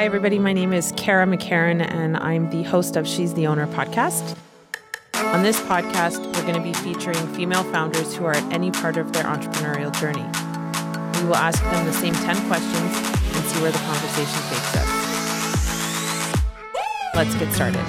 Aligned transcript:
Hi, 0.00 0.06
everybody. 0.06 0.38
My 0.38 0.54
name 0.54 0.72
is 0.72 0.94
Kara 0.96 1.26
McCarran, 1.26 1.86
and 1.86 2.16
I'm 2.16 2.48
the 2.48 2.62
host 2.62 2.96
of 2.96 3.06
She's 3.06 3.34
the 3.34 3.46
Owner 3.46 3.66
podcast. 3.66 4.34
On 5.34 5.42
this 5.42 5.60
podcast, 5.60 6.24
we're 6.24 6.50
going 6.50 6.54
to 6.54 6.62
be 6.62 6.72
featuring 6.72 7.18
female 7.34 7.64
founders 7.64 8.16
who 8.16 8.24
are 8.24 8.32
at 8.32 8.42
any 8.50 8.70
part 8.70 8.96
of 8.96 9.12
their 9.12 9.24
entrepreneurial 9.24 9.92
journey. 10.00 10.24
We 11.20 11.28
will 11.28 11.36
ask 11.36 11.62
them 11.62 11.84
the 11.84 11.92
same 11.92 12.14
10 12.14 12.48
questions 12.48 12.72
and 12.72 13.44
see 13.44 13.60
where 13.60 13.72
the 13.72 13.78
conversation 13.78 14.40
takes 14.48 14.74
us. 14.74 14.88
Let's 17.14 17.34
get 17.34 17.52
started. 17.52 17.84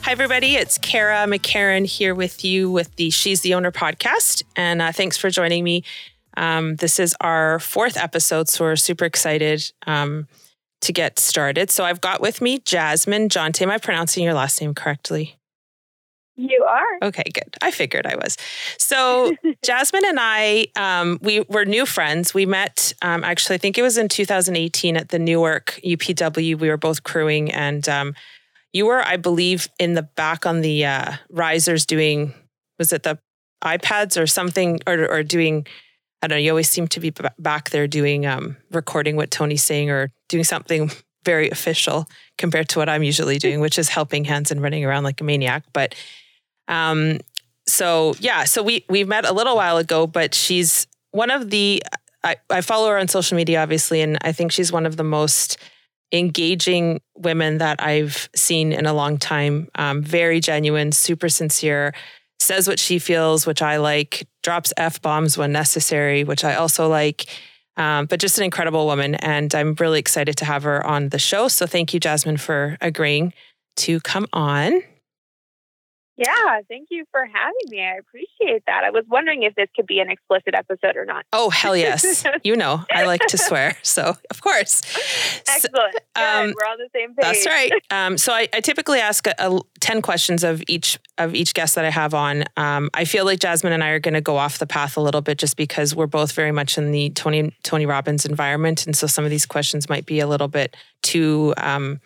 Hi, 0.00 0.12
everybody. 0.12 0.56
It's 0.56 0.78
Kara 0.78 1.26
McCarran 1.26 1.84
here 1.84 2.14
with 2.14 2.42
you 2.42 2.70
with 2.70 2.96
the 2.96 3.10
She's 3.10 3.42
the 3.42 3.52
Owner 3.52 3.70
podcast. 3.70 4.42
And 4.56 4.80
uh, 4.80 4.92
thanks 4.92 5.18
for 5.18 5.28
joining 5.28 5.62
me 5.62 5.84
um, 6.36 6.76
this 6.76 6.98
is 6.98 7.14
our 7.20 7.58
fourth 7.58 7.96
episode, 7.96 8.48
so 8.48 8.64
we're 8.64 8.76
super 8.76 9.04
excited 9.04 9.70
um, 9.86 10.28
to 10.80 10.92
get 10.92 11.18
started. 11.18 11.70
So 11.70 11.84
I've 11.84 12.00
got 12.00 12.20
with 12.20 12.40
me 12.40 12.58
Jasmine 12.58 13.28
Jonte. 13.28 13.62
Am 13.62 13.70
I 13.70 13.78
pronouncing 13.78 14.24
your 14.24 14.34
last 14.34 14.60
name 14.60 14.74
correctly? 14.74 15.36
You 16.36 16.64
are. 16.66 17.08
Okay, 17.08 17.24
good. 17.32 17.56
I 17.60 17.70
figured 17.70 18.06
I 18.06 18.16
was. 18.16 18.38
So 18.78 19.36
Jasmine 19.62 20.04
and 20.06 20.18
I, 20.18 20.68
um, 20.76 21.18
we 21.22 21.40
were 21.48 21.64
new 21.64 21.84
friends. 21.84 22.32
We 22.32 22.46
met 22.46 22.94
um, 23.02 23.22
actually, 23.22 23.56
I 23.56 23.58
think 23.58 23.76
it 23.76 23.82
was 23.82 23.98
in 23.98 24.08
2018 24.08 24.96
at 24.96 25.10
the 25.10 25.18
Newark 25.18 25.78
UPW. 25.84 26.58
We 26.58 26.68
were 26.68 26.78
both 26.78 27.02
crewing, 27.02 27.52
and 27.52 27.86
um, 27.88 28.14
you 28.72 28.86
were, 28.86 29.02
I 29.02 29.18
believe, 29.18 29.68
in 29.78 29.92
the 29.94 30.02
back 30.02 30.46
on 30.46 30.62
the 30.62 30.86
uh, 30.86 31.12
risers 31.28 31.84
doing, 31.84 32.32
was 32.78 32.92
it 32.92 33.02
the 33.02 33.18
iPads 33.62 34.20
or 34.20 34.26
something, 34.26 34.80
or, 34.86 35.06
or 35.06 35.22
doing 35.22 35.66
I 36.22 36.28
don't 36.28 36.36
know, 36.36 36.42
you 36.42 36.50
always 36.50 36.68
seem 36.68 36.86
to 36.88 37.00
be 37.00 37.10
b- 37.10 37.24
back 37.38 37.70
there 37.70 37.88
doing, 37.88 38.26
um, 38.26 38.56
recording 38.70 39.16
what 39.16 39.30
Tony's 39.30 39.62
saying 39.64 39.90
or 39.90 40.12
doing 40.28 40.44
something 40.44 40.90
very 41.24 41.50
official 41.50 42.08
compared 42.38 42.68
to 42.70 42.78
what 42.78 42.88
I'm 42.88 43.02
usually 43.02 43.38
doing, 43.38 43.60
which 43.60 43.78
is 43.78 43.88
helping 43.88 44.24
hands 44.24 44.50
and 44.50 44.62
running 44.62 44.84
around 44.84 45.04
like 45.04 45.20
a 45.20 45.24
maniac. 45.24 45.64
But, 45.72 45.94
um, 46.68 47.18
so 47.66 48.14
yeah, 48.18 48.44
so 48.44 48.62
we, 48.62 48.84
we 48.88 49.04
met 49.04 49.24
a 49.24 49.32
little 49.32 49.56
while 49.56 49.76
ago, 49.76 50.06
but 50.06 50.34
she's 50.34 50.86
one 51.10 51.30
of 51.30 51.50
the, 51.50 51.82
I, 52.24 52.36
I 52.50 52.60
follow 52.60 52.88
her 52.88 52.98
on 52.98 53.08
social 53.08 53.36
media, 53.36 53.62
obviously, 53.62 54.00
and 54.00 54.18
I 54.22 54.32
think 54.32 54.52
she's 54.52 54.72
one 54.72 54.86
of 54.86 54.96
the 54.96 55.04
most 55.04 55.58
engaging 56.12 57.00
women 57.16 57.58
that 57.58 57.82
I've 57.82 58.28
seen 58.34 58.72
in 58.72 58.86
a 58.86 58.92
long 58.92 59.18
time. 59.18 59.68
Um, 59.74 60.02
very 60.02 60.40
genuine, 60.40 60.92
super 60.92 61.28
sincere, 61.28 61.94
says 62.42 62.68
what 62.68 62.78
she 62.78 62.98
feels, 62.98 63.46
which 63.46 63.62
I 63.62 63.78
like, 63.78 64.26
drops 64.42 64.72
F 64.76 65.00
bombs 65.00 65.38
when 65.38 65.52
necessary, 65.52 66.24
which 66.24 66.44
I 66.44 66.54
also 66.56 66.88
like. 66.88 67.26
Um, 67.76 68.06
but 68.06 68.20
just 68.20 68.36
an 68.38 68.44
incredible 68.44 68.84
woman. 68.86 69.14
And 69.14 69.54
I'm 69.54 69.74
really 69.74 69.98
excited 69.98 70.36
to 70.38 70.44
have 70.44 70.62
her 70.64 70.84
on 70.86 71.08
the 71.08 71.18
show. 71.18 71.48
So 71.48 71.66
thank 71.66 71.94
you, 71.94 72.00
Jasmine, 72.00 72.36
for 72.36 72.76
agreeing 72.80 73.32
to 73.76 74.00
come 74.00 74.26
on. 74.32 74.82
Yeah, 76.16 76.60
thank 76.68 76.88
you 76.90 77.04
for 77.10 77.24
having 77.24 77.54
me. 77.68 77.80
I 77.80 77.96
appreciate 77.96 78.64
that. 78.66 78.84
I 78.84 78.90
was 78.90 79.04
wondering 79.08 79.44
if 79.44 79.54
this 79.54 79.68
could 79.74 79.86
be 79.86 79.98
an 79.98 80.10
explicit 80.10 80.54
episode 80.54 80.96
or 80.96 81.06
not. 81.06 81.24
Oh, 81.32 81.48
hell 81.48 81.74
yes. 81.74 82.24
you 82.44 82.54
know, 82.54 82.84
I 82.92 83.06
like 83.06 83.22
to 83.28 83.38
swear. 83.38 83.76
So, 83.84 84.16
of 84.30 84.40
course. 84.40 84.80
Excellent. 85.48 85.94
So, 86.16 86.22
um, 86.22 86.54
We're 86.56 86.66
on 86.66 86.78
the 86.78 86.88
same 86.94 87.14
page. 87.14 87.22
That's 87.22 87.46
right. 87.46 87.72
Um, 87.90 88.16
so, 88.16 88.32
I, 88.32 88.48
I, 88.54 88.60
typically 88.60 89.00
ask 89.00 89.26
a, 89.26 89.34
a, 89.38 89.60
10 89.80 90.00
questions 90.02 90.44
of 90.44 90.62
each 90.66 90.98
of 91.18 91.34
each 91.34 91.52
guest 91.52 91.74
that 91.74 91.84
I 91.84 91.90
have 91.90 92.14
on. 92.14 92.44
Um, 92.56 92.88
I 92.94 93.04
feel 93.04 93.24
like 93.24 93.38
Jasmine 93.38 93.72
and 93.72 93.84
I 93.84 93.90
are 93.90 94.00
going 94.00 94.14
to 94.14 94.20
go 94.20 94.36
off 94.36 94.58
the 94.58 94.66
path 94.66 94.96
a 94.96 95.00
little 95.00 95.20
bit 95.20 95.36
just 95.38 95.56
because 95.56 95.94
we're 95.94 96.06
both 96.06 96.32
very 96.32 96.52
much 96.52 96.78
in 96.78 96.90
the 96.90 97.10
Tony 97.10 97.54
Tony 97.64 97.84
Robbins 97.84 98.24
environment. 98.24 98.86
And 98.86 98.96
so 98.96 99.06
some 99.06 99.24
of 99.24 99.30
these 99.30 99.44
questions 99.44 99.88
might 99.88 100.06
be 100.06 100.20
a 100.20 100.26
little 100.26 100.48
bit 100.48 100.76
too 101.02 101.52
um, 101.58 102.00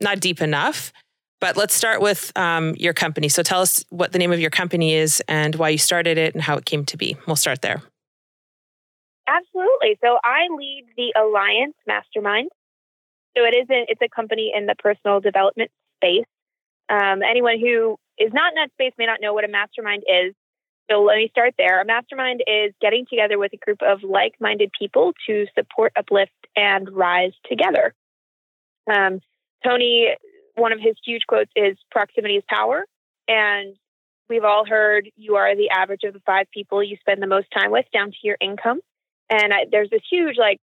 not 0.00 0.20
deep 0.20 0.40
enough. 0.40 0.92
But 1.40 1.56
let's 1.56 1.74
start 1.74 2.00
with 2.00 2.32
um, 2.36 2.74
your 2.76 2.94
company. 2.94 3.28
So 3.28 3.42
tell 3.42 3.60
us 3.60 3.84
what 3.90 4.12
the 4.12 4.18
name 4.18 4.32
of 4.32 4.40
your 4.40 4.50
company 4.50 4.94
is 4.94 5.22
and 5.28 5.54
why 5.56 5.68
you 5.70 5.78
started 5.78 6.16
it 6.16 6.34
and 6.34 6.42
how 6.42 6.56
it 6.56 6.64
came 6.64 6.84
to 6.86 6.96
be. 6.96 7.16
We'll 7.26 7.36
start 7.36 7.60
there. 7.60 7.82
Absolutely. 9.26 9.98
So 10.02 10.18
I 10.22 10.46
lead 10.56 10.84
the 10.96 11.12
Alliance 11.18 11.76
Mastermind. 11.86 12.50
So 13.36 13.44
it 13.44 13.54
is 13.54 13.66
a, 13.70 13.84
it's 13.88 14.00
a 14.02 14.08
company 14.08 14.52
in 14.56 14.66
the 14.66 14.74
personal 14.76 15.20
development 15.20 15.70
space. 15.96 16.26
Um, 16.88 17.22
anyone 17.22 17.58
who 17.58 17.96
is 18.18 18.32
not 18.32 18.52
in 18.52 18.56
that 18.56 18.70
space 18.72 18.92
may 18.98 19.06
not 19.06 19.20
know 19.20 19.34
what 19.34 19.44
a 19.44 19.48
mastermind 19.48 20.04
is. 20.06 20.34
So 20.90 21.02
let 21.02 21.16
me 21.16 21.28
start 21.30 21.54
there. 21.56 21.80
A 21.80 21.84
mastermind 21.84 22.42
is 22.46 22.74
getting 22.80 23.06
together 23.08 23.38
with 23.38 23.52
a 23.54 23.56
group 23.56 23.78
of 23.82 24.02
like 24.02 24.34
minded 24.38 24.70
people 24.78 25.12
to 25.26 25.46
support, 25.54 25.92
uplift, 25.96 26.32
and 26.54 26.90
rise 26.90 27.32
together. 27.48 27.94
Um, 28.92 29.20
Tony 29.64 30.08
one 30.54 30.72
of 30.72 30.80
his 30.80 30.94
huge 31.04 31.22
quotes 31.26 31.50
is 31.56 31.76
proximity 31.90 32.36
is 32.36 32.44
power. 32.48 32.84
And 33.28 33.76
we've 34.28 34.44
all 34.44 34.64
heard 34.66 35.10
you 35.16 35.36
are 35.36 35.54
the 35.56 35.70
average 35.70 36.04
of 36.04 36.12
the 36.12 36.20
five 36.26 36.46
people 36.52 36.82
you 36.82 36.96
spend 37.00 37.22
the 37.22 37.26
most 37.26 37.48
time 37.56 37.70
with 37.70 37.86
down 37.92 38.10
to 38.10 38.16
your 38.22 38.36
income. 38.40 38.80
And 39.30 39.52
I, 39.52 39.66
there's 39.70 39.90
this 39.90 40.02
huge, 40.10 40.36
like, 40.38 40.60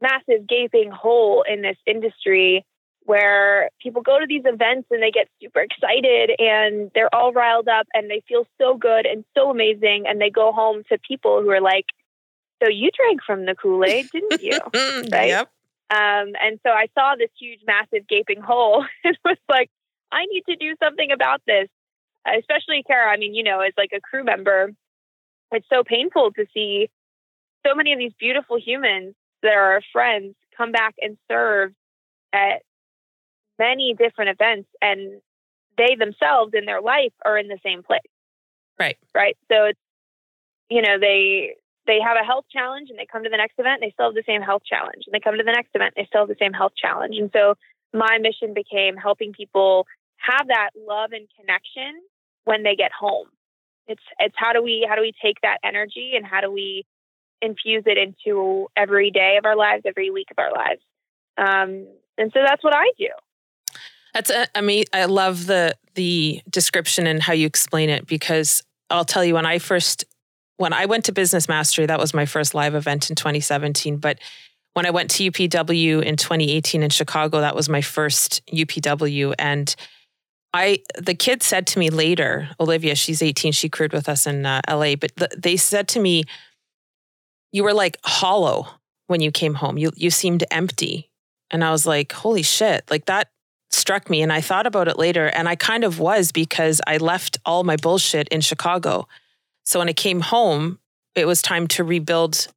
massive 0.00 0.46
gaping 0.48 0.90
hole 0.90 1.44
in 1.48 1.62
this 1.62 1.76
industry 1.86 2.64
where 3.04 3.70
people 3.80 4.02
go 4.02 4.18
to 4.18 4.26
these 4.26 4.44
events 4.44 4.88
and 4.90 5.02
they 5.02 5.10
get 5.10 5.28
super 5.42 5.60
excited 5.60 6.30
and 6.38 6.90
they're 6.94 7.12
all 7.14 7.32
riled 7.32 7.68
up 7.68 7.86
and 7.94 8.10
they 8.10 8.22
feel 8.28 8.46
so 8.60 8.76
good 8.76 9.06
and 9.06 9.24
so 9.36 9.50
amazing. 9.50 10.04
And 10.06 10.20
they 10.20 10.30
go 10.30 10.52
home 10.52 10.82
to 10.90 10.98
people 11.06 11.42
who 11.42 11.50
are 11.50 11.60
like, 11.60 11.86
So 12.62 12.68
you 12.68 12.90
drank 12.96 13.20
from 13.26 13.46
the 13.46 13.54
Kool 13.54 13.84
Aid, 13.84 14.10
didn't 14.10 14.42
you? 14.42 14.58
right. 15.12 15.28
Yep. 15.28 15.50
Um, 15.90 16.34
and 16.40 16.60
so 16.64 16.70
I 16.70 16.86
saw 16.96 17.16
this 17.18 17.30
huge, 17.38 17.60
massive 17.66 18.06
gaping 18.08 18.40
hole 18.40 18.84
and 19.04 19.18
was 19.24 19.38
like, 19.48 19.70
I 20.12 20.26
need 20.26 20.44
to 20.48 20.56
do 20.56 20.74
something 20.82 21.10
about 21.10 21.42
this. 21.46 21.68
Especially 22.26 22.82
Kara, 22.86 23.10
I 23.10 23.16
mean, 23.16 23.34
you 23.34 23.42
know, 23.42 23.60
as 23.60 23.72
like 23.76 23.90
a 23.94 24.00
crew 24.00 24.24
member, 24.24 24.70
it's 25.52 25.66
so 25.72 25.82
painful 25.82 26.32
to 26.32 26.46
see 26.54 26.90
so 27.66 27.74
many 27.74 27.92
of 27.92 27.98
these 27.98 28.12
beautiful 28.18 28.58
humans 28.58 29.14
that 29.42 29.52
are 29.52 29.72
our 29.72 29.82
friends 29.92 30.34
come 30.56 30.70
back 30.70 30.94
and 31.00 31.16
serve 31.30 31.72
at 32.32 32.62
many 33.58 33.94
different 33.98 34.30
events 34.30 34.68
and 34.80 35.20
they 35.76 35.96
themselves 35.96 36.52
in 36.54 36.66
their 36.66 36.80
life 36.80 37.12
are 37.24 37.38
in 37.38 37.48
the 37.48 37.58
same 37.64 37.82
place. 37.82 38.00
Right. 38.78 38.98
Right. 39.14 39.36
So 39.50 39.64
it's, 39.66 39.78
you 40.68 40.82
know, 40.82 40.98
they 41.00 41.54
they 41.86 41.98
have 42.04 42.16
a 42.20 42.24
health 42.24 42.44
challenge 42.52 42.90
and 42.90 42.98
they 42.98 43.06
come 43.10 43.24
to 43.24 43.30
the 43.30 43.36
next 43.36 43.58
event, 43.58 43.80
they 43.80 43.90
still 43.90 44.06
have 44.06 44.14
the 44.14 44.26
same 44.26 44.42
health 44.42 44.62
challenge. 44.64 45.04
And 45.06 45.14
they 45.14 45.20
come 45.20 45.36
to 45.36 45.44
the 45.44 45.52
next 45.52 45.70
event, 45.74 45.94
they 45.96 46.06
still 46.06 46.22
have 46.22 46.28
the 46.28 46.36
same 46.38 46.52
health 46.52 46.72
challenge. 46.76 47.16
And 47.16 47.30
so 47.32 47.54
my 47.92 48.18
mission 48.18 48.54
became 48.54 48.96
helping 48.96 49.32
people 49.32 49.86
have 50.16 50.48
that 50.48 50.70
love 50.76 51.12
and 51.12 51.26
connection 51.38 52.00
when 52.44 52.62
they 52.62 52.76
get 52.76 52.92
home. 52.92 53.28
It's 53.86 54.02
it's 54.18 54.34
how 54.36 54.52
do 54.52 54.62
we 54.62 54.86
how 54.88 54.94
do 54.94 55.02
we 55.02 55.12
take 55.22 55.40
that 55.42 55.58
energy 55.64 56.12
and 56.14 56.24
how 56.24 56.40
do 56.40 56.50
we 56.50 56.84
infuse 57.42 57.84
it 57.86 57.98
into 57.98 58.68
every 58.76 59.10
day 59.10 59.36
of 59.38 59.46
our 59.46 59.56
lives, 59.56 59.82
every 59.86 60.10
week 60.10 60.28
of 60.30 60.38
our 60.38 60.52
lives. 60.52 60.82
Um, 61.38 61.86
and 62.18 62.30
so 62.32 62.40
that's 62.46 62.62
what 62.62 62.74
I 62.74 62.92
do. 62.98 63.08
That's 64.14 64.30
uh, 64.30 64.46
I 64.54 64.60
mean 64.60 64.84
I 64.92 65.06
love 65.06 65.46
the 65.46 65.74
the 65.94 66.42
description 66.48 67.06
and 67.06 67.22
how 67.22 67.32
you 67.32 67.46
explain 67.46 67.88
it 67.88 68.06
because 68.06 68.62
I'll 68.90 69.04
tell 69.04 69.24
you 69.24 69.34
when 69.34 69.46
I 69.46 69.58
first 69.58 70.04
when 70.60 70.74
I 70.74 70.84
went 70.84 71.06
to 71.06 71.12
Business 71.12 71.48
Mastery, 71.48 71.86
that 71.86 71.98
was 71.98 72.12
my 72.12 72.26
first 72.26 72.54
live 72.54 72.74
event 72.74 73.08
in 73.08 73.16
2017. 73.16 73.96
But 73.96 74.18
when 74.74 74.84
I 74.84 74.90
went 74.90 75.10
to 75.12 75.30
UPW 75.30 76.02
in 76.02 76.16
2018 76.16 76.82
in 76.82 76.90
Chicago, 76.90 77.40
that 77.40 77.56
was 77.56 77.70
my 77.70 77.80
first 77.80 78.42
UPW. 78.52 79.32
And 79.38 79.74
I, 80.52 80.82
the 80.98 81.14
kid 81.14 81.42
said 81.42 81.66
to 81.68 81.78
me 81.78 81.88
later, 81.88 82.50
Olivia, 82.60 82.94
she's 82.94 83.22
18, 83.22 83.52
she 83.52 83.70
crewed 83.70 83.94
with 83.94 84.06
us 84.06 84.26
in 84.26 84.44
uh, 84.44 84.60
LA, 84.68 84.96
but 84.96 85.16
the, 85.16 85.30
they 85.34 85.56
said 85.56 85.88
to 85.88 86.00
me, 86.00 86.24
you 87.52 87.64
were 87.64 87.72
like 87.72 87.96
hollow 88.04 88.68
when 89.06 89.22
you 89.22 89.30
came 89.30 89.54
home. 89.54 89.78
You, 89.78 89.92
you 89.96 90.10
seemed 90.10 90.44
empty. 90.50 91.10
And 91.50 91.64
I 91.64 91.70
was 91.70 91.86
like, 91.86 92.12
holy 92.12 92.42
shit, 92.42 92.84
like 92.90 93.06
that 93.06 93.28
struck 93.70 94.10
me. 94.10 94.20
And 94.20 94.30
I 94.30 94.42
thought 94.42 94.66
about 94.66 94.88
it 94.88 94.98
later. 94.98 95.24
And 95.28 95.48
I 95.48 95.56
kind 95.56 95.84
of 95.84 95.98
was 95.98 96.32
because 96.32 96.82
I 96.86 96.98
left 96.98 97.38
all 97.46 97.64
my 97.64 97.76
bullshit 97.76 98.28
in 98.28 98.42
Chicago. 98.42 99.08
So 99.70 99.78
when 99.78 99.88
I 99.88 99.92
came 99.92 100.18
home, 100.18 100.80
it 101.14 101.26
was 101.26 101.42
time 101.42 101.68
to 101.68 101.84
rebuild 101.84 102.48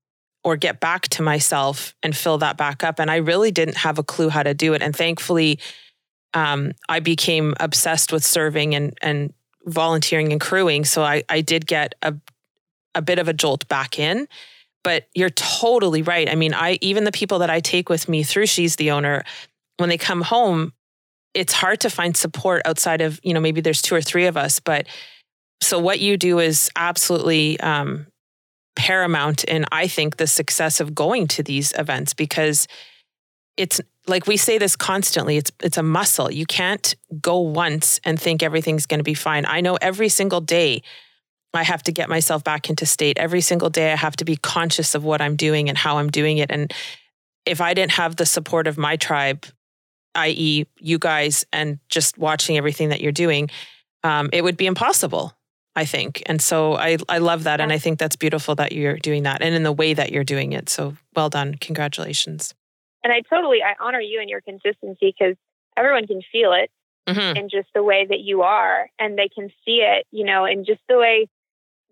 or 0.44 0.58
get 0.58 0.80
back 0.80 1.04
to 1.10 1.22
myself 1.22 1.94
and 2.02 2.18
fill 2.18 2.40
that 2.40 2.58
back 2.58 2.84
up. 2.84 3.00
And 3.00 3.12
I 3.12 3.18
really 3.18 3.52
didn't 3.52 3.78
have 3.78 4.00
a 4.00 4.04
clue 4.04 4.30
how 4.30 4.42
to 4.42 4.56
do 4.56 4.74
it. 4.74 4.82
And 4.82 4.96
thankfully, 4.96 5.60
um, 6.34 6.72
I 6.90 7.02
became 7.02 7.54
obsessed 7.60 8.12
with 8.12 8.26
serving 8.26 8.74
and 8.74 8.98
and 9.00 9.32
volunteering 9.66 10.32
and 10.32 10.42
crewing. 10.42 10.86
So 10.86 11.04
I, 11.04 11.24
I 11.30 11.42
did 11.42 11.68
get 11.68 11.94
a 12.02 12.16
a 12.96 13.02
bit 13.04 13.20
of 13.20 13.28
a 13.28 13.34
jolt 13.34 13.68
back 13.68 14.00
in. 14.00 14.28
But 14.84 15.08
you're 15.14 15.30
totally 15.30 16.02
right. 16.02 16.28
I 16.28 16.34
mean, 16.34 16.56
I 16.56 16.80
even 16.82 17.04
the 17.04 17.12
people 17.12 17.40
that 17.40 17.52
I 17.52 17.60
take 17.60 17.90
with 17.90 18.10
me 18.10 18.24
through 18.24 18.48
She's 18.48 18.76
the 18.76 18.90
Owner, 18.90 19.24
when 19.78 19.90
they 19.90 20.00
come 20.00 20.22
home, 20.22 20.74
it's 21.36 21.54
hard 21.54 21.80
to 21.82 21.92
find 21.92 22.18
support 22.18 22.64
outside 22.66 23.02
of, 23.02 23.20
you 23.22 23.36
know, 23.36 23.40
maybe 23.40 23.62
there's 23.62 23.84
two 23.84 23.94
or 23.94 24.02
three 24.02 24.26
of 24.26 24.36
us, 24.36 24.60
but 24.60 24.88
so 25.62 25.80
what 25.80 26.00
you 26.00 26.18
do 26.18 26.40
is 26.40 26.70
absolutely 26.76 27.60
um, 27.60 28.08
paramount 28.76 29.44
in 29.44 29.66
I 29.72 29.88
think 29.88 30.18
the 30.18 30.28
success 30.28 30.80
of 30.80 30.96
going 30.96 31.28
to 31.28 31.44
these 31.44 31.74
events 31.78 32.14
because 32.14 32.68
it's 33.56 33.80
like 34.08 34.28
we 34.28 34.36
say 34.36 34.58
this 34.58 34.76
constantly 34.76 35.38
it's 35.38 35.52
it's 35.62 35.78
a 35.78 35.84
muscle. 35.84 36.32
You 36.32 36.46
can't 36.46 36.96
go 37.22 37.40
once 37.40 38.00
and 38.04 38.20
think 38.20 38.42
everything's 38.42 38.86
going 38.86 39.00
to 39.00 39.04
be 39.04 39.14
fine. 39.14 39.46
I 39.46 39.62
know 39.62 39.76
every 39.76 40.10
single 40.10 40.42
day 40.42 40.82
i 41.56 41.62
have 41.62 41.84
to 41.84 41.92
get 41.92 42.10
myself 42.10 42.44
back 42.44 42.70
into 42.70 42.86
state. 42.86 43.18
Every 43.18 43.42
single 43.42 43.70
day 43.70 43.94
i 43.94 43.96
have 43.96 44.16
to 44.18 44.26
be 44.26 44.36
conscious 44.38 44.96
of 44.96 45.04
what 45.04 45.22
i'm 45.22 45.36
doing 45.36 45.70
and 45.70 45.78
how 45.78 45.98
i'm 45.98 46.10
doing 46.10 46.40
it. 46.40 46.52
And 46.52 46.74
if 47.46 47.62
i 47.62 47.74
didn't 47.74 47.94
have 47.94 48.16
the 48.16 48.26
support 48.26 48.68
of 48.68 48.78
my 48.78 48.96
tribe 48.96 49.46
i.e 50.16 50.66
you 50.80 50.98
guys 51.00 51.46
and 51.54 51.80
just 51.90 52.18
watching 52.18 52.58
everything 52.58 52.90
that 52.90 53.02
you're 53.02 53.12
doing 53.12 53.50
um, 54.04 54.30
it 54.34 54.44
would 54.44 54.58
be 54.58 54.66
impossible 54.66 55.34
I 55.76 55.86
think. 55.86 56.22
And 56.28 56.42
so 56.42 56.76
I, 56.76 56.98
I 57.10 57.18
love 57.18 57.44
that. 57.44 57.60
And 57.60 57.72
I 57.72 57.80
think 57.80 57.98
that's 57.98 58.16
beautiful 58.16 58.56
that 58.56 58.74
you're 58.74 58.98
doing 58.98 59.24
that 59.24 59.42
and 59.42 59.56
in 59.56 59.64
the 59.64 59.72
way 59.72 59.94
that 59.94 60.12
you're 60.12 60.24
doing 60.24 60.54
it. 60.54 60.70
So 60.70 60.96
well 61.16 61.30
done. 61.30 61.56
Congratulations. 61.56 62.54
And 63.04 63.12
I 63.12 63.22
totally, 63.22 63.60
I 63.64 63.74
honor 63.84 64.00
you 64.00 64.22
and 64.22 64.30
your 64.30 64.42
consistency 64.42 65.14
because 65.18 65.36
everyone 65.76 66.06
can 66.08 66.22
feel 66.32 66.54
it 66.54 66.70
mm-hmm. 67.08 67.38
in 67.38 67.50
just 67.50 67.68
the 67.74 67.84
way 67.84 68.06
that 68.08 68.20
you 68.20 68.44
are 68.44 68.90
and 69.00 69.18
they 69.18 69.30
can 69.30 69.50
see 69.66 69.82
it, 69.82 70.06
you 70.12 70.24
know, 70.24 70.46
in 70.46 70.64
just 70.64 70.82
the 70.88 70.98
way 70.98 71.28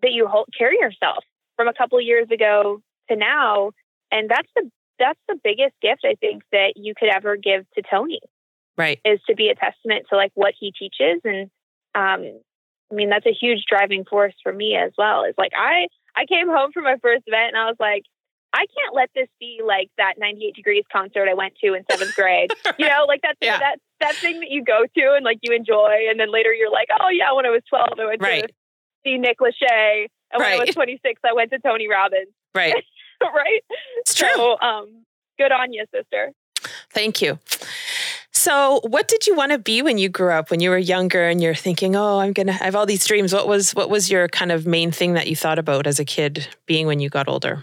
that 0.02 0.12
you 0.12 0.26
hold, 0.26 0.46
carry 0.56 0.78
yourself 0.78 1.24
from 1.56 1.68
a 1.68 1.74
couple 1.74 2.00
years 2.00 2.28
ago 2.30 2.80
to 3.10 3.16
now. 3.16 3.72
And 4.10 4.30
that's 4.30 4.48
the, 4.54 4.70
that's 4.98 5.20
the 5.28 5.38
biggest 5.42 5.74
gift 5.82 6.02
I 6.04 6.14
think 6.20 6.44
that 6.52 6.74
you 6.76 6.94
could 6.96 7.08
ever 7.08 7.36
give 7.36 7.66
to 7.74 7.82
Tony. 7.82 8.20
Right. 8.78 9.00
Is 9.04 9.20
to 9.28 9.34
be 9.34 9.48
a 9.48 9.54
testament 9.54 10.06
to 10.10 10.16
like 10.16 10.30
what 10.34 10.54
he 10.58 10.72
teaches 10.72 11.20
and, 11.24 11.50
um, 11.94 12.40
I 12.92 12.94
mean, 12.94 13.08
that's 13.08 13.26
a 13.26 13.32
huge 13.32 13.64
driving 13.68 14.04
force 14.04 14.34
for 14.42 14.52
me 14.52 14.76
as 14.76 14.92
well. 14.98 15.24
Is 15.24 15.34
like 15.38 15.52
I 15.56 15.88
I 16.14 16.26
came 16.26 16.48
home 16.48 16.72
from 16.72 16.84
my 16.84 16.96
first 17.00 17.24
event 17.26 17.54
and 17.54 17.56
I 17.56 17.64
was 17.66 17.76
like, 17.80 18.02
I 18.52 18.66
can't 18.66 18.94
let 18.94 19.08
this 19.14 19.28
be 19.40 19.60
like 19.64 19.90
that 19.96 20.14
98 20.18 20.54
degrees 20.54 20.84
concert 20.92 21.26
I 21.28 21.34
went 21.34 21.54
to 21.64 21.72
in 21.72 21.84
seventh 21.90 22.14
grade. 22.14 22.52
You 22.78 22.88
know, 22.88 23.04
like 23.06 23.20
that's 23.22 23.38
yeah. 23.40 23.58
that 23.58 23.76
that 24.00 24.14
thing 24.16 24.40
that 24.40 24.50
you 24.50 24.64
go 24.64 24.84
to 24.84 25.14
and 25.14 25.24
like 25.24 25.38
you 25.42 25.54
enjoy, 25.54 26.06
and 26.10 26.18
then 26.18 26.30
later 26.30 26.52
you're 26.52 26.70
like, 26.70 26.88
oh 27.00 27.08
yeah, 27.08 27.32
when 27.32 27.46
I 27.46 27.50
was 27.50 27.62
12, 27.68 27.88
I 27.98 28.06
went 28.06 28.22
right. 28.22 28.46
to 28.46 28.54
see 29.04 29.18
Nick 29.18 29.38
Lachey, 29.38 30.06
and 30.32 30.40
when. 30.40 30.60
I 30.60 30.64
was 30.64 30.74
26, 30.74 31.20
I 31.24 31.32
went 31.32 31.50
to 31.50 31.58
Tony 31.58 31.88
Robbins. 31.88 32.28
Right. 32.54 32.74
right. 33.22 33.62
It's 33.98 34.14
true. 34.14 34.28
So, 34.34 34.58
um, 34.60 35.04
good 35.38 35.52
on 35.52 35.72
you, 35.72 35.84
sister. 35.94 36.32
Thank 36.92 37.22
you. 37.22 37.38
So, 38.42 38.80
what 38.82 39.06
did 39.06 39.28
you 39.28 39.36
want 39.36 39.52
to 39.52 39.58
be 39.58 39.82
when 39.82 39.98
you 39.98 40.08
grew 40.08 40.32
up? 40.32 40.50
When 40.50 40.58
you 40.58 40.70
were 40.70 40.76
younger, 40.76 41.28
and 41.28 41.40
you're 41.40 41.54
thinking, 41.54 41.94
"Oh, 41.94 42.18
I'm 42.18 42.32
gonna 42.32 42.50
have 42.50 42.74
all 42.74 42.86
these 42.86 43.06
dreams." 43.06 43.32
What 43.32 43.46
was 43.46 43.70
what 43.70 43.88
was 43.88 44.10
your 44.10 44.26
kind 44.26 44.50
of 44.50 44.66
main 44.66 44.90
thing 44.90 45.12
that 45.12 45.28
you 45.28 45.36
thought 45.36 45.60
about 45.60 45.86
as 45.86 46.00
a 46.00 46.04
kid, 46.04 46.48
being 46.66 46.88
when 46.88 46.98
you 46.98 47.08
got 47.08 47.28
older? 47.28 47.62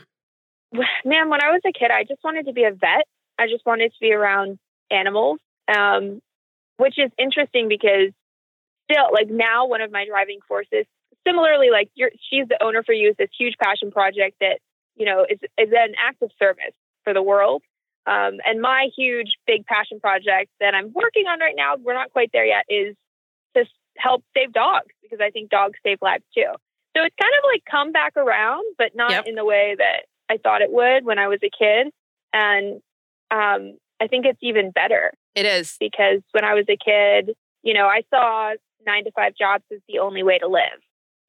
Man, 1.03 1.27
when 1.27 1.43
I 1.43 1.51
was 1.51 1.59
a 1.67 1.73
kid, 1.73 1.91
I 1.91 2.05
just 2.05 2.23
wanted 2.23 2.45
to 2.45 2.53
be 2.53 2.63
a 2.63 2.71
vet. 2.71 3.05
I 3.37 3.47
just 3.47 3.65
wanted 3.65 3.91
to 3.91 3.97
be 3.99 4.13
around 4.13 4.57
animals, 4.89 5.41
um, 5.67 6.21
which 6.77 6.97
is 6.97 7.11
interesting 7.17 7.67
because 7.67 8.13
still, 8.89 9.11
like 9.11 9.27
now, 9.29 9.67
one 9.67 9.81
of 9.81 9.91
my 9.91 10.05
driving 10.05 10.39
forces. 10.47 10.85
Similarly, 11.27 11.71
like 11.71 11.89
she's 11.97 12.47
the 12.47 12.63
owner 12.63 12.83
for 12.83 12.93
you. 12.93 13.09
Is 13.09 13.17
this 13.17 13.31
huge 13.37 13.55
passion 13.61 13.91
project 13.91 14.37
that 14.39 14.59
you 14.95 15.05
know 15.05 15.25
is 15.29 15.39
is 15.57 15.73
an 15.73 15.95
act 15.99 16.21
of 16.21 16.31
service 16.39 16.73
for 17.03 17.13
the 17.13 17.21
world. 17.21 17.63
Um, 18.05 18.37
and 18.45 18.61
my 18.61 18.87
huge, 18.95 19.33
big 19.45 19.65
passion 19.65 19.99
project 19.99 20.49
that 20.59 20.73
I'm 20.73 20.91
working 20.93 21.25
on 21.27 21.39
right 21.39 21.55
now, 21.55 21.75
we're 21.79 21.93
not 21.93 22.11
quite 22.11 22.31
there 22.33 22.45
yet, 22.45 22.65
is 22.69 22.95
to 23.55 23.65
help 23.97 24.23
save 24.35 24.53
dogs 24.53 24.93
because 25.01 25.19
I 25.21 25.29
think 25.29 25.49
dogs 25.49 25.77
save 25.83 25.99
lives 26.01 26.23
too. 26.33 26.51
So 26.95 27.03
it's 27.03 27.15
kind 27.21 27.33
of 27.37 27.43
like 27.53 27.63
come 27.69 27.91
back 27.91 28.13
around, 28.17 28.65
but 28.77 28.95
not 28.95 29.11
yep. 29.11 29.27
in 29.27 29.35
the 29.35 29.45
way 29.45 29.75
that 29.77 30.05
I 30.29 30.37
thought 30.37 30.61
it 30.61 30.71
would 30.71 31.05
when 31.05 31.19
I 31.19 31.27
was 31.27 31.39
a 31.43 31.49
kid. 31.49 31.91
And 32.33 32.81
um, 33.31 33.77
I 34.01 34.07
think 34.07 34.25
it's 34.25 34.39
even 34.41 34.71
better. 34.71 35.11
It 35.35 35.45
is. 35.45 35.75
Because 35.79 36.21
when 36.31 36.43
I 36.43 36.53
was 36.53 36.65
a 36.67 36.77
kid, 36.77 37.35
you 37.63 37.73
know, 37.73 37.85
I 37.85 38.01
saw 38.09 38.53
nine 38.85 39.03
to 39.03 39.11
five 39.11 39.33
jobs 39.35 39.63
as 39.71 39.79
the 39.87 39.99
only 39.99 40.23
way 40.23 40.39
to 40.39 40.47
live. 40.47 40.79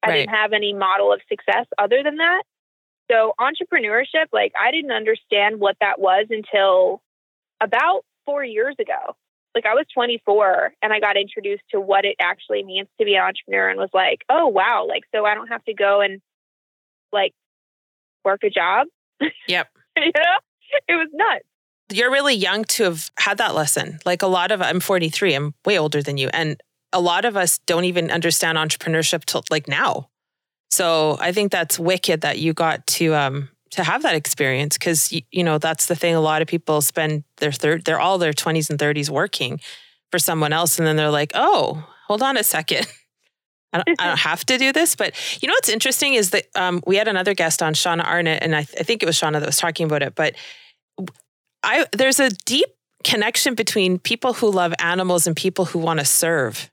I 0.03 0.09
right. 0.09 0.15
didn't 0.17 0.35
have 0.35 0.53
any 0.53 0.73
model 0.73 1.13
of 1.13 1.21
success 1.29 1.67
other 1.77 2.01
than 2.03 2.17
that. 2.17 2.43
So 3.09 3.33
entrepreneurship, 3.39 4.27
like 4.31 4.53
I 4.59 4.71
didn't 4.71 4.91
understand 4.91 5.59
what 5.59 5.75
that 5.81 5.99
was 5.99 6.27
until 6.29 7.01
about 7.61 8.03
four 8.25 8.43
years 8.43 8.75
ago. 8.79 9.15
Like 9.53 9.65
I 9.65 9.73
was 9.73 9.85
24 9.93 10.73
and 10.81 10.93
I 10.93 10.99
got 10.99 11.17
introduced 11.17 11.63
to 11.71 11.81
what 11.81 12.05
it 12.05 12.15
actually 12.21 12.63
means 12.63 12.87
to 12.99 13.05
be 13.05 13.15
an 13.15 13.23
entrepreneur 13.23 13.69
and 13.69 13.79
was 13.79 13.89
like, 13.93 14.19
oh 14.29 14.47
wow, 14.47 14.85
like 14.87 15.03
so 15.13 15.25
I 15.25 15.35
don't 15.35 15.47
have 15.47 15.63
to 15.65 15.73
go 15.73 16.01
and 16.01 16.21
like 17.11 17.33
work 18.23 18.41
a 18.43 18.49
job. 18.49 18.87
Yep. 19.47 19.67
you 19.97 20.11
know, 20.15 20.81
it 20.87 20.95
was 20.95 21.09
nuts. 21.13 21.45
You're 21.91 22.11
really 22.11 22.35
young 22.35 22.63
to 22.65 22.83
have 22.85 23.11
had 23.19 23.37
that 23.39 23.53
lesson. 23.53 23.99
Like 24.05 24.21
a 24.21 24.27
lot 24.27 24.51
of 24.51 24.61
I'm 24.61 24.79
43. 24.79 25.33
I'm 25.33 25.53
way 25.65 25.77
older 25.77 26.01
than 26.01 26.17
you, 26.17 26.29
and 26.31 26.61
a 26.93 27.01
lot 27.01 27.25
of 27.25 27.35
us 27.35 27.59
don't 27.59 27.83
even 27.83 28.09
understand 28.09 28.57
entrepreneurship 28.57 29.25
till 29.25 29.43
like 29.49 29.67
now. 29.67 30.09
So 30.71 31.17
I 31.19 31.33
think 31.33 31.51
that's 31.51 31.77
wicked 31.77 32.21
that 32.21 32.39
you 32.39 32.53
got 32.53 32.87
to 32.87 33.13
um, 33.13 33.49
to 33.71 33.83
have 33.83 34.03
that 34.03 34.15
experience 34.15 34.77
because 34.77 35.11
you, 35.11 35.21
you 35.31 35.43
know 35.43 35.57
that's 35.57 35.85
the 35.87 35.95
thing. 35.95 36.15
A 36.15 36.21
lot 36.21 36.41
of 36.41 36.47
people 36.47 36.81
spend 36.81 37.23
their 37.37 37.51
third, 37.51 37.85
they're 37.85 37.99
all 37.99 38.17
their 38.17 38.33
twenties 38.33 38.69
and 38.69 38.79
thirties 38.79 39.11
working 39.11 39.59
for 40.11 40.19
someone 40.19 40.53
else, 40.53 40.77
and 40.79 40.87
then 40.87 40.95
they're 40.95 41.11
like, 41.11 41.31
oh, 41.35 41.87
hold 42.07 42.23
on 42.23 42.37
a 42.37 42.43
second. 42.43 42.87
I 43.73 43.77
don't, 43.77 44.01
I 44.01 44.07
don't 44.07 44.19
have 44.31 44.45
to 44.45 44.57
do 44.57 44.71
this, 44.71 44.95
but 44.95 45.13
you 45.41 45.47
know 45.47 45.53
what's 45.53 45.69
interesting 45.69 46.13
is 46.13 46.29
that 46.31 46.45
um, 46.55 46.81
we 46.87 46.95
had 46.95 47.09
another 47.09 47.33
guest 47.33 47.61
on, 47.61 47.73
Shauna 47.73 48.05
Arnett, 48.05 48.41
and 48.41 48.55
I, 48.55 48.59
I 48.59 48.63
think 48.63 49.03
it 49.03 49.05
was 49.05 49.17
Shauna 49.19 49.39
that 49.39 49.45
was 49.45 49.57
talking 49.57 49.85
about 49.85 50.03
it. 50.03 50.15
But 50.15 50.35
I 51.63 51.85
there's 51.91 52.21
a 52.21 52.29
deep 52.45 52.67
connection 53.03 53.55
between 53.55 53.99
people 53.99 54.33
who 54.33 54.49
love 54.49 54.73
animals 54.79 55.27
and 55.27 55.35
people 55.35 55.65
who 55.65 55.79
want 55.79 55.99
to 55.99 56.05
serve. 56.05 56.70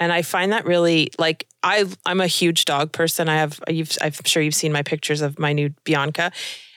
And 0.00 0.12
I 0.12 0.22
find 0.22 0.52
that 0.52 0.64
really 0.64 1.10
like 1.18 1.46
I 1.62 1.84
I'm 2.06 2.20
a 2.20 2.26
huge 2.26 2.64
dog 2.64 2.92
person. 2.92 3.28
I 3.28 3.36
have 3.36 3.60
you've 3.68 3.96
I'm 4.00 4.12
sure 4.24 4.42
you've 4.42 4.54
seen 4.54 4.72
my 4.72 4.82
pictures 4.82 5.20
of 5.20 5.38
my 5.38 5.52
new 5.52 5.70
Bianca, 5.84 6.32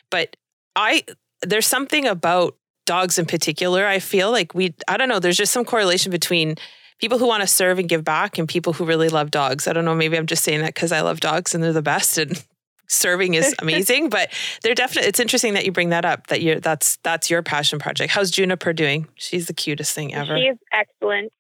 but 0.10 0.36
I 0.76 1.04
there's 1.42 1.68
something 1.68 2.08
about 2.08 2.56
dogs 2.86 3.20
in 3.20 3.26
particular. 3.26 3.86
I 3.86 4.00
feel 4.00 4.32
like 4.32 4.54
we 4.54 4.74
I 4.88 4.98
don't 4.98 5.10
know. 5.10 5.20
There's 5.20 5.38
just 5.38 5.54
some 5.54 5.66
correlation 5.66 6.12
between 6.12 6.56
people 7.00 7.18
who 7.18 7.28
want 7.28 7.42
to 7.42 7.48
serve 7.48 7.80
and 7.80 7.90
give 7.90 8.04
back 8.04 8.38
and 8.38 8.48
people 8.48 8.74
who 8.74 8.86
really 8.86 9.10
love 9.10 9.32
dogs. 9.32 9.68
I 9.68 9.74
don't 9.74 9.86
know. 9.86 9.96
Maybe 9.96 10.18
I'm 10.18 10.28
just 10.28 10.44
saying 10.44 10.62
that 10.62 10.74
because 10.74 10.92
I 10.92 11.02
love 11.02 11.20
dogs 11.20 11.54
and 11.54 11.64
they're 11.64 11.74
the 11.74 11.82
best 11.82 12.18
and 12.18 12.44
serving 12.88 13.34
is 13.34 13.56
amazing. 13.60 14.10
but 14.10 14.32
they're 14.64 14.76
definitely. 14.76 15.10
It's 15.10 15.20
interesting 15.20 15.54
that 15.56 15.66
you 15.66 15.72
bring 15.72 15.90
that 15.90 16.06
up. 16.06 16.28
That 16.28 16.42
you're 16.42 16.60
that's 16.60 16.98
that's 17.04 17.30
your 17.30 17.44
passion 17.44 17.80
project. 17.80 18.14
How's 18.14 18.32
Juniper 18.32 18.74
doing? 18.74 19.08
She's 19.16 19.48
the 19.48 19.54
cutest 19.54 19.94
thing 19.94 20.14
ever. 20.14 20.38
She's 20.38 20.58
excellent. 20.72 21.32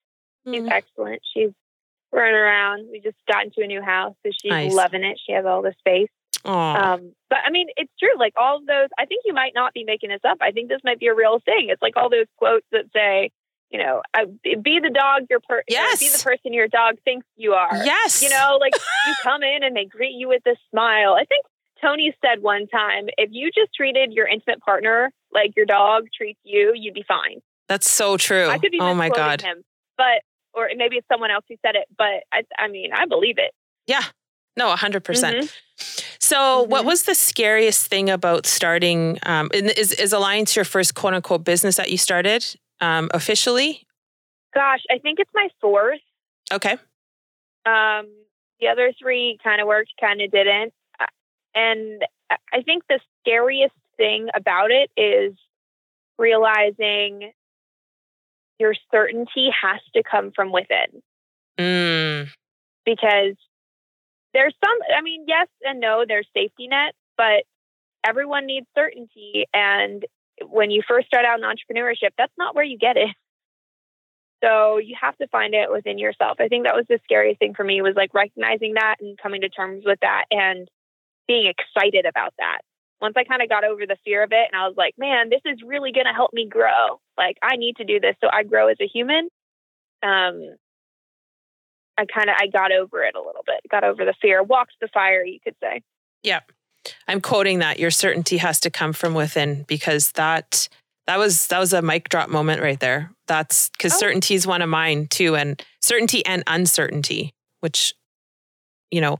She's 0.45 0.63
mm. 0.63 0.71
excellent. 0.71 1.21
She's 1.33 1.51
running 2.11 2.35
around. 2.35 2.87
We 2.91 2.99
just 2.99 3.17
got 3.27 3.45
into 3.45 3.61
a 3.61 3.67
new 3.67 3.81
house, 3.81 4.15
so 4.25 4.31
she's 4.31 4.49
nice. 4.49 4.73
loving 4.73 5.03
it. 5.03 5.19
She 5.25 5.33
has 5.33 5.45
all 5.45 5.61
the 5.61 5.73
space. 5.79 6.09
Um, 6.43 7.13
but 7.29 7.39
I 7.45 7.51
mean, 7.51 7.67
it's 7.77 7.91
true. 7.99 8.17
Like 8.17 8.33
all 8.35 8.57
of 8.57 8.65
those, 8.65 8.89
I 8.97 9.05
think 9.05 9.23
you 9.25 9.33
might 9.33 9.53
not 9.53 9.73
be 9.73 9.83
making 9.83 10.09
this 10.09 10.21
up. 10.27 10.39
I 10.41 10.51
think 10.51 10.69
this 10.69 10.81
might 10.83 10.99
be 10.99 11.07
a 11.07 11.13
real 11.13 11.39
thing. 11.39 11.67
It's 11.69 11.81
like 11.81 11.97
all 11.97 12.09
those 12.09 12.25
quotes 12.37 12.65
that 12.71 12.85
say, 12.93 13.31
you 13.69 13.79
know, 13.79 14.01
be 14.43 14.79
the 14.81 14.89
dog 14.89 15.27
your 15.29 15.39
per 15.39 15.61
yes. 15.67 15.99
be 15.99 16.09
the 16.09 16.21
person 16.23 16.51
your 16.53 16.67
dog 16.67 16.95
thinks 17.05 17.25
you 17.37 17.53
are. 17.53 17.69
Yes. 17.85 18.23
You 18.23 18.29
know, 18.29 18.57
like 18.59 18.73
you 19.07 19.13
come 19.23 19.43
in 19.43 19.63
and 19.63 19.75
they 19.75 19.85
greet 19.85 20.13
you 20.13 20.27
with 20.27 20.41
a 20.47 20.55
smile. 20.71 21.13
I 21.13 21.25
think 21.25 21.45
Tony 21.81 22.13
said 22.23 22.41
one 22.41 22.67
time, 22.67 23.07
if 23.17 23.29
you 23.31 23.49
just 23.51 23.73
treated 23.73 24.13
your 24.13 24.27
intimate 24.27 24.61
partner 24.61 25.11
like 25.33 25.53
your 25.55 25.65
dog 25.65 26.07
treats 26.15 26.39
you, 26.43 26.73
you'd 26.75 26.93
be 26.93 27.05
fine. 27.07 27.41
That's 27.67 27.89
so 27.89 28.17
true. 28.17 28.47
I 28.49 28.57
could 28.57 28.71
be 28.71 28.79
oh 28.79 28.93
my 28.93 29.09
god. 29.09 29.41
Him, 29.41 29.63
but 29.97 30.21
or 30.53 30.69
maybe 30.75 30.97
it's 30.97 31.07
someone 31.07 31.31
else 31.31 31.45
who 31.47 31.55
said 31.65 31.75
it, 31.75 31.87
but 31.97 32.23
I, 32.31 32.43
I 32.57 32.67
mean, 32.67 32.91
I 32.93 33.05
believe 33.05 33.35
it. 33.37 33.51
Yeah. 33.87 34.03
No, 34.57 34.73
100%. 34.73 35.03
percent 35.03 35.37
mm 35.37 35.41
hmm 35.41 35.47
So, 36.19 36.37
mm-hmm. 36.37 36.71
what 36.71 36.85
was 36.85 37.03
the 37.03 37.15
scariest 37.15 37.87
thing 37.87 38.09
about 38.09 38.45
starting? 38.45 39.17
Um, 39.23 39.49
is, 39.53 39.91
is 39.93 40.13
Alliance 40.13 40.55
your 40.55 40.65
first 40.65 40.93
quote 40.93 41.13
unquote 41.13 41.43
business 41.43 41.77
that 41.77 41.89
you 41.89 41.97
started 41.97 42.45
um, 42.79 43.09
officially? 43.13 43.87
Gosh, 44.53 44.81
I 44.91 44.99
think 44.99 45.19
it's 45.19 45.31
my 45.33 45.47
fourth. 45.59 45.99
Okay. 46.51 46.73
Um, 47.65 48.07
the 48.59 48.67
other 48.67 48.93
three 49.01 49.39
kind 49.43 49.61
of 49.61 49.67
worked, 49.67 49.93
kind 49.99 50.21
of 50.21 50.31
didn't. 50.31 50.73
Uh, 50.99 51.05
and 51.55 52.03
I 52.29 52.61
think 52.61 52.83
the 52.87 52.99
scariest 53.21 53.73
thing 53.97 54.27
about 54.35 54.69
it 54.71 54.91
is 54.95 55.33
realizing 56.17 57.31
your 58.61 58.75
certainty 58.91 59.49
has 59.61 59.81
to 59.95 60.03
come 60.03 60.31
from 60.33 60.51
within. 60.51 61.01
Mm. 61.59 62.29
Because 62.85 63.35
there's 64.33 64.55
some, 64.63 64.77
I 64.95 65.01
mean, 65.01 65.25
yes 65.27 65.47
and 65.63 65.79
no, 65.79 66.05
there's 66.07 66.27
safety 66.33 66.67
net, 66.67 66.93
but 67.17 67.43
everyone 68.05 68.45
needs 68.45 68.67
certainty. 68.75 69.45
And 69.53 70.05
when 70.47 70.71
you 70.71 70.81
first 70.87 71.07
start 71.07 71.25
out 71.25 71.39
in 71.39 71.45
entrepreneurship, 71.45 72.11
that's 72.17 72.33
not 72.37 72.55
where 72.55 72.63
you 72.63 72.77
get 72.77 72.97
it. 72.97 73.09
So 74.43 74.77
you 74.77 74.95
have 74.99 75.17
to 75.17 75.27
find 75.27 75.53
it 75.53 75.71
within 75.71 75.97
yourself. 75.97 76.37
I 76.39 76.47
think 76.47 76.65
that 76.65 76.75
was 76.75 76.85
the 76.89 76.99
scariest 77.03 77.39
thing 77.39 77.53
for 77.53 77.63
me 77.63 77.81
was 77.81 77.95
like 77.95 78.13
recognizing 78.13 78.73
that 78.73 78.95
and 78.99 79.17
coming 79.17 79.41
to 79.41 79.49
terms 79.49 79.83
with 79.85 79.99
that 80.01 80.25
and 80.31 80.67
being 81.27 81.51
excited 81.51 82.05
about 82.05 82.33
that. 82.39 82.61
Once 83.01 83.15
I 83.17 83.23
kind 83.23 83.41
of 83.41 83.49
got 83.49 83.63
over 83.63 83.85
the 83.85 83.97
fear 84.05 84.23
of 84.23 84.31
it 84.31 84.47
and 84.51 84.61
I 84.61 84.67
was 84.67 84.75
like, 84.77 84.93
man, 84.97 85.29
this 85.29 85.41
is 85.45 85.59
really 85.65 85.91
going 85.91 86.05
to 86.05 86.13
help 86.13 86.31
me 86.33 86.47
grow. 86.47 87.01
Like, 87.17 87.37
I 87.41 87.55
need 87.55 87.77
to 87.77 87.83
do 87.83 87.99
this 87.99 88.15
so 88.21 88.27
I 88.31 88.43
grow 88.43 88.67
as 88.67 88.77
a 88.79 88.87
human. 88.87 89.27
Um, 90.03 90.55
I 91.97 92.05
kind 92.05 92.29
of 92.29 92.35
I 92.39 92.47
got 92.47 92.71
over 92.71 93.03
it 93.03 93.15
a 93.15 93.19
little 93.19 93.43
bit. 93.45 93.59
Got 93.69 93.83
over 93.83 94.05
the 94.05 94.13
fear, 94.21 94.41
walked 94.43 94.75
the 94.81 94.87
fire, 94.93 95.23
you 95.23 95.39
could 95.43 95.55
say. 95.61 95.81
Yeah. 96.23 96.41
I'm 97.07 97.21
quoting 97.21 97.59
that 97.59 97.79
your 97.79 97.91
certainty 97.91 98.37
has 98.37 98.59
to 98.61 98.69
come 98.69 98.93
from 98.93 99.13
within 99.13 99.63
because 99.67 100.11
that 100.13 100.67
that 101.07 101.17
was 101.17 101.47
that 101.47 101.59
was 101.59 101.73
a 101.73 101.81
mic 101.81 102.09
drop 102.09 102.29
moment 102.29 102.61
right 102.61 102.79
there. 102.79 103.11
That's 103.27 103.69
because 103.69 103.93
oh. 103.93 103.97
certainty 103.97 104.35
is 104.35 104.47
one 104.47 104.61
of 104.61 104.69
mine 104.69 105.07
too, 105.07 105.35
and 105.35 105.61
certainty 105.81 106.25
and 106.25 106.43
uncertainty, 106.47 107.33
which 107.59 107.93
you 108.89 109.01
know, 109.01 109.17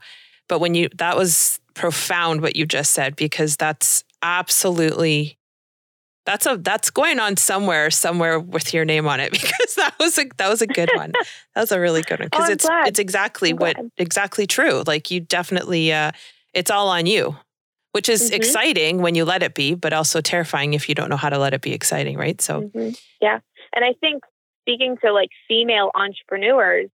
but 0.47 0.59
when 0.59 0.75
you 0.75 0.89
that 0.97 1.17
was 1.17 1.59
profound 1.73 2.41
what 2.41 2.55
you 2.55 2.65
just 2.65 2.91
said 2.91 3.15
because 3.15 3.55
that's 3.55 4.03
absolutely 4.21 5.37
that's 6.25 6.45
a 6.45 6.57
that's 6.57 6.89
going 6.91 7.19
on 7.19 7.35
somewhere 7.35 7.89
somewhere 7.89 8.39
with 8.39 8.73
your 8.73 8.85
name 8.85 9.07
on 9.07 9.19
it 9.19 9.31
because 9.31 9.75
that 9.75 9.95
was 9.99 10.17
a 10.17 10.25
that 10.37 10.49
was 10.49 10.61
a 10.61 10.67
good 10.67 10.89
one. 10.95 11.11
that 11.55 11.61
was 11.61 11.71
a 11.71 11.79
really 11.79 12.01
good 12.01 12.19
one 12.19 12.29
because 12.29 12.49
oh, 12.49 12.51
it's 12.51 12.65
glad. 12.65 12.87
it's 12.87 12.99
exactly 12.99 13.51
I'm 13.51 13.57
what 13.57 13.75
glad. 13.75 13.91
exactly 13.97 14.47
true. 14.47 14.83
Like 14.85 15.11
you 15.11 15.19
definitely 15.19 15.91
uh 15.91 16.11
it's 16.53 16.69
all 16.71 16.89
on 16.89 17.05
you 17.05 17.35
which 17.91 18.09
is 18.09 18.27
mm-hmm. 18.27 18.35
exciting 18.35 19.01
when 19.01 19.15
you 19.15 19.25
let 19.25 19.43
it 19.43 19.53
be, 19.53 19.75
but 19.75 19.93
also 19.93 20.21
terrifying 20.21 20.73
if 20.73 20.87
you 20.87 20.95
don't 20.95 21.09
know 21.09 21.17
how 21.17 21.29
to 21.29 21.37
let 21.37 21.53
it 21.53 21.61
be 21.61 21.73
exciting, 21.73 22.17
right? 22.17 22.39
So, 22.41 22.61
mm-hmm. 22.61 22.91
yeah. 23.21 23.39
And 23.75 23.85
I 23.85 23.93
think 23.99 24.23
speaking 24.61 24.97
to 25.03 25.11
like 25.11 25.29
female 25.47 25.91
entrepreneurs, 25.93 26.89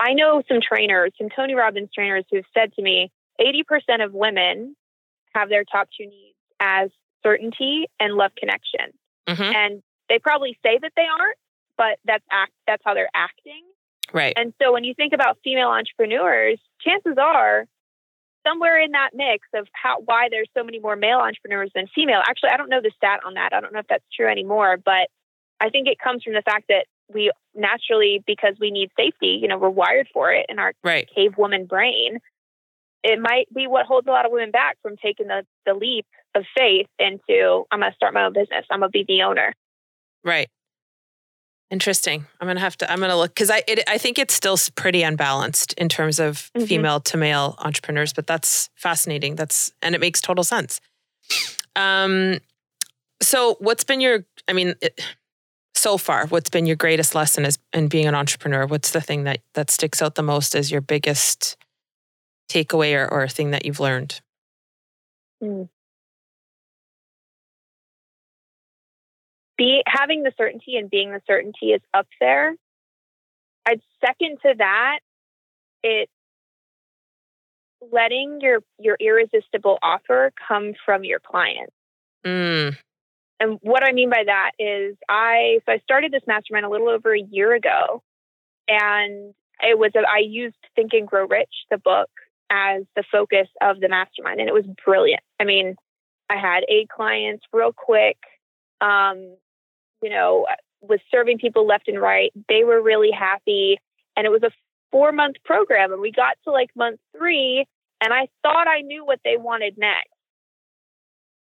I 0.00 0.14
know 0.14 0.42
some 0.48 0.60
trainers, 0.60 1.12
some 1.18 1.28
Tony 1.34 1.54
Robbins 1.54 1.90
trainers 1.94 2.24
who've 2.30 2.44
said 2.56 2.72
to 2.74 2.82
me 2.82 3.12
80% 3.40 4.04
of 4.04 4.12
women 4.12 4.76
have 5.34 5.48
their 5.48 5.64
top 5.64 5.88
two 5.96 6.06
needs 6.06 6.36
as 6.60 6.90
certainty 7.22 7.86
and 8.00 8.14
love 8.14 8.32
connection. 8.36 8.92
Mm-hmm. 9.28 9.42
And 9.42 9.82
they 10.08 10.18
probably 10.18 10.58
say 10.62 10.78
that 10.80 10.92
they 10.96 11.02
aren't, 11.02 11.38
but 11.76 11.98
that's 12.04 12.24
act 12.30 12.52
that's 12.66 12.82
how 12.84 12.94
they're 12.94 13.10
acting. 13.14 13.62
Right. 14.12 14.32
And 14.36 14.54
so 14.60 14.72
when 14.72 14.84
you 14.84 14.94
think 14.94 15.12
about 15.12 15.38
female 15.44 15.68
entrepreneurs, 15.68 16.58
chances 16.80 17.16
are 17.18 17.66
somewhere 18.46 18.80
in 18.80 18.92
that 18.92 19.10
mix 19.14 19.46
of 19.54 19.68
how 19.72 20.00
why 20.04 20.28
there's 20.30 20.48
so 20.56 20.64
many 20.64 20.78
more 20.78 20.96
male 20.96 21.18
entrepreneurs 21.18 21.70
than 21.74 21.86
female. 21.94 22.20
Actually, 22.26 22.50
I 22.50 22.56
don't 22.56 22.70
know 22.70 22.80
the 22.80 22.92
stat 22.96 23.20
on 23.26 23.34
that. 23.34 23.52
I 23.52 23.60
don't 23.60 23.72
know 23.72 23.80
if 23.80 23.88
that's 23.88 24.04
true 24.14 24.28
anymore, 24.28 24.78
but 24.82 25.08
I 25.60 25.70
think 25.70 25.88
it 25.88 25.98
comes 25.98 26.22
from 26.22 26.34
the 26.34 26.42
fact 26.42 26.66
that 26.68 26.86
we 27.12 27.30
naturally, 27.54 28.22
because 28.26 28.54
we 28.60 28.70
need 28.70 28.90
safety, 28.96 29.38
you 29.40 29.48
know, 29.48 29.58
we're 29.58 29.70
wired 29.70 30.08
for 30.12 30.30
it 30.32 30.46
in 30.48 30.58
our 30.58 30.72
right. 30.84 31.08
cave 31.14 31.36
woman 31.36 31.66
brain. 31.66 32.18
It 33.02 33.20
might 33.20 33.52
be 33.54 33.66
what 33.66 33.86
holds 33.86 34.06
a 34.06 34.10
lot 34.10 34.26
of 34.26 34.32
women 34.32 34.50
back 34.50 34.76
from 34.82 34.96
taking 34.96 35.28
the, 35.28 35.44
the 35.64 35.74
leap 35.74 36.06
of 36.34 36.44
faith 36.56 36.86
into 36.98 37.64
I'm 37.70 37.80
going 37.80 37.92
to 37.92 37.96
start 37.96 38.14
my 38.14 38.24
own 38.24 38.32
business. 38.32 38.64
I'm 38.70 38.80
going 38.80 38.90
to 38.90 38.92
be 38.92 39.04
the 39.06 39.22
owner. 39.22 39.54
Right. 40.24 40.48
Interesting. 41.70 42.26
I'm 42.40 42.46
gonna 42.48 42.60
have 42.60 42.78
to. 42.78 42.90
I'm 42.90 42.98
gonna 42.98 43.16
look 43.16 43.34
because 43.34 43.50
I. 43.50 43.62
It, 43.68 43.80
I 43.86 43.98
think 43.98 44.18
it's 44.18 44.32
still 44.32 44.56
pretty 44.74 45.02
unbalanced 45.02 45.74
in 45.74 45.90
terms 45.90 46.18
of 46.18 46.50
mm-hmm. 46.56 46.64
female 46.64 47.00
to 47.00 47.18
male 47.18 47.56
entrepreneurs, 47.58 48.14
but 48.14 48.26
that's 48.26 48.70
fascinating. 48.74 49.34
That's 49.34 49.70
and 49.82 49.94
it 49.94 50.00
makes 50.00 50.22
total 50.22 50.44
sense. 50.44 50.80
Um, 51.76 52.38
so 53.20 53.56
what's 53.60 53.84
been 53.84 54.00
your? 54.00 54.24
I 54.48 54.54
mean, 54.54 54.76
it, 54.80 54.98
so 55.74 55.98
far, 55.98 56.26
what's 56.28 56.48
been 56.48 56.64
your 56.64 56.76
greatest 56.76 57.14
lesson 57.14 57.44
as 57.44 57.58
in 57.74 57.88
being 57.88 58.06
an 58.06 58.14
entrepreneur? 58.14 58.66
What's 58.66 58.92
the 58.92 59.02
thing 59.02 59.24
that 59.24 59.40
that 59.52 59.70
sticks 59.70 60.00
out 60.00 60.14
the 60.14 60.22
most 60.22 60.56
as 60.56 60.70
your 60.70 60.80
biggest 60.80 61.57
takeaway 62.48 62.94
or, 62.94 63.10
or 63.12 63.22
a 63.24 63.28
thing 63.28 63.50
that 63.50 63.64
you've 63.64 63.80
learned? 63.80 64.20
Mm. 65.42 65.68
be 69.58 69.82
having 69.86 70.22
the 70.22 70.32
certainty 70.38 70.76
and 70.76 70.88
being 70.88 71.10
the 71.10 71.20
certainty 71.26 71.72
is 71.72 71.82
up 71.92 72.06
there. 72.20 72.54
I'd 73.66 73.82
second 74.00 74.38
to 74.46 74.54
that 74.58 75.00
it 75.82 76.08
letting 77.92 78.38
your 78.40 78.60
your 78.78 78.96
irresistible 78.98 79.78
offer 79.82 80.32
come 80.46 80.72
from 80.86 81.04
your 81.04 81.18
client. 81.20 81.70
Mm. 82.24 82.76
And 83.40 83.58
what 83.62 83.84
I 83.84 83.92
mean 83.92 84.10
by 84.10 84.24
that 84.24 84.52
is 84.58 84.96
I 85.08 85.58
so 85.66 85.72
I 85.72 85.78
started 85.78 86.12
this 86.12 86.22
mastermind 86.26 86.64
a 86.64 86.70
little 86.70 86.88
over 86.88 87.14
a 87.14 87.20
year 87.20 87.52
ago 87.54 88.02
and 88.68 89.34
it 89.60 89.76
was 89.76 89.90
a, 89.96 90.00
I 90.08 90.20
used 90.20 90.56
Think 90.76 90.92
and 90.92 91.06
Grow 91.06 91.26
Rich 91.26 91.52
the 91.70 91.78
book 91.78 92.10
as 92.50 92.82
the 92.96 93.04
focus 93.10 93.48
of 93.60 93.80
the 93.80 93.88
mastermind 93.88 94.40
and 94.40 94.48
it 94.48 94.54
was 94.54 94.64
brilliant. 94.84 95.22
I 95.38 95.44
mean, 95.44 95.76
I 96.30 96.36
had 96.36 96.64
eight 96.68 96.88
clients 96.88 97.44
real 97.52 97.72
quick. 97.72 98.18
Um, 98.80 99.36
you 100.02 100.10
know, 100.10 100.46
was 100.80 101.00
serving 101.10 101.38
people 101.38 101.66
left 101.66 101.88
and 101.88 102.00
right. 102.00 102.32
They 102.48 102.64
were 102.64 102.80
really 102.80 103.10
happy. 103.10 103.78
And 104.16 104.26
it 104.26 104.30
was 104.30 104.42
a 104.42 104.50
four 104.90 105.12
month 105.12 105.36
program. 105.44 105.92
And 105.92 106.00
we 106.00 106.12
got 106.12 106.36
to 106.44 106.52
like 106.52 106.70
month 106.76 107.00
three, 107.16 107.66
and 108.00 108.12
I 108.12 108.28
thought 108.42 108.68
I 108.68 108.80
knew 108.82 109.04
what 109.04 109.20
they 109.24 109.36
wanted 109.36 109.76
next. 109.76 110.10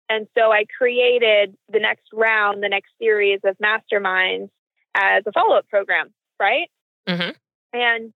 And 0.08 0.26
so 0.36 0.50
I 0.50 0.64
created 0.76 1.56
the 1.72 1.78
next 1.78 2.08
round, 2.12 2.62
the 2.62 2.68
next 2.68 2.90
series 3.00 3.40
of 3.44 3.56
masterminds 3.58 4.50
as 4.94 5.22
a 5.24 5.32
follow 5.32 5.56
up 5.56 5.68
program, 5.68 6.12
right? 6.40 6.68
Mm-hmm. 7.08 7.30
And 7.72 8.12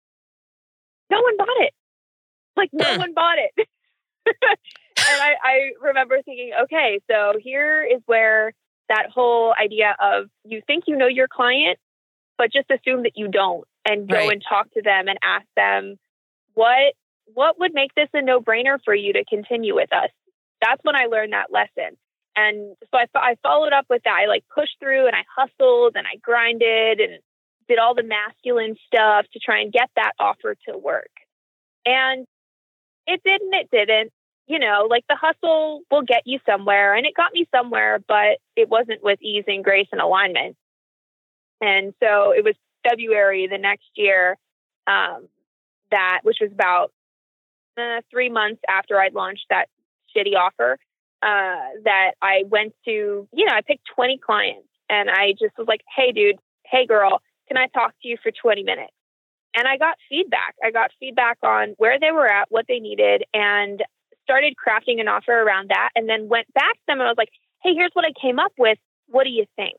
no 1.11 1.21
one 1.21 1.37
bought 1.37 1.49
it. 1.59 1.75
Like, 2.62 2.71
no 2.73 2.97
one 2.97 3.12
bought 3.12 3.38
it. 3.38 3.69
and 4.26 4.37
I, 4.97 5.35
I 5.42 5.71
remember 5.81 6.23
thinking, 6.23 6.52
okay, 6.64 7.00
so 7.11 7.33
here 7.42 7.83
is 7.83 8.00
where 8.07 8.52
that 8.88 9.11
whole 9.12 9.52
idea 9.61 9.97
of 10.00 10.26
you 10.45 10.62
think 10.64 10.85
you 10.87 10.97
know 10.97 11.09
your 11.09 11.26
client, 11.26 11.78
but 12.38 12.52
just 12.52 12.71
assume 12.71 13.02
that 13.02 13.16
you 13.16 13.26
don't 13.26 13.64
and 13.85 14.09
go 14.09 14.14
right. 14.14 14.33
and 14.33 14.42
talk 14.49 14.71
to 14.75 14.83
them 14.83 15.09
and 15.09 15.19
ask 15.25 15.47
them 15.57 15.97
what 16.54 16.95
what 17.35 17.59
would 17.59 17.73
make 17.75 17.95
this 17.95 18.09
a 18.12 18.23
no-brainer 18.23 18.78
for 18.85 18.95
you 18.95 19.12
to 19.14 19.25
continue 19.25 19.75
with 19.75 19.92
us. 19.92 20.11
That's 20.61 20.83
when 20.85 20.95
I 20.95 21.07
learned 21.07 21.33
that 21.33 21.50
lesson. 21.50 21.97
And 22.37 22.76
so 22.90 22.99
I, 22.99 23.07
I 23.14 23.37
followed 23.42 23.73
up 23.73 23.87
with 23.88 24.02
that. 24.04 24.21
I 24.23 24.26
like 24.26 24.45
pushed 24.54 24.76
through 24.78 25.07
and 25.07 25.16
I 25.16 25.25
hustled 25.35 25.97
and 25.97 26.07
I 26.07 26.16
grinded 26.23 27.00
and 27.00 27.19
did 27.69 27.78
all 27.78 27.95
the 27.95 28.02
masculine 28.02 28.76
stuff 28.87 29.26
to 29.33 29.38
try 29.38 29.61
and 29.61 29.73
get 29.73 29.90
that 29.97 30.12
offer 30.19 30.54
to 30.69 30.76
work. 30.76 31.11
And 31.87 32.26
it 33.12 33.23
didn't, 33.25 33.54
it 33.54 33.71
didn't 33.71 34.12
you 34.47 34.59
know, 34.59 34.87
like 34.90 35.04
the 35.09 35.16
hustle 35.16 35.83
will 35.90 36.02
get 36.02 36.23
you 36.26 36.38
somewhere. 36.45 36.95
And 36.95 37.07
it 37.07 37.14
got 37.14 37.33
me 37.33 37.47
somewhere, 37.54 38.00
but 38.07 38.38
it 38.57 38.69
wasn't 38.69 39.02
with 39.02 39.21
ease 39.23 39.45
and 39.47 39.64
grace 39.64 39.88
and 39.92 40.00
alignment. 40.00 40.57
And 41.61 41.95
so 42.02 42.33
it 42.33 42.45
was 42.45 42.54
February 42.87 43.47
the 43.47 43.59
next 43.59 43.88
year, 43.95 44.37
um, 44.87 45.28
that, 45.90 46.21
which 46.23 46.38
was 46.40 46.50
about 46.52 46.92
uh, 47.78 48.00
three 48.11 48.28
months 48.28 48.61
after 48.69 49.00
I'd 49.00 49.14
launched 49.14 49.47
that 49.50 49.66
shitty 50.14 50.37
offer, 50.37 50.78
uh, 51.23 51.81
that 51.85 52.12
I 52.21 52.42
went 52.49 52.75
to, 52.85 53.28
you 53.33 53.45
know, 53.45 53.54
I 53.54 53.61
picked 53.61 53.87
20 53.95 54.19
clients 54.19 54.69
and 54.90 55.09
I 55.09 55.33
just 55.33 55.57
was 55.57 55.69
like, 55.69 55.83
hey, 55.97 56.11
dude, 56.11 56.37
hey, 56.66 56.85
girl, 56.85 57.23
can 57.47 57.57
I 57.57 57.69
talk 57.69 57.95
to 58.02 58.09
you 58.09 58.16
for 58.23 58.33
20 58.33 58.64
minutes? 58.64 58.92
And 59.54 59.68
I 59.68 59.76
got 59.76 59.97
feedback. 60.09 60.54
I 60.64 60.71
got 60.71 60.90
feedback 60.99 61.38
on 61.42 61.75
where 61.76 61.99
they 62.00 62.11
were 62.11 62.26
at, 62.26 62.50
what 62.50 62.66
they 62.68 62.78
needed. 62.78 63.25
And 63.35 63.82
started 64.25 64.54
crafting 64.56 65.00
an 65.00 65.09
offer 65.09 65.32
around 65.32 65.71
that 65.71 65.90
and 65.94 66.09
then 66.09 66.28
went 66.28 66.52
back 66.54 66.75
to 66.75 66.82
them 66.88 67.00
and 67.00 67.06
I 67.06 67.11
was 67.11 67.18
like, 67.18 67.32
hey, 67.62 67.75
here's 67.75 67.90
what 67.92 68.04
I 68.04 68.12
came 68.21 68.38
up 68.38 68.52
with. 68.59 68.78
What 69.09 69.25
do 69.25 69.30
you 69.30 69.44
think? 69.56 69.78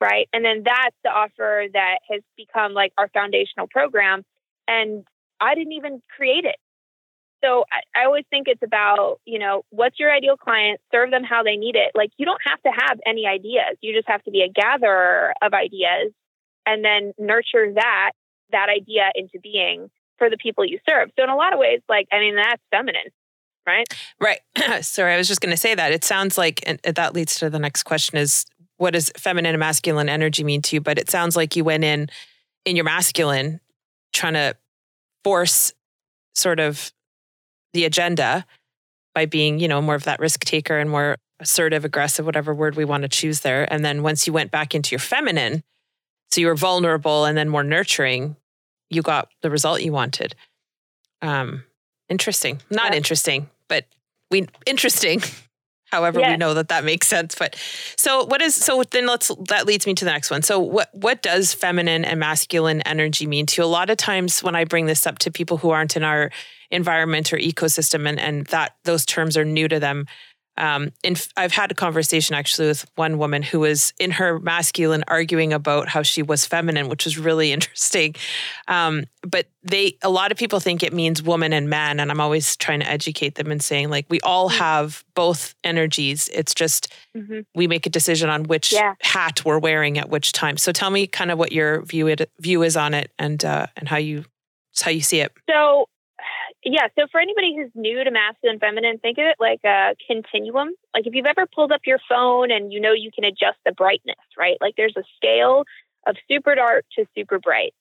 Right. 0.00 0.28
And 0.32 0.44
then 0.44 0.62
that's 0.64 0.96
the 1.02 1.10
offer 1.10 1.64
that 1.72 1.98
has 2.10 2.20
become 2.36 2.74
like 2.74 2.92
our 2.98 3.08
foundational 3.08 3.66
program. 3.70 4.22
And 4.68 5.06
I 5.40 5.54
didn't 5.54 5.72
even 5.72 6.02
create 6.14 6.44
it. 6.44 6.56
So 7.42 7.64
I, 7.72 8.02
I 8.02 8.04
always 8.04 8.24
think 8.28 8.48
it's 8.48 8.62
about, 8.62 9.20
you 9.24 9.38
know, 9.38 9.62
what's 9.70 9.98
your 9.98 10.12
ideal 10.12 10.36
client? 10.36 10.80
Serve 10.92 11.10
them 11.10 11.24
how 11.24 11.42
they 11.42 11.56
need 11.56 11.76
it. 11.76 11.92
Like 11.94 12.10
you 12.18 12.26
don't 12.26 12.40
have 12.44 12.60
to 12.62 12.70
have 12.70 12.98
any 13.06 13.26
ideas. 13.26 13.78
You 13.80 13.94
just 13.94 14.08
have 14.08 14.22
to 14.24 14.30
be 14.30 14.42
a 14.42 14.48
gatherer 14.48 15.32
of 15.40 15.54
ideas 15.54 16.12
and 16.66 16.84
then 16.84 17.14
nurture 17.18 17.72
that 17.74 18.12
that 18.52 18.68
idea 18.68 19.10
into 19.14 19.38
being 19.40 19.90
for 20.18 20.30
the 20.30 20.36
people 20.36 20.64
you 20.64 20.78
serve. 20.88 21.10
So 21.16 21.24
in 21.24 21.30
a 21.30 21.36
lot 21.36 21.52
of 21.52 21.58
ways, 21.58 21.80
like 21.88 22.08
I 22.12 22.18
mean, 22.20 22.36
that's 22.36 22.62
feminine, 22.70 23.10
right? 23.66 23.86
Right. 24.20 24.40
Sorry, 24.84 25.14
I 25.14 25.16
was 25.16 25.28
just 25.28 25.40
going 25.40 25.52
to 25.52 25.56
say 25.56 25.74
that. 25.74 25.92
It 25.92 26.04
sounds 26.04 26.38
like, 26.38 26.62
and 26.66 26.80
that 26.82 27.14
leads 27.14 27.38
to 27.40 27.50
the 27.50 27.58
next 27.58 27.82
question: 27.82 28.18
is 28.18 28.46
what 28.78 28.92
does 28.92 29.10
feminine 29.16 29.54
and 29.54 29.60
masculine 29.60 30.08
energy 30.08 30.44
mean 30.44 30.62
to 30.62 30.76
you? 30.76 30.80
But 30.80 30.98
it 30.98 31.10
sounds 31.10 31.36
like 31.36 31.56
you 31.56 31.64
went 31.64 31.84
in 31.84 32.08
in 32.64 32.76
your 32.76 32.84
masculine, 32.84 33.60
trying 34.12 34.34
to 34.34 34.56
force 35.24 35.72
sort 36.34 36.60
of 36.60 36.92
the 37.72 37.84
agenda 37.84 38.44
by 39.14 39.26
being, 39.26 39.58
you 39.58 39.68
know, 39.68 39.80
more 39.80 39.94
of 39.94 40.04
that 40.04 40.20
risk 40.20 40.44
taker 40.44 40.78
and 40.78 40.90
more 40.90 41.16
assertive, 41.40 41.84
aggressive, 41.84 42.26
whatever 42.26 42.54
word 42.54 42.76
we 42.76 42.84
want 42.84 43.02
to 43.02 43.08
choose 43.08 43.40
there. 43.40 43.70
And 43.72 43.84
then 43.84 44.02
once 44.02 44.26
you 44.26 44.32
went 44.32 44.50
back 44.50 44.74
into 44.74 44.92
your 44.92 44.98
feminine, 44.98 45.62
so 46.30 46.40
you 46.40 46.46
were 46.48 46.56
vulnerable 46.56 47.24
and 47.24 47.36
then 47.36 47.48
more 47.48 47.64
nurturing, 47.64 48.36
you 48.90 49.02
got 49.02 49.28
the 49.42 49.50
result 49.50 49.82
you 49.82 49.92
wanted. 49.92 50.34
Um, 51.22 51.64
Interesting. 52.08 52.60
Not 52.70 52.92
yeah. 52.92 52.98
interesting, 52.98 53.50
but 53.68 53.86
we 54.30 54.46
interesting. 54.64 55.22
However, 55.92 56.20
we 56.20 56.36
know 56.36 56.54
that 56.54 56.68
that 56.68 56.84
makes 56.84 57.06
sense. 57.06 57.36
But 57.36 57.54
so 57.96 58.24
what 58.24 58.42
is 58.42 58.54
so 58.56 58.82
then 58.90 59.06
let's 59.06 59.30
that 59.48 59.66
leads 59.66 59.86
me 59.86 59.94
to 59.94 60.04
the 60.04 60.10
next 60.10 60.30
one. 60.30 60.42
So 60.42 60.58
what 60.58 60.88
what 60.92 61.22
does 61.22 61.54
feminine 61.54 62.04
and 62.04 62.18
masculine 62.18 62.80
energy 62.82 63.26
mean 63.26 63.46
to 63.46 63.62
you? 63.62 63.66
A 63.66 63.68
lot 63.68 63.88
of 63.88 63.96
times 63.96 64.42
when 64.42 64.56
I 64.56 64.64
bring 64.64 64.86
this 64.86 65.06
up 65.06 65.18
to 65.20 65.30
people 65.30 65.58
who 65.58 65.70
aren't 65.70 65.96
in 65.96 66.02
our 66.02 66.30
environment 66.70 67.32
or 67.32 67.38
ecosystem 67.38 68.08
and 68.08 68.18
and 68.18 68.46
that 68.46 68.74
those 68.84 69.06
terms 69.06 69.36
are 69.36 69.44
new 69.44 69.68
to 69.68 69.78
them, 69.78 70.06
um, 70.58 70.92
and 71.04 71.28
I've 71.36 71.52
had 71.52 71.70
a 71.70 71.74
conversation 71.74 72.34
actually 72.34 72.68
with 72.68 72.86
one 72.94 73.18
woman 73.18 73.42
who 73.42 73.60
was 73.60 73.92
in 73.98 74.10
her 74.12 74.38
masculine 74.38 75.04
arguing 75.08 75.52
about 75.52 75.88
how 75.88 76.02
she 76.02 76.22
was 76.22 76.46
feminine, 76.46 76.88
which 76.88 77.04
was 77.04 77.18
really 77.18 77.52
interesting. 77.56 78.14
Um, 78.68 79.04
but 79.22 79.46
they, 79.62 79.96
a 80.02 80.10
lot 80.10 80.30
of 80.30 80.38
people 80.38 80.60
think 80.60 80.82
it 80.82 80.92
means 80.92 81.22
woman 81.22 81.52
and 81.52 81.68
man, 81.68 82.00
and 82.00 82.10
I'm 82.10 82.20
always 82.20 82.56
trying 82.56 82.80
to 82.80 82.88
educate 82.88 83.34
them 83.34 83.50
and 83.50 83.62
saying 83.62 83.90
like 83.90 84.06
we 84.08 84.20
all 84.20 84.48
mm-hmm. 84.48 84.58
have 84.58 85.04
both 85.14 85.54
energies. 85.64 86.28
It's 86.32 86.54
just 86.54 86.92
mm-hmm. 87.16 87.40
we 87.54 87.66
make 87.66 87.86
a 87.86 87.90
decision 87.90 88.30
on 88.30 88.44
which 88.44 88.72
yeah. 88.72 88.94
hat 89.00 89.44
we're 89.44 89.58
wearing 89.58 89.98
at 89.98 90.08
which 90.08 90.32
time. 90.32 90.56
So 90.56 90.72
tell 90.72 90.90
me 90.90 91.06
kind 91.06 91.30
of 91.30 91.38
what 91.38 91.52
your 91.52 91.82
view 91.82 92.06
it, 92.06 92.30
view 92.40 92.62
is 92.62 92.76
on 92.76 92.94
it 92.94 93.10
and 93.18 93.44
uh, 93.44 93.66
and 93.76 93.88
how 93.88 93.96
you 93.96 94.24
how 94.80 94.90
you 94.90 95.00
see 95.00 95.20
it. 95.20 95.32
So 95.48 95.88
yeah, 96.72 96.88
so 96.98 97.06
for 97.12 97.20
anybody 97.20 97.54
who's 97.54 97.70
new 97.76 98.02
to 98.02 98.10
masculine 98.10 98.54
and 98.54 98.60
feminine, 98.60 98.98
think 98.98 99.18
of 99.18 99.24
it 99.24 99.36
like 99.38 99.60
a 99.64 99.94
continuum. 100.06 100.70
Like 100.94 101.06
if 101.06 101.14
you've 101.14 101.26
ever 101.26 101.46
pulled 101.46 101.70
up 101.70 101.82
your 101.86 102.00
phone 102.08 102.50
and 102.50 102.72
you 102.72 102.80
know 102.80 102.92
you 102.92 103.12
can 103.14 103.22
adjust 103.22 103.58
the 103.64 103.70
brightness, 103.70 104.16
right? 104.36 104.56
Like 104.60 104.74
there's 104.76 104.96
a 104.96 105.04
scale 105.16 105.64
of 106.08 106.16
super 106.28 106.56
dark 106.56 106.84
to 106.96 107.06
super 107.16 107.38
bright. 107.38 107.72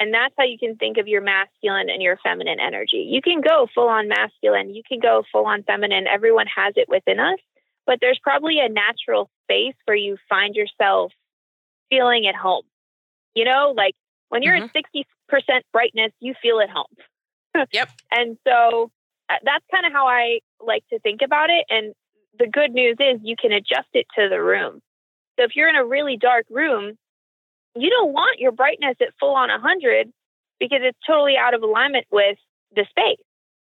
And 0.00 0.12
that's 0.12 0.34
how 0.36 0.44
you 0.44 0.58
can 0.58 0.74
think 0.74 0.98
of 0.98 1.06
your 1.06 1.20
masculine 1.20 1.88
and 1.88 2.02
your 2.02 2.18
feminine 2.24 2.58
energy. 2.58 3.06
You 3.08 3.22
can 3.22 3.42
go 3.42 3.68
full 3.72 3.86
on 3.86 4.08
masculine, 4.08 4.74
you 4.74 4.82
can 4.88 4.98
go 4.98 5.22
full 5.30 5.46
on 5.46 5.62
feminine. 5.62 6.08
Everyone 6.08 6.46
has 6.48 6.74
it 6.76 6.88
within 6.88 7.20
us, 7.20 7.38
but 7.86 7.98
there's 8.00 8.18
probably 8.20 8.58
a 8.58 8.68
natural 8.68 9.30
space 9.44 9.76
where 9.84 9.96
you 9.96 10.16
find 10.28 10.56
yourself 10.56 11.12
feeling 11.90 12.26
at 12.26 12.34
home. 12.34 12.64
You 13.36 13.44
know, 13.44 13.72
like 13.76 13.94
when 14.30 14.42
you're 14.42 14.58
mm-hmm. 14.58 14.76
at 14.76 15.46
60% 15.54 15.60
brightness, 15.72 16.10
you 16.18 16.34
feel 16.42 16.58
at 16.60 16.70
home 16.70 16.86
yep. 17.72 17.88
And 18.10 18.36
so 18.46 18.90
uh, 19.30 19.34
that's 19.44 19.64
kind 19.72 19.86
of 19.86 19.92
how 19.92 20.06
I 20.06 20.40
like 20.60 20.84
to 20.90 20.98
think 21.00 21.20
about 21.24 21.50
it. 21.50 21.64
And 21.68 21.94
the 22.38 22.46
good 22.46 22.72
news 22.72 22.96
is 22.98 23.20
you 23.22 23.36
can 23.40 23.52
adjust 23.52 23.88
it 23.94 24.06
to 24.18 24.28
the 24.28 24.40
room. 24.42 24.80
So 25.38 25.44
if 25.44 25.52
you're 25.56 25.68
in 25.68 25.76
a 25.76 25.84
really 25.84 26.16
dark 26.16 26.44
room, 26.50 26.96
you 27.74 27.90
don't 27.90 28.12
want 28.12 28.38
your 28.38 28.52
brightness 28.52 28.96
at 29.00 29.08
full 29.18 29.34
on 29.34 29.48
100 29.48 30.12
because 30.60 30.80
it's 30.82 30.98
totally 31.06 31.36
out 31.36 31.54
of 31.54 31.62
alignment 31.62 32.06
with 32.10 32.36
the 32.74 32.86
space. 32.90 33.24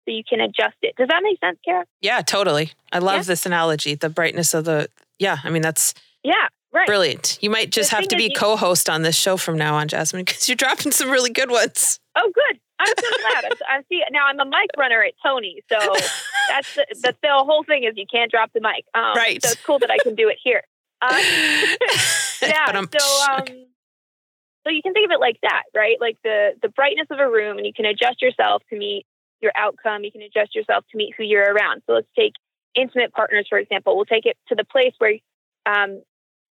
So 0.04 0.12
you 0.14 0.22
can 0.26 0.40
adjust 0.40 0.76
it. 0.82 0.94
Does 0.96 1.08
that 1.08 1.20
make 1.22 1.38
sense, 1.40 1.58
Kara? 1.64 1.84
Yeah, 2.00 2.22
totally. 2.22 2.72
I 2.92 2.98
love 2.98 3.16
yeah. 3.16 3.22
this 3.22 3.44
analogy. 3.44 3.94
The 3.94 4.08
brightness 4.08 4.54
of 4.54 4.64
the, 4.64 4.88
yeah, 5.18 5.38
I 5.44 5.50
mean, 5.50 5.62
that's. 5.62 5.92
Yeah, 6.24 6.48
right. 6.72 6.86
Brilliant. 6.86 7.38
You 7.42 7.50
might 7.50 7.70
just 7.70 7.90
the 7.90 7.96
have 7.96 8.08
to 8.08 8.16
be 8.16 8.24
you, 8.24 8.30
co-host 8.34 8.88
on 8.88 9.02
this 9.02 9.16
show 9.16 9.36
from 9.36 9.58
now 9.58 9.74
on, 9.74 9.88
Jasmine, 9.88 10.24
because 10.24 10.48
you're 10.48 10.56
dropping 10.56 10.92
some 10.92 11.10
really 11.10 11.30
good 11.30 11.50
ones. 11.50 12.00
Oh, 12.16 12.32
good. 12.34 12.58
I'm 12.80 12.94
so 12.98 13.08
glad. 13.20 13.44
I'm, 13.44 13.58
I'm 13.68 13.84
see 13.88 14.02
now. 14.10 14.26
I'm 14.26 14.38
a 14.40 14.44
mic 14.44 14.70
runner 14.76 15.02
at 15.02 15.14
Tony, 15.24 15.62
so 15.70 15.78
that's 16.48 16.74
the, 16.74 16.86
the, 16.90 17.14
the 17.22 17.28
whole 17.30 17.64
thing 17.64 17.84
is 17.84 17.94
you 17.96 18.06
can't 18.10 18.30
drop 18.30 18.52
the 18.52 18.60
mic. 18.60 18.84
Um, 18.94 19.16
right. 19.16 19.42
So 19.42 19.50
it's 19.50 19.62
cool 19.64 19.78
that 19.80 19.90
I 19.90 19.98
can 19.98 20.14
do 20.14 20.28
it 20.28 20.38
here. 20.42 20.62
Um, 21.00 21.10
yeah. 22.42 22.66
so 22.72 23.32
um, 23.32 23.44
so 24.64 24.70
you 24.70 24.82
can 24.82 24.92
think 24.92 25.06
of 25.06 25.12
it 25.12 25.20
like 25.20 25.38
that, 25.42 25.62
right? 25.74 25.96
Like 26.00 26.18
the 26.22 26.50
the 26.62 26.68
brightness 26.68 27.06
of 27.10 27.18
a 27.18 27.28
room, 27.28 27.56
and 27.56 27.66
you 27.66 27.72
can 27.72 27.86
adjust 27.86 28.22
yourself 28.22 28.62
to 28.70 28.78
meet 28.78 29.06
your 29.40 29.52
outcome. 29.56 30.04
You 30.04 30.12
can 30.12 30.22
adjust 30.22 30.54
yourself 30.54 30.84
to 30.90 30.96
meet 30.96 31.14
who 31.16 31.24
you're 31.24 31.52
around. 31.52 31.82
So 31.86 31.94
let's 31.94 32.08
take 32.16 32.32
intimate 32.74 33.12
partners, 33.12 33.46
for 33.48 33.58
example. 33.58 33.96
We'll 33.96 34.04
take 34.04 34.26
it 34.26 34.36
to 34.48 34.54
the 34.54 34.64
place 34.64 34.94
where 34.98 35.14
um, 35.66 36.02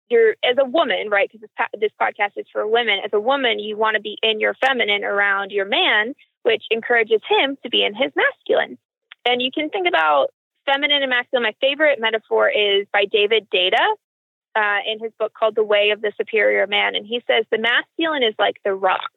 you're 0.10 0.36
as 0.44 0.58
a 0.60 0.66
woman, 0.66 1.10
right? 1.10 1.30
Because 1.32 1.48
this, 1.48 1.80
this 1.80 1.92
podcast 2.00 2.38
is 2.38 2.46
for 2.52 2.68
women. 2.68 3.00
As 3.04 3.12
a 3.14 3.20
woman, 3.20 3.60
you 3.60 3.78
want 3.78 3.96
to 3.96 4.02
be 4.02 4.18
in 4.22 4.40
your 4.40 4.54
feminine 4.56 5.04
around 5.04 5.52
your 5.52 5.66
man, 5.66 6.14
which 6.44 6.64
encourages 6.72 7.22
him 7.28 7.58
to 7.64 7.70
be 7.70 7.84
in 7.84 7.94
his 7.94 8.12
masculine. 8.16 8.78
And 9.26 9.42
you 9.42 9.50
can 9.52 9.70
think 9.70 9.88
about 9.88 10.28
feminine 10.66 11.02
and 11.02 11.10
masculine. 11.10 11.44
My 11.44 11.56
favorite 11.60 12.00
metaphor 12.00 12.50
is 12.50 12.88
by 12.94 13.06
David 13.12 13.48
Deida 13.54 13.96
uh, 14.56 14.80
in 14.86 15.00
his 15.00 15.12
book 15.20 15.34
called 15.34 15.56
The 15.56 15.64
Way 15.64 15.90
of 15.92 16.02
the 16.02 16.12
Superior 16.18 16.68
Man. 16.68 16.96
And 16.96 17.06
he 17.06 17.22
says 17.28 17.46
the 17.52 17.58
masculine 17.58 18.24
is 18.24 18.36
like 18.38 18.58
the 18.64 18.74
rock. 18.74 19.12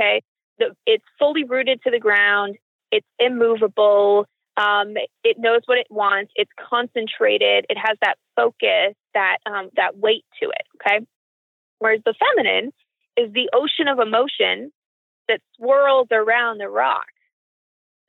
Okay. 0.00 0.22
The, 0.58 0.74
it's 0.86 1.04
fully 1.18 1.44
rooted 1.44 1.82
to 1.82 1.90
the 1.90 2.00
ground. 2.00 2.56
It's 2.90 3.06
immovable. 3.18 4.26
Um, 4.56 4.94
it 5.22 5.38
knows 5.38 5.60
what 5.66 5.78
it 5.78 5.86
wants. 5.90 6.32
It's 6.34 6.50
concentrated. 6.58 7.66
It 7.68 7.76
has 7.76 7.98
that 8.00 8.16
focus, 8.34 8.94
that 9.14 9.38
um, 9.44 9.70
that 9.76 9.98
weight 9.98 10.24
to 10.42 10.48
it. 10.48 10.66
Okay. 10.76 11.06
Whereas 11.78 12.00
the 12.04 12.14
feminine 12.14 12.72
is 13.16 13.32
the 13.32 13.50
ocean 13.52 13.88
of 13.88 13.98
emotion 13.98 14.72
that 15.28 15.40
swirls 15.56 16.08
around 16.10 16.58
the 16.58 16.68
rock. 16.68 17.06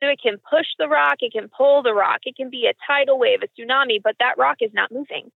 So 0.02 0.08
it 0.10 0.20
can 0.22 0.38
push 0.38 0.68
the 0.78 0.88
rock, 0.88 1.18
it 1.22 1.34
can 1.34 1.50
pull 1.50 1.82
the 1.82 1.94
rock, 1.94 2.20
it 2.24 2.36
can 2.36 2.50
be 2.52 2.68
a 2.68 2.74
tidal 2.86 3.18
wave, 3.18 3.40
a 3.42 3.48
tsunami, 3.60 4.00
but 4.02 4.16
that 4.20 4.38
rock 4.38 4.58
is 4.62 4.70
not 4.74 4.92
moving. 4.92 5.32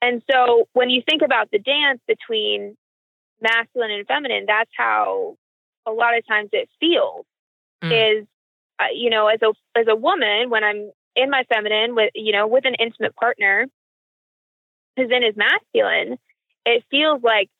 And 0.00 0.22
so 0.30 0.68
when 0.74 0.90
you 0.90 1.02
think 1.08 1.22
about 1.22 1.50
the 1.50 1.58
dance 1.58 2.00
between 2.06 2.76
masculine 3.40 3.90
and 3.90 4.06
feminine, 4.06 4.44
that's 4.46 4.70
how 4.76 5.36
a 5.86 5.90
lot 5.90 6.16
of 6.16 6.26
times 6.26 6.50
it 6.52 6.68
feels. 6.78 7.24
Mm. 7.82 8.20
Is 8.20 8.26
uh, 8.80 8.86
you 8.94 9.10
know, 9.10 9.28
as 9.28 9.40
a 9.42 9.52
as 9.78 9.86
a 9.88 9.96
woman, 9.96 10.50
when 10.50 10.64
I'm 10.64 10.90
in 11.16 11.30
my 11.30 11.44
feminine 11.52 11.94
with 11.94 12.10
you 12.14 12.32
know 12.32 12.46
with 12.46 12.64
an 12.64 12.74
intimate 12.78 13.14
partner 13.16 13.66
who's 14.96 15.10
in 15.10 15.22
his 15.22 15.36
masculine, 15.36 16.18
it 16.66 16.84
feels 16.90 17.22
like 17.22 17.50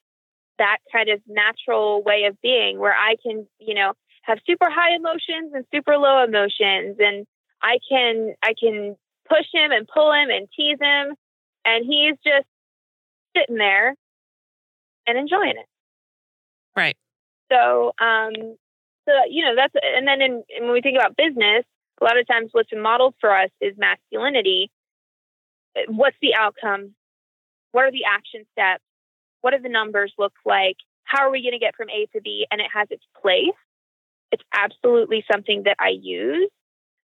that 0.59 0.79
kind 0.93 1.09
of 1.09 1.21
natural 1.27 2.03
way 2.03 2.25
of 2.25 2.41
being 2.41 2.79
where 2.79 2.95
I 2.95 3.17
can 3.23 3.47
you 3.59 3.75
know 3.75 3.93
have 4.23 4.39
super 4.47 4.69
high 4.71 4.97
emotions 4.97 5.53
and 5.55 5.65
super 5.73 5.97
low 5.97 6.25
emotions, 6.25 6.97
and 6.99 7.27
I 7.63 7.79
can 7.89 8.35
I 8.43 8.55
can 8.59 8.97
push 9.29 9.47
him 9.53 9.71
and 9.73 9.87
pull 9.87 10.13
him 10.13 10.31
and 10.31 10.49
tease 10.57 10.79
him, 10.81 11.15
and 11.65 11.85
he's 11.87 12.17
just 12.25 12.47
sitting 13.37 13.57
there 13.57 13.95
and 15.07 15.19
enjoying 15.19 15.57
it. 15.59 15.67
Right. 16.77 16.97
So, 17.53 17.93
um, 18.01 18.57
so, 19.09 19.13
you 19.29 19.45
know, 19.45 19.55
that's, 19.57 19.75
and 19.97 20.07
then 20.07 20.23
in, 20.23 20.43
when 20.61 20.73
we 20.73 20.81
think 20.81 20.97
about 20.99 21.17
business, 21.17 21.65
a 22.01 22.05
lot 22.05 22.19
of 22.19 22.27
times 22.27 22.51
what's 22.53 22.71
been 22.71 22.83
modeled 22.83 23.15
for 23.21 23.37
us 23.37 23.51
is 23.61 23.75
masculinity. 23.77 24.71
What's 25.89 26.17
the 26.21 26.35
outcome? 26.35 26.95
What 27.73 27.85
are 27.85 27.91
the 27.91 28.05
action 28.09 28.45
steps? 28.53 28.83
What 29.41 29.53
do 29.53 29.61
the 29.61 29.69
numbers 29.69 30.13
look 30.19 30.35
like? 30.45 30.77
How 31.05 31.27
are 31.27 31.31
we 31.31 31.43
going 31.43 31.53
to 31.53 31.59
get 31.59 31.77
from 31.77 31.91
A 31.91 32.07
to 32.15 32.21
B? 32.23 32.47
And 32.51 32.61
it 32.61 32.69
has 32.73 32.89
its 32.91 33.05
place. 33.21 33.59
It's 34.33 34.43
absolutely 34.53 35.25
something 35.31 35.65
that 35.65 35.77
I 35.79 35.91
use. 36.01 36.51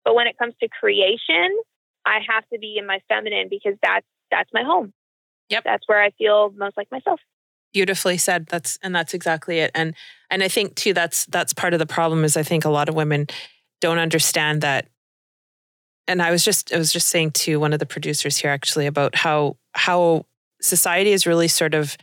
But 0.05 0.15
when 0.15 0.27
it 0.27 0.39
comes 0.39 0.55
to 0.61 0.69
creation, 0.69 1.57
I 2.05 2.21
have 2.29 2.45
to 2.53 2.59
be 2.59 2.77
in 2.79 2.87
my 2.87 3.01
feminine 3.09 3.49
because 3.51 3.75
that's 3.83 4.07
that's 4.31 4.51
my 4.53 4.63
home. 4.63 4.93
Yep. 5.49 5.65
That's 5.65 5.89
where 5.89 6.03
I 6.03 6.11
feel 6.11 6.53
most 6.57 6.77
like 6.77 6.91
myself 6.93 7.21
beautifully 7.77 8.17
said 8.17 8.47
that's 8.47 8.79
and 8.83 8.97
that's 8.97 9.13
exactly 9.13 9.59
it. 9.59 9.71
And 9.75 9.95
and 10.31 10.43
i 10.43 10.49
think 10.49 10.77
too 10.77 10.95
that's 10.95 11.27
that's 11.27 11.53
part 11.53 11.75
of 11.75 11.79
the 11.79 11.85
problem 11.85 12.25
is 12.25 12.35
i 12.35 12.43
think 12.43 12.65
a 12.65 12.71
lot 12.71 12.89
of 12.89 12.95
women 12.95 13.27
don't 13.83 13.99
understand 13.99 14.63
that. 14.63 14.89
And 16.09 16.23
i 16.23 16.31
was 16.31 16.43
just 16.43 16.73
i 16.73 16.79
was 16.79 16.91
just 16.91 17.11
saying 17.11 17.33
to 17.43 17.61
one 17.61 17.75
of 17.75 17.79
the 17.79 17.85
producers 17.85 18.39
here 18.39 18.51
actually 18.51 18.87
about 18.87 19.15
how 19.15 19.59
how 19.75 20.25
society 20.63 21.11
has 21.11 21.27
really 21.27 21.49
sort 21.49 21.75
of 21.75 21.99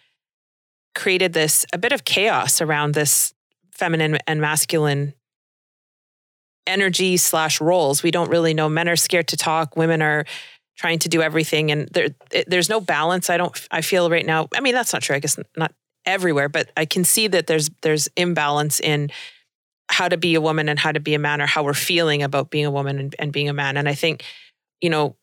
created 0.94 1.34
this 1.34 1.66
a 1.74 1.80
bit 1.80 1.92
of 1.92 2.06
chaos 2.06 2.62
around 2.62 2.94
this 2.94 3.34
feminine 3.72 4.20
and 4.28 4.40
masculine 4.40 5.16
energy 6.68 7.18
slash 7.18 7.60
roles. 7.60 8.04
We 8.04 8.12
don't 8.12 8.30
really 8.30 8.54
know 8.54 8.70
men 8.70 8.88
are 8.88 8.96
scared 8.96 9.28
to 9.30 9.38
talk 9.38 9.76
women 9.76 10.04
are 10.04 10.26
trying 10.76 11.00
to 11.00 11.10
do 11.10 11.22
everything 11.22 11.72
and 11.72 11.88
there 11.90 12.10
it, 12.32 12.50
there's 12.50 12.70
no 12.70 12.82
balance 12.82 13.30
i 13.30 13.38
don't 13.38 13.68
i 13.72 13.82
feel 13.82 14.10
right 14.10 14.26
now. 14.26 14.48
I 14.56 14.60
mean 14.60 14.74
that's 14.74 14.94
not 14.94 15.02
true 15.02 15.16
i 15.16 15.20
guess 15.20 15.38
not 15.56 15.74
everywhere 16.06 16.50
but 16.50 16.72
i 16.76 16.86
can 16.86 17.04
see 17.04 17.28
that 17.28 17.48
there's 17.48 17.70
there's 17.82 18.10
imbalance 18.18 18.80
in 18.80 19.10
how 19.90 20.08
to 20.10 20.18
be 20.18 20.36
a 20.36 20.42
woman 20.42 20.70
and 20.70 20.80
how 20.80 20.92
to 20.92 21.00
be 21.00 21.14
a 21.14 21.20
man 21.20 21.42
or 21.42 21.46
how 21.46 21.64
we're 21.64 21.74
feeling 21.74 22.24
about 22.24 22.50
being 22.50 22.66
a 22.66 22.72
woman 22.72 22.98
and, 22.98 23.16
and 23.20 23.32
being 23.32 23.50
a 23.50 23.54
man. 23.54 23.78
And 23.78 23.88
i 23.88 23.94
think 23.94 24.24
you 24.82 24.90
know 24.90 25.16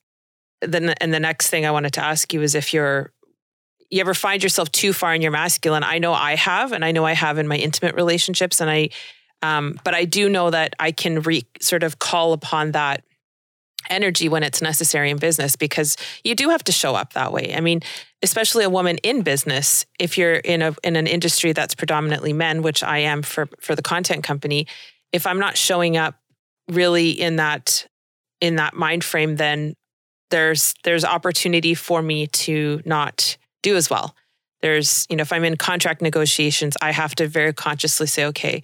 then 0.63 0.91
and 1.01 1.13
the 1.13 1.21
next 1.21 1.49
thing 1.49 1.67
i 1.67 1.71
wanted 1.71 1.95
to 1.95 2.05
ask 2.05 2.33
you 2.33 2.43
is 2.43 2.55
if 2.55 2.73
you're 2.73 3.13
you 3.91 4.01
ever 4.01 4.15
find 4.15 4.41
yourself 4.41 4.71
too 4.71 4.93
far 4.93 5.13
in 5.15 5.21
your 5.21 5.33
masculine? 5.33 5.83
I 5.83 5.99
know 5.99 6.13
i 6.13 6.37
have 6.37 6.73
and 6.73 6.85
i 6.85 6.93
know 6.93 7.05
i 7.05 7.13
have 7.13 7.39
in 7.39 7.49
my 7.49 7.57
intimate 7.57 7.95
relationships 7.95 8.61
and 8.61 8.71
i 8.71 8.91
um, 9.43 9.81
but 9.85 9.95
i 9.95 10.05
do 10.05 10.29
know 10.29 10.51
that 10.51 10.75
i 10.79 10.93
can 10.93 11.21
re, 11.23 11.47
sort 11.61 11.83
of 11.83 11.99
call 11.99 12.33
upon 12.33 12.73
that 12.73 13.05
energy 13.89 14.29
when 14.29 14.43
it's 14.43 14.61
necessary 14.61 15.11
in 15.11 15.17
business 15.17 15.57
because 15.57 15.97
you 16.25 16.35
do 16.35 16.51
have 16.51 16.63
to 16.65 16.73
show 16.73 16.95
up 16.95 17.13
that 17.15 17.33
way. 17.33 17.55
I 17.57 17.61
mean, 17.61 17.81
especially 18.23 18.65
a 18.65 18.71
woman 18.71 18.99
in 18.99 19.23
business, 19.23 19.87
if 19.99 20.19
you're 20.19 20.35
in 20.35 20.63
a 20.63 20.75
in 20.85 20.97
an 20.97 21.07
industry 21.07 21.53
that's 21.53 21.75
predominantly 21.75 22.33
men, 22.33 22.63
which 22.63 22.83
I 22.83 22.99
am 22.99 23.23
for 23.23 23.49
for 23.61 23.75
the 23.75 23.83
content 23.83 24.25
company, 24.25 24.67
if 25.13 25.27
I'm 25.27 25.39
not 25.39 25.57
showing 25.57 25.97
up 25.97 26.17
really 26.69 27.11
in 27.11 27.37
that 27.37 27.87
in 28.41 28.57
that 28.57 28.75
mind 28.75 29.05
frame, 29.05 29.37
then 29.37 29.75
there's 30.31 30.75
there's 30.85 31.05
opportunity 31.05 31.75
for 31.75 32.03
me 32.03 32.27
to 32.27 32.81
not 32.85 33.37
do 33.63 33.77
as 33.77 33.91
well. 33.91 34.15
There's, 34.63 35.07
you 35.09 35.17
know, 35.17 35.23
if 35.23 35.33
I'm 35.33 35.45
in 35.45 35.57
contract 35.57 36.03
negotiations, 36.03 36.77
I 36.83 36.93
have 36.93 37.15
to 37.17 37.27
very 37.27 37.53
consciously 37.53 38.07
say, 38.07 38.27
okay, 38.27 38.61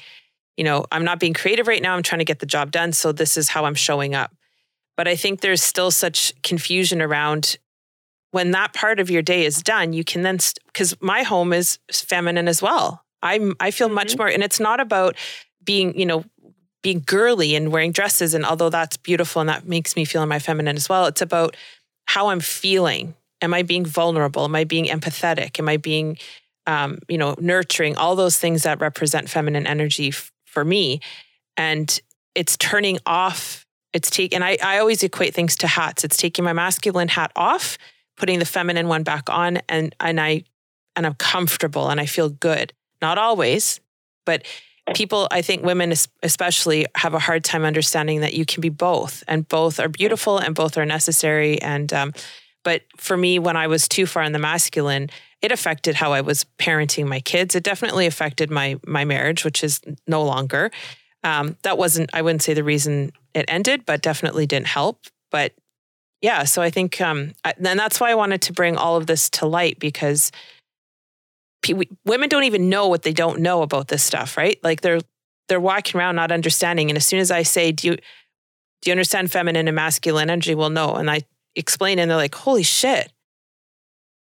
you 0.56 0.64
know, 0.64 0.84
I'm 0.92 1.04
not 1.04 1.20
being 1.20 1.34
creative 1.34 1.66
right 1.66 1.82
now. 1.82 1.94
I'm 1.94 2.02
trying 2.02 2.18
to 2.18 2.24
get 2.24 2.38
the 2.38 2.46
job 2.46 2.70
done. 2.70 2.92
So 2.92 3.12
this 3.12 3.36
is 3.36 3.48
how 3.48 3.64
I'm 3.64 3.74
showing 3.74 4.14
up. 4.14 4.34
But 4.96 5.08
I 5.08 5.16
think 5.16 5.40
there's 5.40 5.62
still 5.62 5.90
such 5.90 6.32
confusion 6.42 7.02
around 7.02 7.58
when 8.30 8.50
that 8.50 8.74
part 8.74 9.00
of 9.00 9.10
your 9.10 9.22
day 9.22 9.44
is 9.44 9.62
done, 9.62 9.92
you 9.92 10.04
can 10.04 10.22
then, 10.22 10.38
because 10.66 10.90
st- 10.90 11.02
my 11.02 11.22
home 11.22 11.52
is 11.52 11.78
feminine 11.90 12.48
as 12.48 12.60
well. 12.60 13.02
I'm, 13.22 13.54
I 13.60 13.70
feel 13.70 13.88
mm-hmm. 13.88 13.94
much 13.94 14.18
more, 14.18 14.28
and 14.28 14.42
it's 14.42 14.60
not 14.60 14.80
about 14.80 15.16
being, 15.64 15.98
you 15.98 16.06
know, 16.06 16.24
being 16.82 17.02
girly 17.04 17.56
and 17.56 17.72
wearing 17.72 17.92
dresses. 17.92 18.34
And 18.34 18.44
although 18.44 18.70
that's 18.70 18.96
beautiful 18.96 19.40
and 19.40 19.48
that 19.48 19.66
makes 19.66 19.96
me 19.96 20.04
feel 20.04 20.22
in 20.22 20.28
my 20.28 20.38
feminine 20.38 20.76
as 20.76 20.88
well, 20.88 21.06
it's 21.06 21.22
about 21.22 21.56
how 22.04 22.28
I'm 22.28 22.40
feeling. 22.40 23.14
Am 23.42 23.52
I 23.52 23.62
being 23.62 23.84
vulnerable? 23.84 24.44
Am 24.44 24.54
I 24.54 24.64
being 24.64 24.84
empathetic? 24.84 25.58
Am 25.58 25.68
I 25.68 25.78
being, 25.78 26.16
um, 26.66 27.00
you 27.08 27.18
know, 27.18 27.34
nurturing? 27.40 27.96
All 27.96 28.14
those 28.14 28.38
things 28.38 28.62
that 28.62 28.80
represent 28.80 29.28
feminine 29.28 29.66
energy 29.66 30.08
f- 30.08 30.30
for 30.44 30.64
me. 30.64 31.00
And 31.56 31.98
it's 32.34 32.56
turning 32.56 32.98
off. 33.04 33.65
It's 33.96 34.10
taking, 34.10 34.42
I, 34.42 34.58
I 34.62 34.76
always 34.76 35.02
equate 35.02 35.32
things 35.32 35.56
to 35.56 35.66
hats. 35.66 36.04
It's 36.04 36.18
taking 36.18 36.44
my 36.44 36.52
masculine 36.52 37.08
hat 37.08 37.32
off, 37.34 37.78
putting 38.18 38.38
the 38.38 38.44
feminine 38.44 38.88
one 38.88 39.04
back 39.04 39.30
on, 39.30 39.60
and 39.70 39.94
and 39.98 40.20
I 40.20 40.44
and 40.94 41.06
I'm 41.06 41.14
comfortable 41.14 41.88
and 41.88 41.98
I 41.98 42.04
feel 42.04 42.28
good. 42.28 42.74
Not 43.00 43.16
always, 43.16 43.80
but 44.26 44.44
people, 44.94 45.28
I 45.30 45.40
think 45.40 45.64
women 45.64 45.94
especially 46.22 46.84
have 46.94 47.14
a 47.14 47.18
hard 47.18 47.42
time 47.42 47.64
understanding 47.64 48.20
that 48.20 48.34
you 48.34 48.44
can 48.44 48.60
be 48.60 48.68
both, 48.68 49.24
and 49.26 49.48
both 49.48 49.80
are 49.80 49.88
beautiful 49.88 50.36
and 50.36 50.54
both 50.54 50.76
are 50.76 50.84
necessary. 50.84 51.58
And 51.62 51.90
um, 51.94 52.12
but 52.64 52.82
for 52.98 53.16
me, 53.16 53.38
when 53.38 53.56
I 53.56 53.66
was 53.66 53.88
too 53.88 54.04
far 54.04 54.24
in 54.24 54.32
the 54.32 54.38
masculine, 54.38 55.08
it 55.40 55.52
affected 55.52 55.94
how 55.94 56.12
I 56.12 56.20
was 56.20 56.44
parenting 56.58 57.06
my 57.06 57.20
kids. 57.20 57.54
It 57.54 57.64
definitely 57.64 58.04
affected 58.04 58.50
my 58.50 58.78
my 58.86 59.06
marriage, 59.06 59.42
which 59.42 59.64
is 59.64 59.80
no 60.06 60.22
longer. 60.22 60.70
Um, 61.24 61.56
that 61.62 61.78
wasn't, 61.78 62.10
I 62.12 62.22
wouldn't 62.22 62.42
say 62.42 62.54
the 62.54 62.64
reason 62.64 63.12
it 63.34 63.46
ended, 63.48 63.84
but 63.84 64.02
definitely 64.02 64.46
didn't 64.46 64.68
help. 64.68 65.06
But 65.30 65.52
yeah, 66.20 66.44
so 66.44 66.62
I 66.62 66.70
think, 66.70 67.00
um, 67.00 67.32
and 67.44 67.78
that's 67.78 68.00
why 68.00 68.10
I 68.10 68.14
wanted 68.14 68.42
to 68.42 68.52
bring 68.52 68.76
all 68.76 68.96
of 68.96 69.06
this 69.06 69.28
to 69.30 69.46
light 69.46 69.78
because 69.78 70.30
women 72.04 72.28
don't 72.28 72.44
even 72.44 72.68
know 72.68 72.88
what 72.88 73.02
they 73.02 73.12
don't 73.12 73.40
know 73.40 73.62
about 73.62 73.88
this 73.88 74.02
stuff, 74.02 74.36
right? 74.36 74.58
Like 74.62 74.80
they're 74.80 75.00
they're 75.48 75.60
walking 75.60 75.98
around 75.98 76.16
not 76.16 76.32
understanding. 76.32 76.90
And 76.90 76.96
as 76.96 77.06
soon 77.06 77.20
as 77.20 77.30
I 77.30 77.42
say, 77.42 77.72
"Do 77.72 77.88
you 77.88 77.96
do 77.96 78.90
you 78.90 78.92
understand 78.92 79.30
feminine 79.30 79.68
and 79.68 79.74
masculine 79.74 80.30
energy?" 80.30 80.54
Well, 80.54 80.70
no, 80.70 80.94
and 80.94 81.10
I 81.10 81.22
explain, 81.54 81.98
and 81.98 82.10
they're 82.10 82.16
like, 82.16 82.34
"Holy 82.34 82.62
shit, 82.62 83.12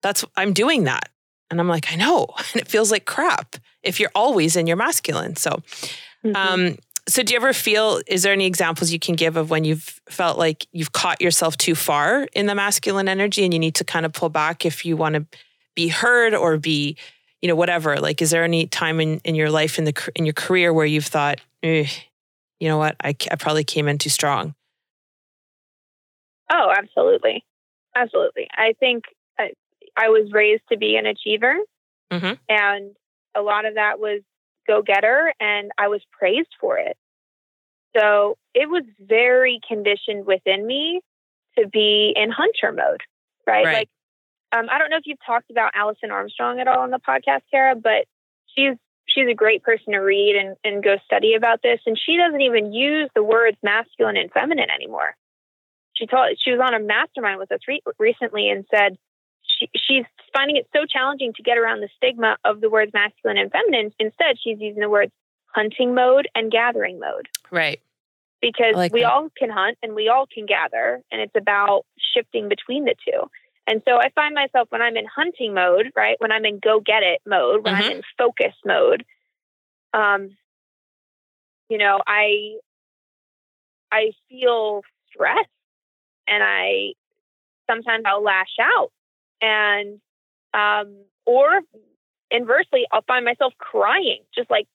that's 0.02 0.24
I'm 0.36 0.52
doing 0.52 0.84
that," 0.84 1.10
and 1.50 1.60
I'm 1.60 1.68
like, 1.68 1.92
"I 1.92 1.96
know," 1.96 2.28
and 2.52 2.60
it 2.60 2.68
feels 2.68 2.90
like 2.90 3.04
crap 3.04 3.56
if 3.82 4.00
you're 4.00 4.12
always 4.14 4.56
in 4.56 4.66
your 4.66 4.76
masculine. 4.76 5.36
So, 5.36 5.62
mm-hmm. 6.24 6.36
um, 6.36 6.76
so 7.08 7.22
do 7.22 7.32
you 7.32 7.36
ever 7.36 7.52
feel? 7.52 8.00
Is 8.06 8.22
there 8.22 8.32
any 8.32 8.46
examples 8.46 8.92
you 8.92 8.98
can 8.98 9.16
give 9.16 9.36
of 9.36 9.50
when 9.50 9.64
you've 9.64 10.00
felt 10.08 10.38
like 10.38 10.66
you've 10.72 10.92
caught 10.92 11.20
yourself 11.20 11.56
too 11.56 11.74
far 11.74 12.28
in 12.32 12.46
the 12.46 12.54
masculine 12.54 13.08
energy, 13.08 13.44
and 13.44 13.52
you 13.52 13.58
need 13.58 13.74
to 13.76 13.84
kind 13.84 14.06
of 14.06 14.12
pull 14.12 14.28
back 14.28 14.64
if 14.64 14.84
you 14.84 14.96
want 14.96 15.14
to 15.16 15.26
be 15.74 15.88
heard 15.88 16.34
or 16.34 16.58
be 16.58 16.96
you 17.42 17.48
know, 17.48 17.56
whatever. 17.56 17.96
Like, 17.96 18.22
is 18.22 18.30
there 18.30 18.44
any 18.44 18.66
time 18.66 19.00
in, 19.00 19.18
in 19.24 19.34
your 19.34 19.50
life 19.50 19.78
in 19.78 19.84
the 19.84 20.10
in 20.14 20.24
your 20.24 20.32
career 20.32 20.72
where 20.72 20.86
you've 20.86 21.04
thought, 21.04 21.40
you 21.60 21.86
know 22.60 22.78
what, 22.78 22.96
I, 23.02 23.08
I 23.30 23.36
probably 23.36 23.64
came 23.64 23.88
in 23.88 23.98
too 23.98 24.10
strong? 24.10 24.54
Oh, 26.50 26.72
absolutely, 26.74 27.44
absolutely. 27.96 28.46
I 28.56 28.74
think 28.78 29.04
I, 29.38 29.50
I 29.96 30.08
was 30.08 30.30
raised 30.32 30.62
to 30.70 30.78
be 30.78 30.96
an 30.96 31.06
achiever, 31.06 31.56
mm-hmm. 32.12 32.34
and 32.48 32.94
a 33.34 33.42
lot 33.42 33.64
of 33.64 33.74
that 33.74 33.98
was 33.98 34.20
go 34.66 34.82
getter, 34.82 35.32
and 35.40 35.70
I 35.78 35.88
was 35.88 36.00
praised 36.12 36.54
for 36.60 36.78
it. 36.78 36.96
So 37.96 38.36
it 38.54 38.68
was 38.68 38.84
very 39.00 39.60
conditioned 39.66 40.26
within 40.26 40.66
me 40.66 41.00
to 41.58 41.66
be 41.68 42.14
in 42.16 42.30
hunter 42.30 42.72
mode, 42.72 43.02
right? 43.46 43.64
right. 43.64 43.74
Like 43.74 43.88
um, 44.52 44.68
I 44.70 44.78
don't 44.78 44.90
know 44.90 44.98
if 44.98 45.06
you've 45.06 45.24
talked 45.24 45.50
about 45.50 45.72
Alison 45.74 46.10
Armstrong 46.10 46.60
at 46.60 46.68
all 46.68 46.80
on 46.80 46.90
the 46.90 46.98
podcast, 46.98 47.40
Kara, 47.50 47.74
but 47.74 48.06
she's 48.54 48.76
she's 49.06 49.28
a 49.28 49.34
great 49.34 49.62
person 49.62 49.92
to 49.92 49.98
read 49.98 50.36
and, 50.36 50.56
and 50.64 50.82
go 50.82 50.96
study 51.04 51.34
about 51.34 51.60
this. 51.62 51.80
And 51.86 51.98
she 51.98 52.16
doesn't 52.16 52.40
even 52.40 52.72
use 52.72 53.10
the 53.14 53.22
words 53.22 53.56
masculine 53.62 54.16
and 54.16 54.30
feminine 54.30 54.70
anymore. 54.74 55.14
She 55.94 56.06
told 56.06 56.36
she 56.38 56.52
was 56.52 56.60
on 56.60 56.74
a 56.74 56.80
mastermind 56.80 57.38
with 57.38 57.52
us 57.52 57.60
re- 57.68 57.82
recently 57.98 58.48
and 58.48 58.64
said 58.74 58.96
she, 59.62 59.70
she's 59.76 60.04
finding 60.32 60.56
it 60.56 60.66
so 60.74 60.84
challenging 60.86 61.32
to 61.34 61.42
get 61.42 61.58
around 61.58 61.80
the 61.80 61.88
stigma 61.96 62.36
of 62.44 62.60
the 62.60 62.70
words 62.70 62.92
masculine 62.92 63.38
and 63.38 63.50
feminine. 63.50 63.92
Instead, 63.98 64.36
she's 64.42 64.58
using 64.60 64.80
the 64.80 64.88
words 64.88 65.12
hunting 65.46 65.94
mode 65.94 66.28
and 66.34 66.50
gathering 66.50 66.98
mode. 66.98 67.28
Right. 67.50 67.80
Because 68.40 68.74
like 68.74 68.92
we 68.92 69.00
that. 69.00 69.12
all 69.12 69.28
can 69.36 69.50
hunt 69.50 69.78
and 69.82 69.94
we 69.94 70.08
all 70.08 70.26
can 70.32 70.46
gather, 70.46 71.00
and 71.12 71.20
it's 71.20 71.36
about 71.36 71.84
shifting 72.14 72.48
between 72.48 72.84
the 72.84 72.94
two. 73.06 73.28
And 73.68 73.82
so 73.86 73.98
I 73.98 74.10
find 74.16 74.34
myself 74.34 74.66
when 74.70 74.82
I'm 74.82 74.96
in 74.96 75.06
hunting 75.06 75.54
mode, 75.54 75.92
right? 75.94 76.16
When 76.18 76.32
I'm 76.32 76.44
in 76.44 76.58
go 76.58 76.80
get 76.80 77.04
it 77.04 77.20
mode, 77.24 77.64
when 77.64 77.74
mm-hmm. 77.74 77.84
I'm 77.84 77.92
in 77.98 78.02
focus 78.18 78.54
mode, 78.64 79.04
um, 79.94 80.36
you 81.68 81.78
know, 81.78 82.00
I 82.04 82.56
I 83.92 84.10
feel 84.28 84.82
stressed 85.12 85.48
and 86.26 86.42
I 86.42 86.94
sometimes 87.70 88.02
I'll 88.04 88.24
lash 88.24 88.56
out 88.60 88.90
and 89.42 90.00
um 90.54 90.96
or 91.26 91.60
inversely 92.30 92.86
I'll 92.90 93.04
find 93.06 93.24
myself 93.24 93.52
crying 93.58 94.22
just 94.34 94.50
like 94.50 94.66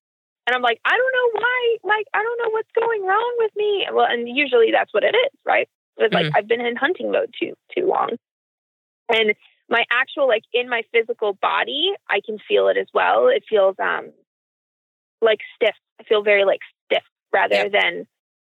and 0.46 0.56
I'm 0.56 0.62
like 0.62 0.80
I 0.86 0.92
don't 0.92 1.16
know 1.16 1.42
why 1.42 1.78
like 1.84 2.06
I 2.14 2.22
don't 2.22 2.40
know 2.44 2.52
what's 2.52 2.72
going 2.76 3.04
wrong 3.04 3.36
with 3.40 3.52
me 3.56 3.88
well 3.92 4.08
and 4.08 4.28
usually 4.30 4.72
that's 4.72 4.94
what 4.94 5.04
it 5.04 5.16
is 5.16 5.40
right 5.46 5.68
it's 5.98 6.14
mm-hmm. 6.14 6.26
like 6.26 6.34
I've 6.38 6.48
been 6.48 6.62
in 6.62 6.76
hunting 6.76 7.12
mode 7.12 7.34
too 7.40 7.54
too 7.76 7.88
long 7.88 8.18
and 9.10 9.34
my 9.70 9.84
actual, 9.92 10.28
like 10.28 10.44
in 10.54 10.70
my 10.70 10.84
physical 10.94 11.34
body, 11.42 11.92
I 12.10 12.22
can 12.26 12.38
feel 12.48 12.68
it 12.70 12.78
as 12.78 12.88
well. 12.94 13.28
It 13.28 13.44
feels 13.50 13.76
um 13.80 14.12
like 15.22 15.40
stiff. 15.56 15.76
I 16.00 16.04
feel 16.04 16.24
very 16.24 16.46
like 16.46 16.60
stiff 16.86 17.04
rather 17.34 17.56
yep. 17.56 17.72
than 17.72 18.08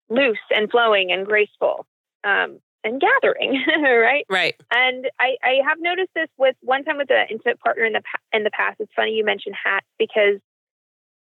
loose 0.10 0.38
and 0.52 0.70
flowing 0.70 1.12
and 1.12 1.26
graceful. 1.26 1.86
Um, 2.24 2.60
and 2.84 3.02
gathering, 3.02 3.64
right? 3.84 4.26
Right. 4.30 4.56
And 4.72 5.08
I, 5.20 5.36
I 5.44 5.54
have 5.68 5.78
noticed 5.80 6.12
this 6.16 6.30
with 6.38 6.56
one 6.62 6.84
time 6.84 6.98
with 6.98 7.12
an 7.12 7.28
intimate 7.30 7.60
partner 7.60 7.86
in 7.86 7.94
the 7.94 8.02
in 8.34 8.44
the 8.44 8.52
past. 8.52 8.78
It's 8.80 8.92
funny 8.96 9.12
you 9.12 9.26
mentioned 9.26 9.56
hats 9.62 9.86
because 10.00 10.40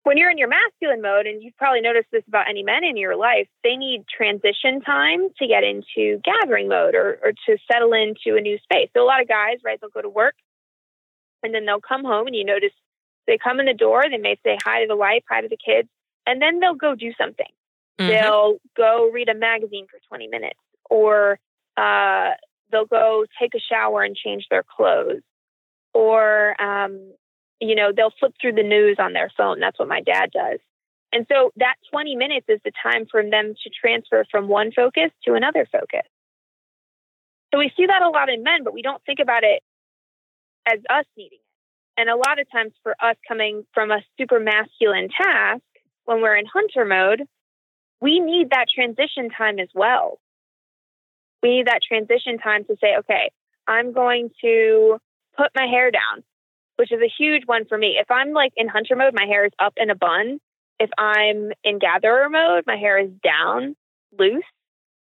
when 0.04 0.18
you're 0.18 0.32
in 0.32 0.38
your 0.38 0.48
masculine 0.48 1.02
mode, 1.02 1.28
and 1.28 1.44
you've 1.44 1.56
probably 1.58 1.82
noticed 1.82 2.08
this 2.12 2.24
about 2.28 2.50
any 2.50 2.64
men 2.64 2.84
in 2.84 2.98
your 2.98 3.16
life, 3.16 3.48
they 3.64 3.76
need 3.76 4.06
transition 4.10 4.82
time 4.82 5.30
to 5.38 5.48
get 5.48 5.64
into 5.64 6.20
gathering 6.24 6.68
mode 6.68 6.96
or, 6.96 7.20
or 7.24 7.34
to 7.46 7.58
settle 7.72 7.94
into 7.94 8.36
a 8.36 8.42
new 8.42 8.58
space. 8.64 8.90
So 8.96 9.04
a 9.04 9.06
lot 9.06 9.22
of 9.22 9.28
guys, 9.28 9.58
right, 9.64 9.80
they'll 9.80 9.92
go 9.92 10.02
to 10.02 10.10
work 10.10 10.34
and 11.44 11.54
then 11.54 11.66
they'll 11.66 11.82
come 11.82 12.04
home 12.04 12.26
and 12.26 12.36
you 12.36 12.44
notice 12.44 12.72
they 13.28 13.38
come 13.38 13.60
in 13.60 13.68
the 13.68 13.76
door, 13.76 14.04
they 14.10 14.18
may 14.18 14.38
say 14.44 14.58
hi 14.64 14.82
to 14.82 14.88
the 14.88 14.96
wife, 14.96 15.24
hi 15.30 15.42
to 15.42 15.48
the 15.48 15.58
kids, 15.58 15.88
and 16.26 16.42
then 16.42 16.60
they'll 16.60 16.74
go 16.74 16.96
do 16.96 17.14
something. 17.16 17.46
Mm-hmm. 18.00 18.10
They'll 18.10 18.58
go 18.76 19.12
read 19.14 19.30
a 19.30 19.36
magazine 19.36 19.86
for 19.86 20.00
20 20.10 20.28
minutes 20.30 20.58
or 20.92 21.40
uh, 21.78 22.32
they'll 22.72 22.86
go 22.86 23.26
take 23.40 23.56
a 23.56 23.60
shower 23.60 24.04
and 24.04 24.16
change 24.16 24.46
their 24.52 24.64
clothes 24.64 25.24
or 25.94 26.62
um, 26.62 27.14
you 27.62 27.76
know, 27.76 27.92
they'll 27.96 28.14
flip 28.20 28.34
through 28.42 28.54
the 28.54 28.64
news 28.64 28.98
on 29.00 29.14
their 29.14 29.32
phone. 29.38 29.60
That's 29.60 29.78
what 29.78 29.88
my 29.88 30.02
dad 30.02 30.32
does. 30.32 30.60
And 31.14 31.28
so 31.32 31.52
that 31.58 31.76
20 31.92 32.16
minutes 32.16 32.48
is 32.50 32.60
the 32.66 32.72
time 32.84 33.06
for 33.10 33.22
them 33.22 33.54
to 33.64 33.70
transfer 33.70 34.26
from 34.32 34.48
one 34.48 34.72
focus 34.72 35.12
to 35.26 35.36
another 35.36 35.68
focus. 35.72 36.08
So 37.54 37.60
we 37.60 37.72
see 37.78 37.86
that 37.86 38.02
a 38.02 38.10
lot 38.10 38.30
in 38.30 38.44
men, 38.44 38.64
but 38.64 38.74
we 38.74 38.82
don't 38.82 39.04
think 39.06 39.20
about 39.20 39.44
it 39.44 39.62
as 40.66 40.80
us 40.90 41.06
needing 41.18 41.38
it. 41.38 42.00
And 42.02 42.10
a 42.10 42.16
lot 42.16 42.40
of 42.40 42.50
times 42.50 42.72
for 42.82 42.96
us 43.04 43.18
coming 43.28 43.66
from 43.74 43.92
a 43.92 44.02
super 44.18 44.40
masculine 44.40 45.10
task, 45.10 45.62
when 46.06 46.22
we're 46.22 46.38
in 46.38 46.46
hunter 46.46 46.86
mode, 46.86 47.24
we 48.00 48.20
need 48.20 48.50
that 48.52 48.70
transition 48.74 49.30
time 49.30 49.60
as 49.60 49.70
well. 49.76 50.20
We 51.44 51.58
need 51.58 51.68
that 51.68 51.82
transition 51.88 52.38
time 52.38 52.66
to 52.66 52.76
say, 52.82 52.98
okay, 53.00 53.32
I'm 53.68 53.94
going 53.94 54.30
to 54.42 54.98
put 55.38 55.52
my 55.56 55.66
hair 55.66 55.92
down 55.92 56.24
which 56.82 56.92
is 56.92 57.00
a 57.00 57.14
huge 57.16 57.44
one 57.46 57.66
for 57.66 57.78
me. 57.78 58.00
If 58.02 58.10
I'm 58.10 58.34
like 58.34 58.54
in 58.58 58.68
hunter 58.68 58.96
mode, 58.96 59.14
my 59.14 59.28
hair 59.28 59.46
is 59.46 59.52
up 59.60 59.74
in 59.78 59.92
a 59.92 59.96
bun. 59.96 60.40
If 60.80 60.90
I'm 60.98 61.52
in 61.64 61.78
gatherer 61.78 62.28
mode, 62.28 62.64
my 62.66 62.76
hair 62.76 62.98
is 62.98 63.12
down, 63.24 63.76
loose. 64.18 64.44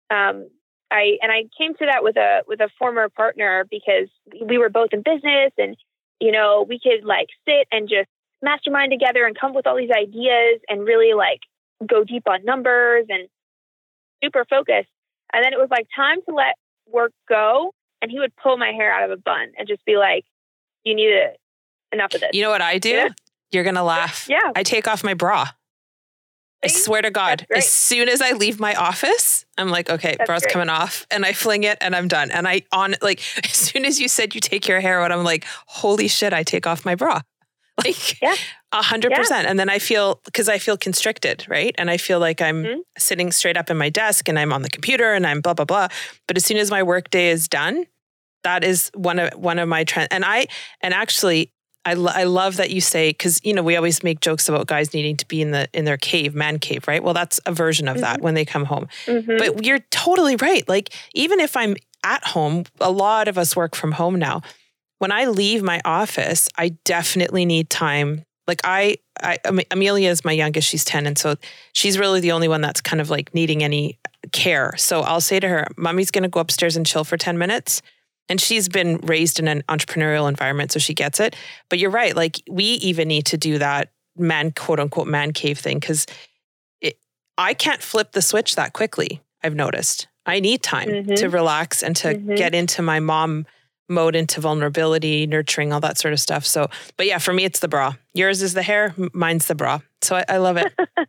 Um, 0.10 0.50
I 0.92 1.18
and 1.22 1.32
I 1.32 1.46
came 1.58 1.74
to 1.76 1.86
that 1.86 2.04
with 2.04 2.18
a 2.18 2.42
with 2.48 2.60
a 2.60 2.68
former 2.78 3.08
partner 3.08 3.66
because 3.72 4.10
we 4.46 4.58
were 4.58 4.68
both 4.68 4.90
in 4.92 5.04
business 5.04 5.54
and 5.58 5.78
you 6.20 6.34
know 6.34 6.66
we 6.68 6.80
could 6.80 7.06
like 7.06 7.28
sit 7.48 7.66
and 7.72 7.88
just 7.88 8.10
mastermind 8.42 8.92
together 8.92 9.26
and 9.26 9.40
come 9.40 9.52
up 9.52 9.56
with 9.56 9.66
all 9.66 9.78
these 9.78 9.90
ideas 9.90 10.60
and 10.68 10.82
really 10.84 11.14
like 11.14 11.40
go 11.88 12.04
deep 12.04 12.24
on 12.28 12.44
numbers 12.44 13.06
and 13.08 13.30
super 14.22 14.44
focused. 14.50 14.90
And 15.34 15.43
then 15.43 15.54
it 15.54 15.60
was 15.60 15.69
like 15.69 15.88
time 15.96 16.19
to 16.30 16.36
let 16.36 16.56
work 16.91 17.12
go. 17.28 17.74
And 18.02 18.12
he 18.12 18.19
would 18.19 18.36
pull 18.36 18.58
my 18.58 18.72
hair 18.72 18.91
out 18.91 19.04
of 19.04 19.12
a 19.12 19.22
bun 19.22 19.54
and 19.58 19.67
just 19.67 19.84
be 19.86 19.98
like, 19.98 20.26
you 20.84 20.93
need 20.93 21.08
to, 21.08 21.30
enough 21.93 22.13
of 22.13 22.22
this. 22.22 22.32
You 22.34 22.41
know 22.41 22.50
what 22.50 22.62
I 22.62 22.78
do? 22.78 22.89
Yeah. 22.89 23.10
You're 23.52 23.63
going 23.63 23.76
to 23.76 23.84
laugh. 23.84 24.28
Yeah. 24.30 24.39
I 24.56 24.63
take 24.63 24.88
off 24.88 25.04
my 25.04 25.13
bra. 25.13 25.48
I 26.63 26.67
swear 26.67 27.02
to 27.02 27.12
God, 27.12 27.46
as 27.54 27.67
soon 27.67 28.08
as 28.08 28.22
I 28.22 28.32
leave 28.32 28.58
my 28.60 28.74
office, 28.74 29.46
I'm 29.58 29.69
like, 29.69 29.89
okay, 29.89 30.15
That's 30.17 30.28
bra's 30.28 30.43
great. 30.43 30.54
coming 30.54 30.69
off, 30.69 31.06
and 31.12 31.26
I 31.26 31.34
fling 31.34 31.63
it, 31.63 31.78
and 31.82 31.93
I'm 31.93 32.08
done. 32.08 32.32
And 32.32 32.48
I 32.48 32.62
on 32.72 32.96
like 33.02 33.22
as 33.43 33.52
soon 33.52 33.84
as 33.84 34.00
you 34.00 34.08
said 34.08 34.34
you 34.34 34.39
take 34.39 34.67
your 34.67 34.80
hair 34.80 35.02
out, 35.02 35.12
I'm 35.12 35.26
like, 35.26 35.43
holy 35.67 36.08
shit, 36.08 36.32
I 36.32 36.43
take 36.43 36.65
off 36.65 36.86
my 36.86 36.96
bra, 36.96 37.19
like 37.84 38.20
a 38.72 38.82
hundred 38.82 39.14
percent. 39.14 39.48
And 39.48 39.60
then 39.60 39.70
I 39.70 39.80
feel 39.80 40.22
because 40.26 40.50
I 40.50 40.58
feel 40.58 40.78
constricted, 40.78 41.46
right? 41.50 41.74
And 41.78 41.90
I 41.90 41.98
feel 41.98 42.20
like 42.20 42.42
I'm 42.42 42.64
mm-hmm. 42.64 42.80
sitting 42.98 43.32
straight 43.32 43.58
up 43.58 43.70
in 43.70 43.78
my 43.78 43.90
desk, 43.90 44.30
and 44.30 44.38
I'm 44.38 44.54
on 44.54 44.62
the 44.62 44.70
computer, 44.70 45.14
and 45.14 45.26
I'm 45.26 45.42
blah 45.42 45.54
blah 45.54 45.66
blah. 45.66 45.88
But 46.28 46.38
as 46.38 46.46
soon 46.46 46.58
as 46.58 46.70
my 46.70 46.84
work 46.84 47.10
day 47.10 47.30
is 47.30 47.48
done, 47.48 47.86
that 48.44 48.64
is 48.64 48.92
one 48.94 49.20
of 49.20 49.34
one 49.34 49.60
of 49.60 49.68
my 49.68 49.84
trends. 49.84 50.10
And 50.12 50.24
I 50.24 50.48
and 50.82 50.94
actually 50.94 51.52
I, 51.86 51.96
lo- 51.96 52.12
I 52.14 52.24
love 52.24 52.58
that 52.58 52.70
you 52.70 52.82
say 52.82 53.10
because 53.10 53.44
you 53.44 53.54
know 53.54 53.64
we 53.64 53.76
always 53.76 54.04
make 54.04 54.22
jokes 54.22 54.48
about 54.48 54.68
guys 54.68 54.94
needing 54.94 55.18
to 55.18 55.28
be 55.28 55.42
in 55.42 55.52
the 55.52 55.68
in 55.74 55.86
their 55.86 55.98
cave 55.98 56.34
man 56.34 56.60
cave 56.60 56.88
right 56.88 57.04
well 57.04 57.14
that's 57.14 57.40
a 57.46 57.52
version 57.52 57.88
of 57.88 57.96
mm-hmm. 57.96 58.04
that 58.04 58.22
when 58.22 58.36
they 58.36 58.46
come 58.46 58.66
home 58.66 58.88
mm-hmm. 59.06 59.38
but 59.38 59.66
you're 59.66 59.80
totally 59.92 60.36
right 60.38 60.68
like 60.70 60.94
even 61.14 61.40
if 61.40 61.58
i'm 61.58 61.76
at 62.06 62.26
home 62.26 62.64
a 62.80 62.92
lot 62.92 63.28
of 63.28 63.38
us 63.38 63.56
work 63.56 63.76
from 63.76 63.92
home 63.92 64.18
now 64.18 64.42
when 65.04 65.12
i 65.12 65.26
leave 65.26 65.62
my 65.62 65.82
office 65.84 66.50
i 66.58 66.70
definitely 66.86 67.46
need 67.46 67.70
time 67.70 68.24
like 68.48 68.62
i 68.63 68.96
i 69.22 69.38
amelia 69.70 70.10
is 70.10 70.24
my 70.24 70.32
youngest 70.32 70.68
she's 70.68 70.86
10 70.86 71.06
and 71.06 71.18
so 71.18 71.36
she's 71.74 72.00
really 72.00 72.22
the 72.22 72.32
only 72.32 72.48
one 72.48 72.62
that's 72.62 72.82
kind 72.82 73.02
of 73.02 73.10
like 73.10 73.34
needing 73.34 73.63
any 73.63 74.00
care 74.32 74.74
so 74.78 75.02
i'll 75.02 75.22
say 75.22 75.39
to 75.39 75.48
her 75.48 75.68
mommy's 75.78 76.10
going 76.10 76.24
to 76.24 76.30
go 76.30 76.39
upstairs 76.39 76.78
and 76.78 76.86
chill 76.86 77.04
for 77.04 77.18
10 77.18 77.38
minutes 77.38 77.82
and 78.30 78.39
she's 78.39 78.70
been 78.70 78.98
raised 79.04 79.39
in 79.39 79.48
an 79.48 79.63
entrepreneurial 79.68 80.30
environment, 80.30 80.72
so 80.72 80.80
she 80.80 80.94
gets 80.94 81.20
it. 81.20 81.36
But 81.70 81.80
you're 81.80 81.89
right. 81.89 82.16
Like 82.16 82.42
we 82.50 82.63
even 82.63 83.08
need 83.08 83.26
to 83.28 83.38
do 83.38 83.58
that 83.58 83.92
man, 84.18 84.52
quote 84.52 84.80
unquote, 84.80 85.08
man 85.08 85.34
cave 85.34 85.60
thing 85.60 85.80
because 85.80 86.08
I 87.38 87.54
can't 87.54 87.82
flip 87.82 88.12
the 88.12 88.22
switch 88.22 88.56
that 88.56 88.74
quickly. 88.74 89.22
I've 89.44 89.56
noticed. 89.56 90.08
I 90.26 90.39
need 90.39 90.63
time 90.63 90.88
mm-hmm. 90.88 91.13
to 91.16 91.30
relax 91.30 91.84
and 91.84 91.96
to 91.98 92.13
mm-hmm. 92.13 92.36
get 92.36 92.56
into 92.56 92.82
my 92.82 93.00
mom 93.00 93.46
mode, 93.89 94.15
into 94.15 94.41
vulnerability, 94.41 95.28
nurturing, 95.28 95.74
all 95.74 95.80
that 95.82 95.98
sort 95.98 96.13
of 96.13 96.19
stuff. 96.19 96.46
So, 96.46 96.69
but 96.98 97.06
yeah, 97.06 97.17
for 97.17 97.34
me, 97.34 97.43
it's 97.43 97.60
the 97.60 97.67
bra. 97.67 97.93
Yours 98.13 98.41
is 98.41 98.54
the 98.54 98.63
hair, 98.63 98.93
mine's 99.13 99.48
the 99.48 99.56
bra. 99.56 99.80
So 100.02 100.15
I, 100.15 100.26
I 100.28 100.38
love 100.38 100.58
it. 100.58 100.74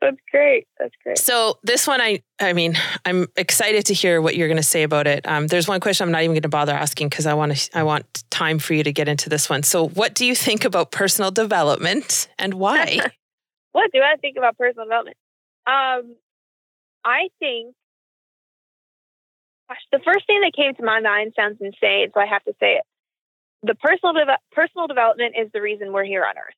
That's 0.00 0.16
great. 0.30 0.66
That's 0.78 0.94
great. 1.02 1.18
So 1.18 1.58
this 1.62 1.86
one, 1.86 2.00
I, 2.00 2.22
I 2.40 2.54
mean, 2.54 2.74
I'm 3.04 3.26
excited 3.36 3.84
to 3.86 3.94
hear 3.94 4.22
what 4.22 4.34
you're 4.34 4.48
going 4.48 4.56
to 4.56 4.62
say 4.62 4.82
about 4.82 5.06
it. 5.06 5.26
Um, 5.28 5.46
there's 5.46 5.68
one 5.68 5.78
question 5.78 6.04
I'm 6.06 6.12
not 6.12 6.22
even 6.22 6.32
going 6.32 6.42
to 6.42 6.48
bother 6.48 6.72
asking 6.72 7.10
because 7.10 7.26
I 7.26 7.34
want 7.34 7.54
to, 7.54 7.78
I 7.78 7.82
want 7.82 8.24
time 8.30 8.58
for 8.58 8.72
you 8.72 8.82
to 8.82 8.92
get 8.92 9.08
into 9.08 9.28
this 9.28 9.50
one. 9.50 9.62
So, 9.62 9.88
what 9.88 10.14
do 10.14 10.24
you 10.24 10.34
think 10.34 10.64
about 10.64 10.90
personal 10.90 11.30
development 11.30 12.28
and 12.38 12.54
why? 12.54 13.00
what 13.72 13.92
do 13.92 14.00
I 14.00 14.16
think 14.16 14.38
about 14.38 14.56
personal 14.56 14.86
development? 14.86 15.18
Um, 15.66 16.16
I 17.04 17.28
think 17.38 17.74
the 19.92 20.00
first 20.04 20.26
thing 20.26 20.40
that 20.40 20.52
came 20.54 20.74
to 20.74 20.82
my 20.82 21.00
mind 21.00 21.32
sounds 21.36 21.58
insane, 21.60 22.10
so 22.12 22.20
I 22.20 22.26
have 22.26 22.44
to 22.44 22.54
say 22.60 22.74
it. 22.74 22.82
The 23.62 23.74
personal 23.74 24.14
de- 24.14 24.38
personal 24.52 24.86
development 24.86 25.34
is 25.38 25.50
the 25.52 25.60
reason 25.60 25.92
we're 25.92 26.04
here 26.04 26.24
on 26.24 26.34
Earth. 26.38 26.54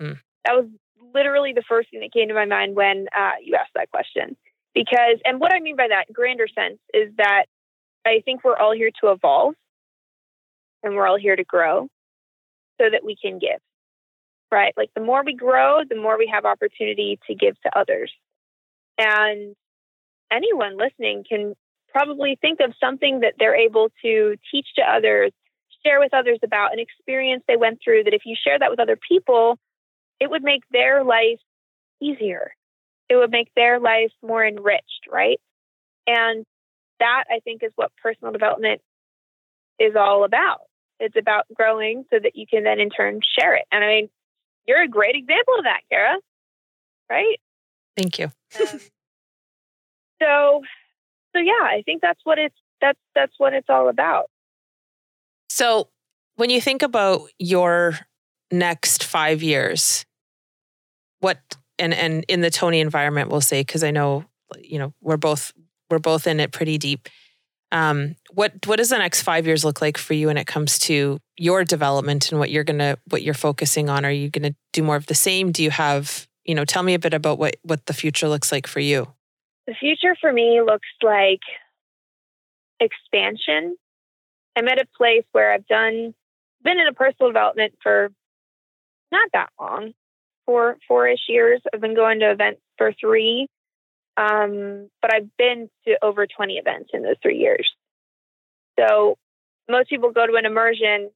Mm. 0.00 0.18
That 0.44 0.54
was 0.54 0.66
literally 1.14 1.52
the 1.52 1.64
first 1.68 1.90
thing 1.90 2.00
that 2.00 2.12
came 2.12 2.28
to 2.28 2.34
my 2.34 2.44
mind 2.44 2.76
when 2.76 3.06
uh, 3.16 3.32
you 3.42 3.56
asked 3.56 3.72
that 3.74 3.90
question. 3.90 4.36
Because, 4.74 5.18
and 5.24 5.40
what 5.40 5.52
I 5.52 5.60
mean 5.60 5.76
by 5.76 5.88
that 5.88 6.12
grander 6.12 6.46
sense 6.46 6.78
is 6.94 7.12
that 7.16 7.46
I 8.06 8.22
think 8.24 8.44
we're 8.44 8.56
all 8.56 8.72
here 8.72 8.90
to 9.02 9.10
evolve 9.10 9.54
and 10.82 10.94
we're 10.94 11.06
all 11.06 11.18
here 11.18 11.34
to 11.34 11.44
grow 11.44 11.88
so 12.80 12.88
that 12.90 13.04
we 13.04 13.16
can 13.16 13.38
give, 13.38 13.58
right? 14.52 14.72
Like 14.76 14.90
the 14.94 15.02
more 15.02 15.24
we 15.24 15.34
grow, 15.34 15.80
the 15.88 15.96
more 15.96 16.16
we 16.16 16.30
have 16.32 16.44
opportunity 16.44 17.18
to 17.26 17.34
give 17.34 17.60
to 17.62 17.76
others. 17.76 18.12
And 18.98 19.56
anyone 20.30 20.76
listening 20.76 21.24
can 21.28 21.54
probably 21.92 22.38
think 22.40 22.60
of 22.60 22.74
something 22.80 23.20
that 23.20 23.34
they're 23.38 23.56
able 23.56 23.88
to 24.02 24.36
teach 24.50 24.66
to 24.76 24.82
others, 24.82 25.32
share 25.84 26.00
with 26.00 26.12
others 26.14 26.38
about 26.42 26.72
an 26.72 26.78
experience 26.78 27.42
they 27.46 27.56
went 27.56 27.78
through 27.82 28.04
that 28.04 28.14
if 28.14 28.22
you 28.24 28.36
share 28.42 28.58
that 28.58 28.70
with 28.70 28.80
other 28.80 28.98
people, 29.08 29.58
it 30.20 30.30
would 30.30 30.42
make 30.42 30.62
their 30.70 31.04
life 31.04 31.40
easier. 32.00 32.52
It 33.08 33.16
would 33.16 33.30
make 33.30 33.50
their 33.56 33.80
life 33.80 34.12
more 34.22 34.44
enriched, 34.44 35.06
right? 35.10 35.40
And 36.06 36.44
that 37.00 37.24
I 37.30 37.40
think 37.40 37.62
is 37.62 37.72
what 37.76 37.92
personal 38.02 38.32
development 38.32 38.80
is 39.78 39.94
all 39.96 40.24
about. 40.24 40.60
It's 41.00 41.16
about 41.16 41.44
growing 41.54 42.04
so 42.10 42.18
that 42.20 42.34
you 42.34 42.46
can 42.46 42.64
then 42.64 42.80
in 42.80 42.90
turn 42.90 43.20
share 43.38 43.54
it. 43.54 43.64
And 43.70 43.84
I 43.84 43.86
mean, 43.86 44.10
you're 44.66 44.82
a 44.82 44.88
great 44.88 45.14
example 45.14 45.54
of 45.58 45.64
that, 45.64 45.80
Kara, 45.90 46.16
right? 47.08 47.38
Thank 47.96 48.18
you. 48.18 48.30
um, 48.60 48.80
so, 50.22 50.62
so 51.34 51.40
yeah, 51.40 51.64
I 51.64 51.82
think 51.84 52.02
that's 52.02 52.20
what 52.24 52.38
it's 52.38 52.56
that's 52.80 52.98
that's 53.14 53.34
what 53.38 53.54
it's 53.54 53.68
all 53.68 53.88
about. 53.88 54.30
So, 55.50 55.88
when 56.36 56.50
you 56.50 56.60
think 56.60 56.82
about 56.82 57.22
your 57.38 57.98
next 58.50 59.04
five 59.04 59.42
years, 59.42 60.06
what 61.20 61.38
and 61.78 61.92
and 61.94 62.24
in 62.28 62.40
the 62.40 62.50
Tony 62.50 62.80
environment, 62.80 63.30
we'll 63.30 63.40
say 63.40 63.60
because 63.60 63.84
I 63.84 63.90
know 63.90 64.24
you 64.60 64.78
know 64.78 64.94
we're 65.00 65.16
both 65.16 65.52
we're 65.90 65.98
both 65.98 66.26
in 66.26 66.40
it 66.40 66.52
pretty 66.52 66.78
deep. 66.78 67.08
Um, 67.70 68.16
what 68.32 68.66
what 68.66 68.76
does 68.76 68.90
the 68.90 68.98
next 68.98 69.22
five 69.22 69.46
years 69.46 69.64
look 69.64 69.82
like 69.82 69.98
for 69.98 70.14
you 70.14 70.28
when 70.28 70.38
it 70.38 70.46
comes 70.46 70.78
to 70.80 71.18
your 71.36 71.64
development 71.64 72.30
and 72.30 72.38
what 72.38 72.50
you're 72.50 72.64
gonna 72.64 72.96
what 73.08 73.22
you're 73.22 73.34
focusing 73.34 73.88
on? 73.88 74.04
Are 74.04 74.10
you 74.10 74.30
gonna 74.30 74.54
do 74.72 74.82
more 74.82 74.96
of 74.96 75.06
the 75.06 75.14
same? 75.14 75.52
Do 75.52 75.62
you 75.62 75.70
have 75.70 76.26
you 76.44 76.54
know? 76.54 76.64
Tell 76.64 76.82
me 76.82 76.94
a 76.94 76.98
bit 76.98 77.14
about 77.14 77.38
what 77.38 77.56
what 77.62 77.86
the 77.86 77.92
future 77.92 78.28
looks 78.28 78.50
like 78.50 78.66
for 78.66 78.80
you. 78.80 79.12
The 79.68 79.74
future 79.74 80.16
for 80.18 80.32
me 80.32 80.62
looks 80.64 80.88
like 81.02 81.42
expansion. 82.80 83.76
I'm 84.56 84.66
at 84.66 84.80
a 84.80 84.86
place 84.96 85.24
where 85.32 85.52
I've 85.52 85.66
done 85.66 86.14
been 86.64 86.78
in 86.78 86.86
a 86.86 86.94
personal 86.94 87.28
development 87.28 87.74
for 87.82 88.08
not 89.12 89.28
that 89.34 89.50
long, 89.60 89.92
four 90.46 90.78
four-ish 90.88 91.28
years. 91.28 91.60
I've 91.72 91.82
been 91.82 91.94
going 91.94 92.20
to 92.20 92.30
events 92.30 92.62
for 92.78 92.94
three, 92.98 93.46
um, 94.16 94.88
but 95.02 95.12
I've 95.12 95.28
been 95.36 95.68
to 95.86 95.98
over 96.02 96.26
20 96.26 96.54
events 96.54 96.88
in 96.94 97.02
those 97.02 97.16
three 97.22 97.36
years. 97.36 97.70
So 98.80 99.18
most 99.68 99.90
people 99.90 100.12
go 100.12 100.26
to 100.26 100.36
an 100.36 100.46
immersion 100.46 101.10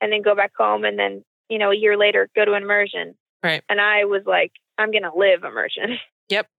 and 0.00 0.12
then 0.12 0.22
go 0.22 0.36
back 0.36 0.52
home, 0.56 0.84
and 0.84 0.96
then 0.96 1.24
you 1.48 1.58
know 1.58 1.72
a 1.72 1.76
year 1.76 1.96
later 1.96 2.28
go 2.36 2.44
to 2.44 2.54
an 2.54 2.62
immersion. 2.62 3.16
Right. 3.42 3.64
And 3.68 3.80
I 3.80 4.04
was 4.04 4.22
like, 4.24 4.52
I'm 4.78 4.92
going 4.92 5.02
to 5.02 5.10
live 5.16 5.42
immersion. 5.42 5.98
Yep. 6.28 6.46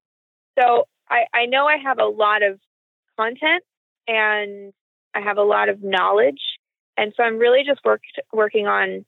So 0.56 0.86
I, 1.14 1.26
I 1.34 1.46
know 1.46 1.68
I 1.68 1.78
have 1.78 2.00
a 2.00 2.06
lot 2.06 2.42
of 2.42 2.60
content 3.18 3.64
and 4.08 4.74
I 5.14 5.22
have 5.22 5.38
a 5.38 5.44
lot 5.44 5.70
of 5.70 5.84
knowledge. 5.84 6.42
And 6.98 7.14
so 7.16 7.24
I'm 7.24 7.38
really 7.38 7.64
just 7.66 7.82
work, 7.86 8.02
working 8.32 8.66
on 8.66 9.06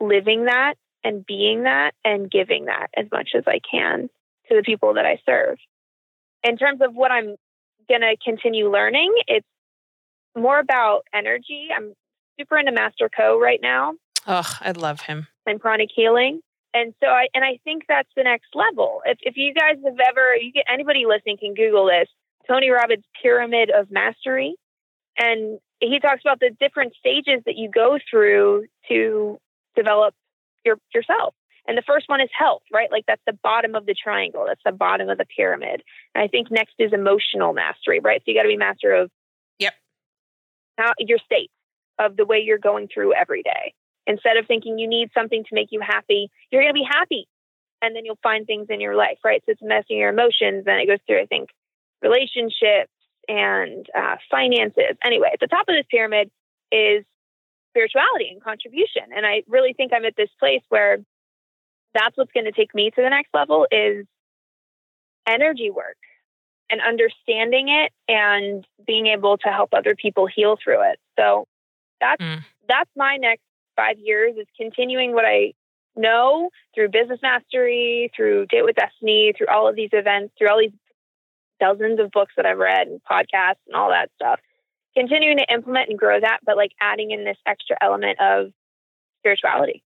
living 0.00 0.46
that 0.46 0.74
and 1.04 1.26
being 1.26 1.64
that 1.64 1.92
and 2.04 2.30
giving 2.30 2.66
that 2.66 2.88
as 2.96 3.06
much 3.12 3.30
as 3.36 3.44
I 3.46 3.60
can 3.70 4.08
to 4.48 4.56
the 4.56 4.62
people 4.62 4.94
that 4.94 5.04
I 5.04 5.18
serve. 5.26 5.58
In 6.42 6.56
terms 6.56 6.80
of 6.80 6.94
what 6.94 7.10
I'm 7.10 7.36
going 7.88 8.00
to 8.00 8.16
continue 8.24 8.70
learning, 8.70 9.12
it's 9.26 9.46
more 10.36 10.58
about 10.58 11.02
energy. 11.12 11.68
I'm 11.76 11.92
super 12.38 12.58
into 12.58 12.72
Master 12.72 13.10
Choa 13.16 13.38
right 13.38 13.60
now. 13.62 13.94
Oh, 14.26 14.58
I 14.60 14.70
love 14.72 15.02
him. 15.02 15.26
And 15.46 15.60
pranic 15.60 15.90
healing. 15.94 16.40
And 16.74 16.94
so 17.00 17.06
I 17.06 17.28
and 17.34 17.44
I 17.44 17.58
think 17.64 17.84
that's 17.88 18.08
the 18.16 18.24
next 18.24 18.54
level. 18.54 19.02
If 19.04 19.18
if 19.22 19.36
you 19.36 19.52
guys 19.52 19.76
have 19.84 19.98
ever 20.08 20.36
you 20.36 20.52
get 20.52 20.64
anybody 20.72 21.04
listening 21.06 21.36
can 21.38 21.54
Google 21.54 21.86
this, 21.86 22.08
Tony 22.48 22.70
Robbins 22.70 23.04
pyramid 23.20 23.70
of 23.70 23.90
mastery. 23.90 24.54
And 25.18 25.58
he 25.80 26.00
talks 26.00 26.22
about 26.24 26.40
the 26.40 26.50
different 26.58 26.94
stages 26.98 27.42
that 27.44 27.56
you 27.56 27.70
go 27.70 27.98
through 28.10 28.66
to 28.88 29.38
develop 29.76 30.14
your 30.64 30.78
yourself. 30.94 31.34
And 31.68 31.78
the 31.78 31.82
first 31.82 32.08
one 32.08 32.20
is 32.20 32.30
health, 32.36 32.62
right? 32.72 32.90
Like 32.90 33.04
that's 33.06 33.22
the 33.26 33.38
bottom 33.42 33.74
of 33.74 33.86
the 33.86 33.94
triangle. 33.94 34.44
That's 34.46 34.62
the 34.64 34.72
bottom 34.72 35.08
of 35.08 35.18
the 35.18 35.26
pyramid. 35.26 35.82
And 36.14 36.24
I 36.24 36.28
think 36.28 36.50
next 36.50 36.74
is 36.78 36.92
emotional 36.92 37.52
mastery, 37.52 38.00
right? 38.00 38.20
So 38.20 38.24
you 38.30 38.34
got 38.34 38.42
to 38.42 38.48
be 38.48 38.56
master 38.56 38.92
of 38.94 39.10
yep 39.58 39.74
how 40.78 40.92
your 40.98 41.18
state 41.18 41.50
of 41.98 42.16
the 42.16 42.24
way 42.24 42.40
you're 42.44 42.58
going 42.58 42.88
through 42.92 43.14
every 43.14 43.42
day. 43.42 43.74
Instead 44.06 44.36
of 44.36 44.46
thinking 44.46 44.78
you 44.78 44.88
need 44.88 45.10
something 45.14 45.44
to 45.44 45.54
make 45.54 45.68
you 45.70 45.80
happy, 45.80 46.30
you're 46.50 46.62
going 46.62 46.74
to 46.74 46.78
be 46.78 46.86
happy, 46.88 47.28
and 47.80 47.94
then 47.94 48.04
you'll 48.04 48.18
find 48.22 48.46
things 48.46 48.66
in 48.68 48.80
your 48.80 48.96
life, 48.96 49.18
right? 49.24 49.42
So 49.46 49.52
it's 49.52 49.62
messing 49.62 49.98
your 49.98 50.10
emotions. 50.10 50.64
Then 50.64 50.78
it 50.78 50.86
goes 50.86 50.98
through, 51.06 51.22
I 51.22 51.26
think, 51.26 51.50
relationships 52.02 52.92
and 53.28 53.86
uh, 53.96 54.16
finances. 54.30 54.96
Anyway, 55.04 55.30
at 55.32 55.40
the 55.40 55.46
top 55.46 55.66
of 55.68 55.74
this 55.74 55.86
pyramid 55.90 56.30
is 56.72 57.04
spirituality 57.70 58.28
and 58.30 58.42
contribution. 58.42 59.02
And 59.14 59.24
I 59.24 59.42
really 59.48 59.72
think 59.72 59.92
I'm 59.94 60.04
at 60.04 60.16
this 60.16 60.30
place 60.38 60.62
where 60.68 60.98
that's 61.94 62.16
what's 62.16 62.32
going 62.32 62.46
to 62.46 62.52
take 62.52 62.74
me 62.74 62.90
to 62.90 63.02
the 63.02 63.10
next 63.10 63.30
level 63.34 63.66
is 63.70 64.06
energy 65.26 65.70
work 65.70 65.96
and 66.70 66.80
understanding 66.80 67.68
it 67.68 67.92
and 68.08 68.66
being 68.86 69.06
able 69.06 69.38
to 69.38 69.48
help 69.48 69.70
other 69.72 69.94
people 69.94 70.26
heal 70.26 70.58
through 70.62 70.90
it. 70.90 70.98
So 71.18 71.46
that's 72.00 72.22
mm. 72.22 72.40
that's 72.68 72.90
my 72.96 73.16
next 73.16 73.42
five 73.82 73.98
years 73.98 74.34
is 74.38 74.46
continuing 74.56 75.12
what 75.12 75.24
I 75.24 75.52
know 75.96 76.50
through 76.74 76.88
business 76.88 77.20
mastery, 77.22 78.10
through 78.16 78.46
Date 78.46 78.64
with 78.64 78.76
Destiny, 78.76 79.32
through 79.36 79.48
all 79.48 79.68
of 79.68 79.76
these 79.76 79.90
events, 79.92 80.32
through 80.38 80.48
all 80.48 80.60
these 80.60 80.72
dozens 81.60 82.00
of 82.00 82.10
books 82.10 82.32
that 82.36 82.46
I've 82.46 82.58
read 82.58 82.88
and 82.88 83.00
podcasts 83.10 83.62
and 83.66 83.76
all 83.76 83.90
that 83.90 84.10
stuff. 84.16 84.40
Continuing 84.96 85.38
to 85.38 85.46
implement 85.52 85.88
and 85.88 85.98
grow 85.98 86.20
that, 86.20 86.40
but 86.44 86.56
like 86.56 86.72
adding 86.80 87.10
in 87.10 87.24
this 87.24 87.38
extra 87.46 87.76
element 87.80 88.18
of 88.20 88.52
spirituality. 89.20 89.82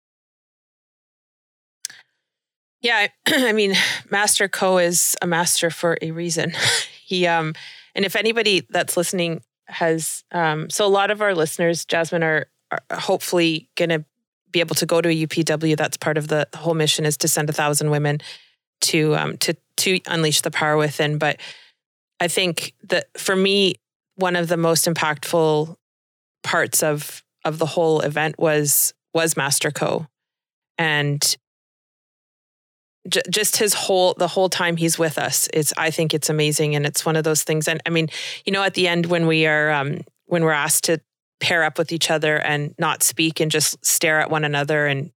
Yeah, 2.80 3.08
I 3.26 3.52
mean, 3.52 3.74
Master 4.10 4.48
Choa 4.48 4.86
is 4.86 5.16
a 5.22 5.26
master 5.26 5.70
for 5.70 5.96
a 6.02 6.10
reason. 6.10 6.52
he 7.04 7.26
um 7.26 7.54
and 7.94 8.04
if 8.04 8.16
anybody 8.16 8.66
that's 8.70 8.96
listening 8.96 9.42
has 9.66 10.24
um 10.32 10.70
so 10.70 10.84
a 10.84 10.88
lot 10.88 11.10
of 11.10 11.22
our 11.22 11.34
listeners, 11.34 11.84
Jasmine, 11.84 12.22
are, 12.22 12.36
are 12.36 12.46
hopefully 12.92 13.68
going 13.76 13.90
to 13.90 14.04
be 14.50 14.60
able 14.60 14.74
to 14.76 14.86
go 14.86 15.00
to 15.00 15.08
a 15.08 15.26
UPW. 15.26 15.76
That's 15.76 15.96
part 15.96 16.18
of 16.18 16.28
the, 16.28 16.48
whole 16.54 16.74
mission 16.74 17.04
is 17.04 17.16
to 17.18 17.28
send 17.28 17.50
a 17.50 17.52
thousand 17.52 17.90
women 17.90 18.20
to 18.82 19.14
um 19.16 19.36
to 19.38 19.54
to 19.78 20.00
unleash 20.06 20.42
the 20.42 20.50
power 20.50 20.76
within. 20.76 21.18
But 21.18 21.40
I 22.20 22.28
think 22.28 22.74
that 22.84 23.06
for 23.18 23.34
me, 23.34 23.76
one 24.16 24.36
of 24.36 24.48
the 24.48 24.56
most 24.56 24.86
impactful 24.86 25.76
parts 26.42 26.82
of 26.82 27.22
of 27.44 27.58
the 27.58 27.66
whole 27.66 28.00
event 28.00 28.38
was 28.38 28.94
was 29.14 29.36
Master 29.36 29.70
Choa. 29.70 30.06
And 30.78 31.36
j- 33.08 33.22
just 33.30 33.56
his 33.56 33.74
whole 33.74 34.14
the 34.14 34.28
whole 34.28 34.48
time 34.48 34.76
he's 34.76 34.98
with 34.98 35.18
us 35.18 35.48
it's 35.52 35.72
i 35.76 35.90
think 35.90 36.12
it's 36.12 36.28
amazing 36.28 36.74
and 36.74 36.86
it's 36.86 37.06
one 37.06 37.16
of 37.16 37.24
those 37.24 37.42
things 37.42 37.68
and 37.68 37.80
i 37.86 37.90
mean 37.90 38.08
you 38.44 38.52
know 38.52 38.62
at 38.62 38.74
the 38.74 38.88
end 38.88 39.06
when 39.06 39.26
we 39.26 39.46
are 39.46 39.70
um, 39.70 40.00
when 40.26 40.44
we're 40.44 40.52
asked 40.52 40.84
to 40.84 41.00
pair 41.40 41.64
up 41.64 41.78
with 41.78 41.92
each 41.92 42.10
other 42.10 42.38
and 42.38 42.74
not 42.78 43.02
speak 43.02 43.40
and 43.40 43.50
just 43.50 43.84
stare 43.84 44.20
at 44.20 44.30
one 44.30 44.44
another 44.44 44.86
and 44.86 45.10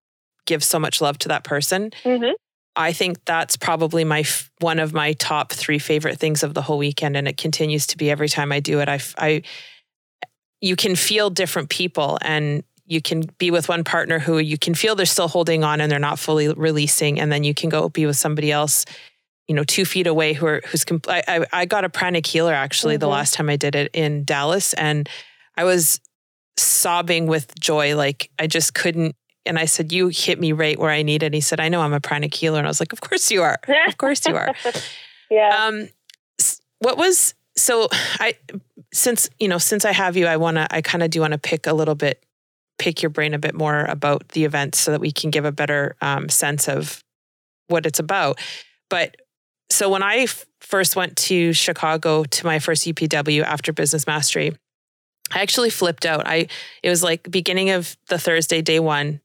give 0.46 0.62
so 0.62 0.78
much 0.78 1.00
love 1.00 1.18
to 1.18 1.28
that 1.28 1.44
person 1.44 1.90
mm-hmm. 2.04 2.32
i 2.76 2.92
think 2.92 3.24
that's 3.24 3.56
probably 3.56 4.04
my 4.04 4.24
one 4.58 4.78
of 4.78 4.92
my 4.92 5.12
top 5.14 5.52
three 5.52 5.78
favorite 5.78 6.18
things 6.18 6.42
of 6.42 6.54
the 6.54 6.62
whole 6.62 6.78
weekend 6.78 7.16
and 7.16 7.28
it 7.28 7.36
continues 7.36 7.86
to 7.86 7.96
be 7.96 8.10
every 8.10 8.28
time 8.28 8.52
i 8.52 8.60
do 8.60 8.80
it 8.80 8.88
i 8.88 9.00
i 9.18 9.42
you 10.60 10.76
can 10.76 10.94
feel 10.94 11.30
different 11.30 11.70
people 11.70 12.18
and 12.20 12.62
you 12.86 13.00
can 13.00 13.22
be 13.38 13.52
with 13.52 13.68
one 13.68 13.84
partner 13.84 14.18
who 14.18 14.38
you 14.38 14.58
can 14.58 14.74
feel 14.74 14.96
they're 14.96 15.06
still 15.06 15.28
holding 15.28 15.62
on 15.62 15.80
and 15.80 15.90
they're 15.90 15.98
not 15.98 16.18
fully 16.18 16.52
releasing 16.52 17.20
and 17.20 17.30
then 17.30 17.44
you 17.44 17.54
can 17.54 17.70
go 17.70 17.88
be 17.88 18.04
with 18.04 18.16
somebody 18.16 18.50
else 18.50 18.84
you 19.46 19.54
know 19.54 19.64
two 19.64 19.84
feet 19.84 20.06
away 20.06 20.32
who 20.32 20.46
are 20.46 20.60
who's 20.66 20.84
compl- 20.84 21.22
I, 21.26 21.46
I 21.52 21.64
got 21.64 21.84
a 21.84 21.88
pranic 21.88 22.26
healer 22.26 22.52
actually 22.52 22.94
mm-hmm. 22.94 23.00
the 23.00 23.08
last 23.08 23.34
time 23.34 23.48
i 23.48 23.56
did 23.56 23.74
it 23.74 23.90
in 23.94 24.24
dallas 24.24 24.74
and 24.74 25.08
i 25.56 25.64
was 25.64 26.00
sobbing 26.60 27.26
with 27.26 27.58
joy 27.58 27.96
like 27.96 28.30
i 28.38 28.46
just 28.46 28.74
couldn't 28.74 29.16
and 29.46 29.58
i 29.58 29.64
said 29.64 29.92
you 29.92 30.08
hit 30.08 30.38
me 30.38 30.52
right 30.52 30.78
where 30.78 30.90
i 30.90 31.02
need 31.02 31.22
it 31.22 31.26
and 31.26 31.34
he 31.34 31.40
said 31.40 31.60
i 31.60 31.68
know 31.68 31.80
i'm 31.80 31.92
a 31.92 32.00
pranic 32.00 32.34
healer 32.34 32.58
and 32.58 32.66
i 32.66 32.70
was 32.70 32.80
like 32.80 32.92
of 32.92 33.00
course 33.00 33.30
you 33.30 33.42
are. 33.42 33.58
Of 33.88 33.96
course 33.98 34.26
you 34.26 34.36
are. 34.36 34.54
Yeah. 35.30 35.66
Um 35.66 35.88
what 36.80 36.98
was 36.98 37.34
so 37.56 37.86
i 38.18 38.34
since 38.92 39.30
you 39.38 39.46
know 39.46 39.58
since 39.58 39.84
i 39.84 39.92
have 39.92 40.16
you 40.16 40.26
i 40.26 40.36
want 40.36 40.56
to 40.56 40.66
i 40.74 40.82
kind 40.82 41.04
of 41.04 41.10
do 41.10 41.20
want 41.20 41.34
to 41.34 41.38
pick 41.38 41.68
a 41.68 41.72
little 41.72 41.94
bit 41.94 42.24
pick 42.80 43.02
your 43.02 43.10
brain 43.10 43.34
a 43.34 43.38
bit 43.38 43.54
more 43.54 43.84
about 43.84 44.30
the 44.30 44.44
event 44.44 44.74
so 44.74 44.90
that 44.90 45.00
we 45.00 45.12
can 45.12 45.30
give 45.30 45.44
a 45.44 45.52
better 45.52 45.94
um, 46.00 46.30
sense 46.30 46.66
of 46.66 47.04
what 47.68 47.84
it's 47.84 47.98
about. 47.98 48.40
But 48.88 49.16
so 49.68 49.90
when 49.90 50.02
I 50.02 50.20
f- 50.20 50.46
first 50.60 50.96
went 50.96 51.16
to 51.28 51.52
Chicago 51.52 52.24
to 52.24 52.46
my 52.46 52.58
first 52.58 52.86
UPW 52.86 53.42
after 53.42 53.72
Business 53.72 54.06
Mastery, 54.06 54.56
I 55.32 55.40
actually 55.40 55.70
flipped 55.70 56.06
out. 56.06 56.26
I 56.26 56.48
it 56.82 56.90
was 56.90 57.02
like 57.02 57.30
beginning 57.30 57.70
of 57.70 57.96
the 58.08 58.18
Thursday, 58.18 58.62
day 58.62 58.80
one, 58.80 59.20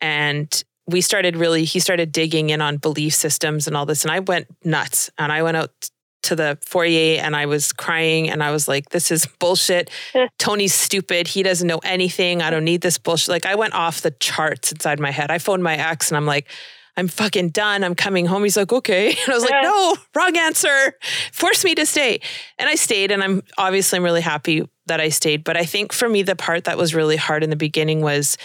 and 0.00 0.62
we 0.86 1.00
started 1.00 1.36
really. 1.36 1.64
He 1.64 1.80
started 1.80 2.12
digging 2.12 2.50
in 2.50 2.60
on 2.60 2.76
belief 2.76 3.14
systems 3.14 3.66
and 3.66 3.76
all 3.76 3.86
this, 3.86 4.04
and 4.04 4.10
I 4.10 4.20
went 4.20 4.46
nuts. 4.64 5.10
And 5.18 5.32
I 5.32 5.42
went 5.42 5.56
out 5.56 5.90
to 6.22 6.36
the 6.36 6.58
foyer 6.64 7.20
and 7.20 7.34
I 7.34 7.46
was 7.46 7.72
crying 7.72 8.30
and 8.30 8.42
I 8.42 8.52
was 8.52 8.68
like, 8.68 8.90
this 8.90 9.10
is 9.10 9.26
bullshit. 9.38 9.90
Eh. 10.14 10.28
Tony's 10.38 10.74
stupid. 10.74 11.28
He 11.28 11.42
doesn't 11.42 11.66
know 11.66 11.80
anything. 11.84 12.42
I 12.42 12.50
don't 12.50 12.64
need 12.64 12.80
this 12.80 12.98
bullshit. 12.98 13.28
Like 13.28 13.46
I 13.46 13.54
went 13.54 13.74
off 13.74 14.00
the 14.00 14.12
charts 14.12 14.72
inside 14.72 15.00
my 15.00 15.10
head. 15.10 15.30
I 15.30 15.38
phoned 15.38 15.62
my 15.62 15.74
ex 15.74 16.10
and 16.10 16.16
I'm 16.16 16.26
like, 16.26 16.48
I'm 16.96 17.08
fucking 17.08 17.50
done. 17.50 17.84
I'm 17.84 17.94
coming 17.94 18.26
home. 18.26 18.42
He's 18.42 18.56
like, 18.56 18.72
okay. 18.72 19.08
And 19.24 19.28
I 19.28 19.34
was 19.34 19.42
like, 19.42 19.52
eh. 19.52 19.62
no, 19.62 19.96
wrong 20.14 20.36
answer. 20.36 20.94
Force 21.32 21.64
me 21.64 21.74
to 21.74 21.86
stay. 21.86 22.20
And 22.58 22.68
I 22.68 22.74
stayed. 22.74 23.10
And 23.10 23.22
I'm 23.22 23.42
obviously 23.58 23.96
I'm 23.96 24.04
really 24.04 24.20
happy 24.20 24.68
that 24.86 25.00
I 25.00 25.08
stayed. 25.08 25.44
But 25.44 25.56
I 25.56 25.64
think 25.64 25.92
for 25.92 26.08
me, 26.08 26.22
the 26.22 26.36
part 26.36 26.64
that 26.64 26.78
was 26.78 26.94
really 26.94 27.16
hard 27.16 27.42
in 27.44 27.50
the 27.50 27.56
beginning 27.56 28.00
was 28.00 28.36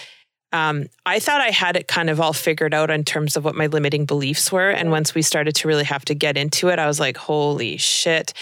um, 0.53 0.85
I 1.05 1.19
thought 1.19 1.41
I 1.41 1.49
had 1.49 1.75
it 1.75 1.87
kind 1.87 2.09
of 2.09 2.21
all 2.21 2.33
figured 2.33 2.73
out 2.73 2.89
in 2.89 3.03
terms 3.03 3.35
of 3.35 3.43
what 3.43 3.55
my 3.55 3.67
limiting 3.67 4.05
beliefs 4.05 4.51
were. 4.51 4.69
And 4.69 4.91
once 4.91 5.13
we 5.13 5.21
started 5.21 5.55
to 5.55 5.67
really 5.67 5.83
have 5.83 6.05
to 6.05 6.15
get 6.15 6.37
into 6.37 6.69
it, 6.69 6.79
I 6.79 6.87
was 6.87 6.99
like, 6.99 7.17
holy 7.17 7.77
shit. 7.77 8.33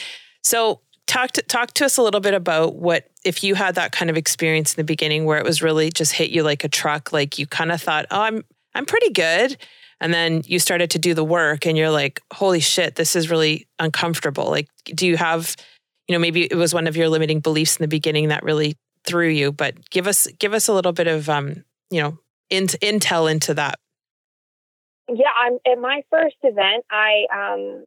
So 0.43 0.81
talk 1.07 1.31
to, 1.31 1.41
talk 1.41 1.73
to 1.73 1.85
us 1.85 1.97
a 1.97 2.03
little 2.03 2.21
bit 2.21 2.33
about 2.33 2.75
what 2.75 3.09
if 3.23 3.43
you 3.43 3.55
had 3.55 3.75
that 3.75 3.91
kind 3.91 4.11
of 4.11 4.17
experience 4.17 4.73
in 4.73 4.77
the 4.77 4.83
beginning 4.83 5.25
where 5.25 5.39
it 5.39 5.45
was 5.45 5.63
really 5.63 5.89
just 5.89 6.13
hit 6.13 6.29
you 6.29 6.43
like 6.43 6.63
a 6.63 6.69
truck, 6.69 7.11
like 7.11 7.39
you 7.39 7.47
kind 7.47 7.71
of 7.71 7.81
thought, 7.81 8.05
oh, 8.11 8.21
I'm 8.21 8.43
I'm 8.75 8.85
pretty 8.85 9.11
good. 9.11 9.57
And 10.01 10.13
then 10.13 10.41
you 10.45 10.59
started 10.59 10.91
to 10.91 10.99
do 10.99 11.13
the 11.13 11.23
work 11.23 11.65
and 11.65 11.77
you're 11.77 11.89
like, 11.89 12.21
holy 12.33 12.59
shit, 12.59 12.95
this 12.95 13.15
is 13.15 13.29
really 13.29 13.67
uncomfortable. 13.79 14.49
Like, 14.49 14.67
do 14.93 15.07
you 15.07 15.15
have, 15.17 15.55
you 16.07 16.13
know, 16.13 16.19
maybe 16.19 16.43
it 16.45 16.55
was 16.55 16.73
one 16.73 16.87
of 16.87 16.95
your 16.95 17.09
limiting 17.09 17.39
beliefs 17.39 17.77
in 17.77 17.83
the 17.83 17.87
beginning 17.87 18.29
that 18.29 18.43
really 18.43 18.77
threw 19.05 19.27
you, 19.27 19.51
but 19.51 19.89
give 19.89 20.07
us 20.07 20.27
give 20.39 20.53
us 20.53 20.67
a 20.67 20.73
little 20.73 20.93
bit 20.93 21.07
of 21.07 21.29
um, 21.29 21.63
you 21.89 22.01
know, 22.01 22.17
in, 22.49 22.67
intel 22.67 23.31
into 23.31 23.53
that? 23.53 23.79
Yeah, 25.07 25.29
I'm 25.39 25.57
at 25.71 25.79
my 25.79 26.01
first 26.09 26.35
event. 26.43 26.83
I 26.89 27.25
um, 27.33 27.85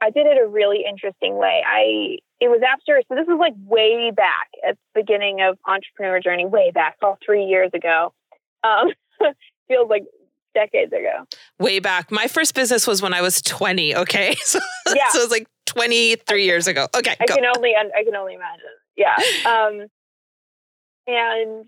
I 0.00 0.10
did 0.10 0.26
it 0.26 0.38
a 0.42 0.48
really 0.48 0.84
interesting 0.88 1.36
way. 1.36 1.62
I 1.66 2.18
it 2.40 2.48
was 2.48 2.60
after 2.66 3.00
so 3.08 3.14
this 3.14 3.28
is 3.28 3.38
like 3.38 3.54
way 3.66 4.10
back 4.10 4.48
at 4.66 4.76
the 4.94 5.02
beginning 5.02 5.42
of 5.42 5.58
entrepreneur 5.66 6.20
journey, 6.20 6.46
way 6.46 6.70
back, 6.70 6.96
all 7.02 7.18
three 7.24 7.44
years 7.44 7.70
ago. 7.74 8.14
Um, 8.64 8.92
feels 9.68 9.88
like 9.90 10.04
decades 10.54 10.92
ago. 10.92 11.26
Way 11.58 11.78
back. 11.78 12.10
My 12.10 12.26
first 12.26 12.54
business 12.54 12.86
was 12.86 13.02
when 13.02 13.14
I 13.14 13.20
was 13.20 13.40
20, 13.42 13.96
okay? 13.96 14.34
So, 14.44 14.60
yeah. 14.94 15.08
so 15.10 15.20
it 15.20 15.22
was 15.22 15.30
like 15.30 15.46
23 15.66 16.44
years 16.44 16.66
ago. 16.66 16.88
Okay. 16.96 17.14
I 17.18 17.26
go. 17.26 17.34
can 17.34 17.44
only 17.44 17.74
I 17.76 18.04
can 18.04 18.16
only 18.16 18.34
imagine. 18.34 18.66
Yeah. 18.96 19.16
Um 19.46 19.86
and 21.06 21.66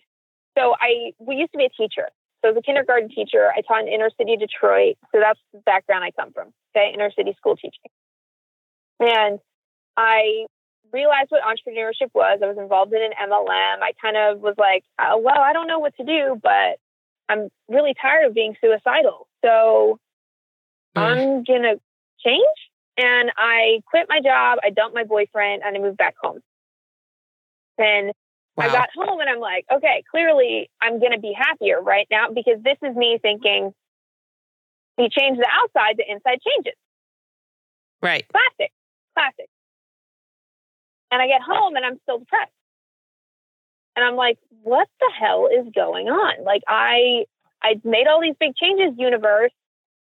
so 0.57 0.75
I 0.81 1.13
we 1.19 1.37
used 1.37 1.53
to 1.53 1.59
be 1.59 1.65
a 1.65 1.71
teacher. 1.71 2.09
So 2.45 2.51
as 2.51 2.57
a 2.57 2.63
kindergarten 2.63 3.09
teacher, 3.09 3.51
I 3.57 3.63
taught 3.63 3.83
in 3.83 3.89
inner 3.89 4.11
city 4.19 4.37
Detroit. 4.37 4.97
So 5.13 5.21
that's 5.21 5.41
the 5.53 5.61
background 5.61 6.05
I 6.05 6.11
come 6.11 6.33
from. 6.33 6.53
Okay, 6.77 6.93
inner 6.93 7.11
city 7.17 7.35
school 7.39 7.57
teaching. 7.57 7.91
And 9.01 9.39
I 9.97 10.47
realized 10.93 11.31
what 11.31 11.43
entrepreneurship 11.43 12.11
was. 12.15 12.41
I 12.43 12.47
was 12.47 12.59
involved 12.59 12.93
in 12.93 13.03
an 13.03 13.13
MLM. 13.29 13.83
I 13.83 13.93
kind 14.01 14.17
of 14.17 14.41
was 14.41 14.55
like, 14.59 14.85
oh, 15.01 15.19
well, 15.19 15.41
I 15.41 15.53
don't 15.53 15.67
know 15.67 15.79
what 15.79 15.97
to 15.97 16.05
do, 16.05 16.39
but 16.41 16.79
I'm 17.29 17.49
really 17.69 17.95
tired 18.01 18.27
of 18.27 18.35
being 18.35 18.55
suicidal. 18.61 19.27
So 19.45 19.99
mm. 20.97 21.03
I'm 21.03 21.45
gonna 21.45 21.75
change. 22.25 22.59
And 22.97 23.33
I 23.37 23.81
quit 23.87 24.07
my 24.09 24.21
job. 24.21 24.59
I 24.63 24.71
dumped 24.71 24.95
my 24.95 25.05
boyfriend 25.05 25.63
and 25.65 25.77
I 25.77 25.81
moved 25.81 25.97
back 25.99 26.15
home. 26.23 26.41
And 27.79 28.13
Wow. 28.57 28.67
I 28.67 28.73
got 28.73 28.89
home 28.95 29.19
and 29.21 29.29
I'm 29.29 29.41
like, 29.41 29.65
okay, 29.73 30.05
clearly 30.11 30.71
I'm 30.81 31.01
going 31.01 31.11
to 31.11 31.19
be 31.19 31.33
happier 31.37 31.81
right 31.81 32.07
now 32.11 32.29
because 32.33 32.63
this 32.63 32.77
is 32.89 32.95
me 32.95 33.19
thinking 33.21 33.73
you 34.97 35.09
change 35.11 35.39
the 35.39 35.49
outside, 35.51 35.97
the 35.97 36.05
inside 36.09 36.39
changes. 36.41 36.79
Right. 38.01 38.25
Classic. 38.29 38.73
Classic. 39.15 39.49
And 41.11 41.21
I 41.21 41.27
get 41.27 41.43
home 41.43 41.75
and 41.75 41.85
I'm 41.85 41.99
still 42.03 42.19
depressed. 42.21 42.53
And 43.97 44.05
I'm 44.05 44.15
like, 44.17 44.39
what 44.63 44.89
the 45.01 45.11
hell 45.19 45.49
is 45.49 45.67
going 45.75 46.09
on? 46.09 46.45
Like 46.45 46.63
I 46.69 47.25
I 47.63 47.81
made 47.83 48.07
all 48.07 48.21
these 48.21 48.35
big 48.39 48.55
changes, 48.57 48.95
universe. 48.99 49.53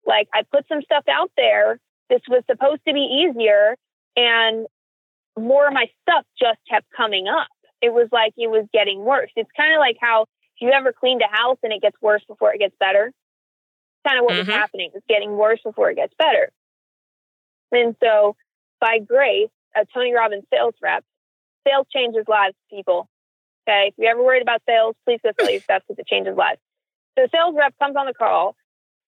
Like 0.06 0.28
I 0.34 0.44
put 0.52 0.68
some 0.68 0.82
stuff 0.84 1.06
out 1.10 1.32
there. 1.38 1.80
This 2.14 2.22
was 2.30 2.43
supposed 2.49 2.82
to 2.88 2.93
be 2.93 3.26
easier 3.26 3.76
and 4.16 4.68
more 5.36 5.68
of 5.68 5.74
my 5.74 5.88
stuff 6.03 6.26
just 6.39 6.59
kept 6.70 6.86
coming 6.95 7.28
up 7.28 7.47
it 7.84 7.91
was 7.91 8.07
like 8.14 8.34
it 8.38 8.49
was 8.49 8.66
getting 8.74 9.03
worse. 9.03 9.30
It's 9.36 9.51
kind 9.57 9.74
of 9.74 9.80
like 9.80 9.97
how 9.99 10.22
if 10.55 10.61
you 10.61 10.72
ever 10.72 10.93
cleaned 10.93 11.22
a 11.22 11.28
house 11.28 11.57
and 11.64 11.74
it 11.74 11.82
gets 11.82 11.97
worse 12.01 12.24
before 12.26 12.53
it 12.53 12.59
gets 12.59 12.76
better, 12.80 13.11
kind 14.07 14.18
of 14.18 14.24
what 14.24 14.34
mm-hmm. 14.34 14.47
was 14.47 14.55
happening. 14.55 14.91
It's 14.95 15.05
getting 15.09 15.36
worse 15.36 15.59
before 15.64 15.91
it 15.91 15.95
gets 15.95 16.14
better. 16.18 16.49
And 17.74 17.95
so, 18.01 18.38
by 18.80 18.99
grace, 18.99 19.49
a 19.76 19.86
Tony 19.93 20.14
Robbins 20.14 20.45
sales 20.53 20.76
rep, 20.82 21.03
sales 21.68 21.86
changes 21.91 22.24
lives, 22.30 22.55
people. 22.70 23.09
Okay, 23.68 23.88
if 23.89 23.95
you're 23.97 24.11
ever 24.11 24.24
worried 24.24 24.41
about 24.41 24.61
sales, 24.68 24.95
please 25.05 25.20
just 25.26 25.38
believe 25.38 25.66
that's 25.68 25.84
because 25.86 25.99
it 25.99 26.07
changes 26.07 26.38
lives. 26.38 26.61
So, 27.18 27.26
the 27.26 27.30
sales 27.36 27.55
rep 27.57 27.74
comes 27.82 27.97
on 27.97 28.05
the 28.05 28.14
call 28.14 28.55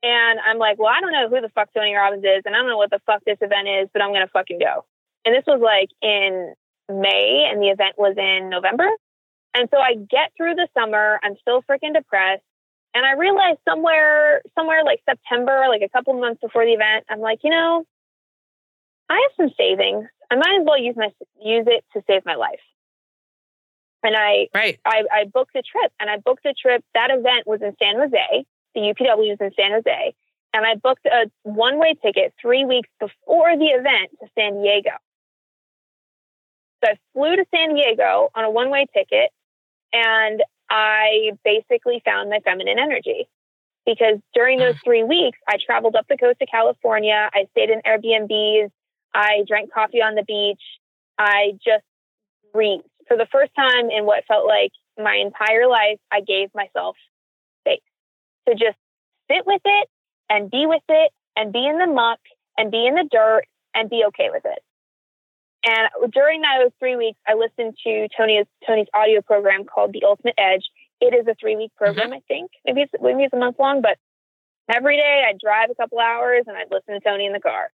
And 0.02 0.40
I'm 0.40 0.58
like, 0.58 0.80
well, 0.80 0.88
I 0.88 1.02
don't 1.02 1.12
know 1.12 1.28
who 1.30 1.42
the 1.42 1.50
fuck 1.50 1.70
Tony 1.74 1.94
Robbins 1.94 2.24
is, 2.24 2.44
and 2.46 2.56
I 2.56 2.60
don't 2.60 2.68
know 2.68 2.78
what 2.78 2.90
the 2.90 3.02
fuck 3.06 3.24
this 3.26 3.38
event 3.42 3.68
is, 3.68 3.90
but 3.92 4.02
I'm 4.02 4.14
gonna 4.14 4.30
fucking 4.32 4.60
go. 4.60 4.86
And 5.26 5.36
this 5.36 5.44
was 5.46 5.60
like 5.62 5.90
in 6.02 6.54
May, 6.88 7.48
and 7.52 7.62
the 7.62 7.68
event 7.68 7.96
was 7.98 8.16
in 8.18 8.50
November. 8.50 8.88
And 9.54 9.68
so 9.72 9.78
I 9.78 9.96
get 9.96 10.32
through 10.38 10.56
the 10.56 10.68
summer. 10.78 11.20
I'm 11.24 11.36
still 11.42 11.62
freaking 11.64 11.94
depressed. 11.94 12.44
And 12.94 13.06
I 13.06 13.14
realized 13.14 13.60
somewhere, 13.68 14.42
somewhere 14.56 14.84
like 14.84 15.02
September, 15.08 15.66
like 15.70 15.82
a 15.82 15.90
couple 15.90 16.14
months 16.20 16.42
before 16.42 16.66
the 16.66 16.74
event, 16.74 17.06
I'm 17.10 17.20
like, 17.20 17.40
you 17.44 17.52
know, 17.52 17.86
I 19.10 19.28
have 19.28 19.46
some 19.46 19.54
savings. 19.58 20.08
I 20.32 20.36
might 20.36 20.60
as 20.62 20.66
well 20.66 20.80
use 20.80 20.96
my 20.96 21.10
use 21.42 21.66
it 21.68 21.84
to 21.94 22.04
save 22.08 22.26
my 22.26 22.36
life. 22.36 22.62
And 24.04 24.16
I, 24.16 24.48
right. 24.54 24.80
I, 24.86 25.04
I 25.12 25.26
booked 25.26 25.56
a 25.56 25.62
trip, 25.62 25.92
and 26.00 26.10
I 26.10 26.18
booked 26.18 26.46
a 26.46 26.54
trip. 26.54 26.84
That 26.94 27.10
event 27.12 27.46
was 27.46 27.62
in 27.62 27.76
San 27.82 27.96
Jose. 27.98 28.46
The 28.76 28.82
UPW 28.82 29.30
was 29.30 29.38
in 29.40 29.52
San 29.56 29.72
Jose, 29.72 30.16
and 30.54 30.66
I 30.66 30.76
booked 30.76 31.06
a 31.06 31.30
one-way 31.44 31.96
ticket 32.04 32.34
three 32.42 32.66
weeks 32.66 32.90
before 33.00 33.58
the 33.58 33.66
event 33.66 34.12
to 34.22 34.28
San 34.38 34.62
Diego. 34.62 34.92
So 36.84 36.92
I 36.92 36.98
flew 37.14 37.36
to 37.36 37.46
San 37.54 37.76
Diego 37.76 38.30
on 38.36 38.44
a 38.44 38.52
one-way 38.52 38.86
ticket, 38.94 39.32
and 39.92 40.42
I 40.70 41.32
basically 41.44 42.02
found 42.06 42.30
my 42.30 42.40
feminine 42.40 42.80
energy 42.80 43.28
because 43.86 44.20
during 44.34 44.60
those 44.60 44.76
hmm. 44.76 44.86
three 44.86 45.04
weeks, 45.04 45.40
I 45.48 45.58
traveled 45.64 45.96
up 45.96 46.06
the 46.08 46.18
coast 46.18 46.42
of 46.42 46.48
California. 46.50 47.30
I 47.34 47.48
stayed 47.52 47.70
in 47.70 47.82
Airbnbs. 47.82 48.70
I 49.14 49.44
drank 49.48 49.74
coffee 49.74 50.02
on 50.02 50.16
the 50.16 50.24
beach. 50.24 50.62
I 51.18 51.54
just 51.66 51.84
breathed. 52.54 52.84
For 53.08 53.18
the 53.18 53.28
first 53.32 53.52
time 53.56 53.90
in 53.90 54.06
what 54.06 54.24
felt 54.28 54.46
like 54.46 54.72
my 54.98 55.16
entire 55.16 55.68
life, 55.68 55.98
I 56.12 56.22
gave 56.22 56.50
myself 56.54 56.96
to 58.50 58.56
just 58.56 58.78
sit 59.30 59.46
with 59.46 59.62
it 59.64 59.90
and 60.30 60.50
be 60.50 60.66
with 60.66 60.84
it 60.90 61.12
and 61.36 61.54
be 61.54 61.66
in 61.66 61.78
the 61.78 61.88
muck 61.88 62.20
and 62.58 62.72
be 62.72 62.86
in 62.86 62.96
the 62.96 63.08
dirt 63.10 63.44
and 63.74 63.90
be 63.90 64.04
okay 64.08 64.30
with 64.32 64.44
it. 64.46 64.60
And 65.64 66.12
during 66.14 66.42
those 66.42 66.72
three 66.80 66.96
weeks, 66.96 67.20
I 67.28 67.34
listened 67.34 67.76
to 67.86 68.08
Tony's 68.16 68.46
Tony's 68.66 68.88
audio 68.94 69.22
program 69.22 69.66
called 69.66 69.92
The 69.92 70.04
Ultimate 70.06 70.36
Edge. 70.38 70.64
It 71.02 71.14
is 71.14 71.28
a 71.28 71.36
three 71.36 71.56
week 71.56 71.72
program, 71.76 72.08
mm-hmm. 72.08 72.14
I 72.16 72.22
think. 72.28 72.52
Maybe 72.66 72.82
it's 72.82 72.94
maybe 73.02 73.24
it's 73.24 73.34
a 73.34 73.38
month 73.38 73.58
long, 73.60 73.82
but 73.82 73.98
every 74.74 74.96
day 74.96 75.24
I'd 75.28 75.40
drive 75.40 75.70
a 75.70 75.76
couple 75.76 76.00
hours 76.00 76.44
and 76.48 76.56
I'd 76.56 76.72
listen 76.72 76.94
to 76.94 77.00
Tony 77.02 77.26
in 77.26 77.34
the 77.34 77.40
car. 77.40 77.72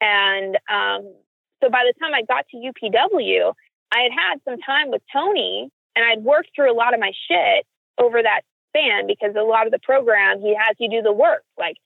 And 0.00 0.56
um, 0.68 1.14
so 1.62 1.70
by 1.70 1.84
the 1.86 1.94
time 1.98 2.12
I 2.12 2.22
got 2.22 2.46
to 2.50 2.56
UPW, 2.56 3.54
I 3.92 4.00
had 4.02 4.12
had 4.12 4.40
some 4.44 4.58
time 4.60 4.90
with 4.90 5.02
Tony 5.12 5.70
and 5.94 6.04
I'd 6.04 6.24
worked 6.24 6.50
through 6.54 6.72
a 6.72 6.76
lot 6.76 6.92
of 6.92 7.00
my 7.00 7.12
shit 7.28 7.66
over 7.98 8.22
that 8.22 8.42
span 8.72 9.06
because 9.06 9.36
a 9.36 9.42
lot 9.42 9.66
of 9.66 9.72
the 9.72 9.78
program 9.82 10.40
he 10.40 10.56
has 10.58 10.74
you 10.78 10.90
do 10.90 11.02
the 11.02 11.12
work 11.12 11.44
like 11.58 11.76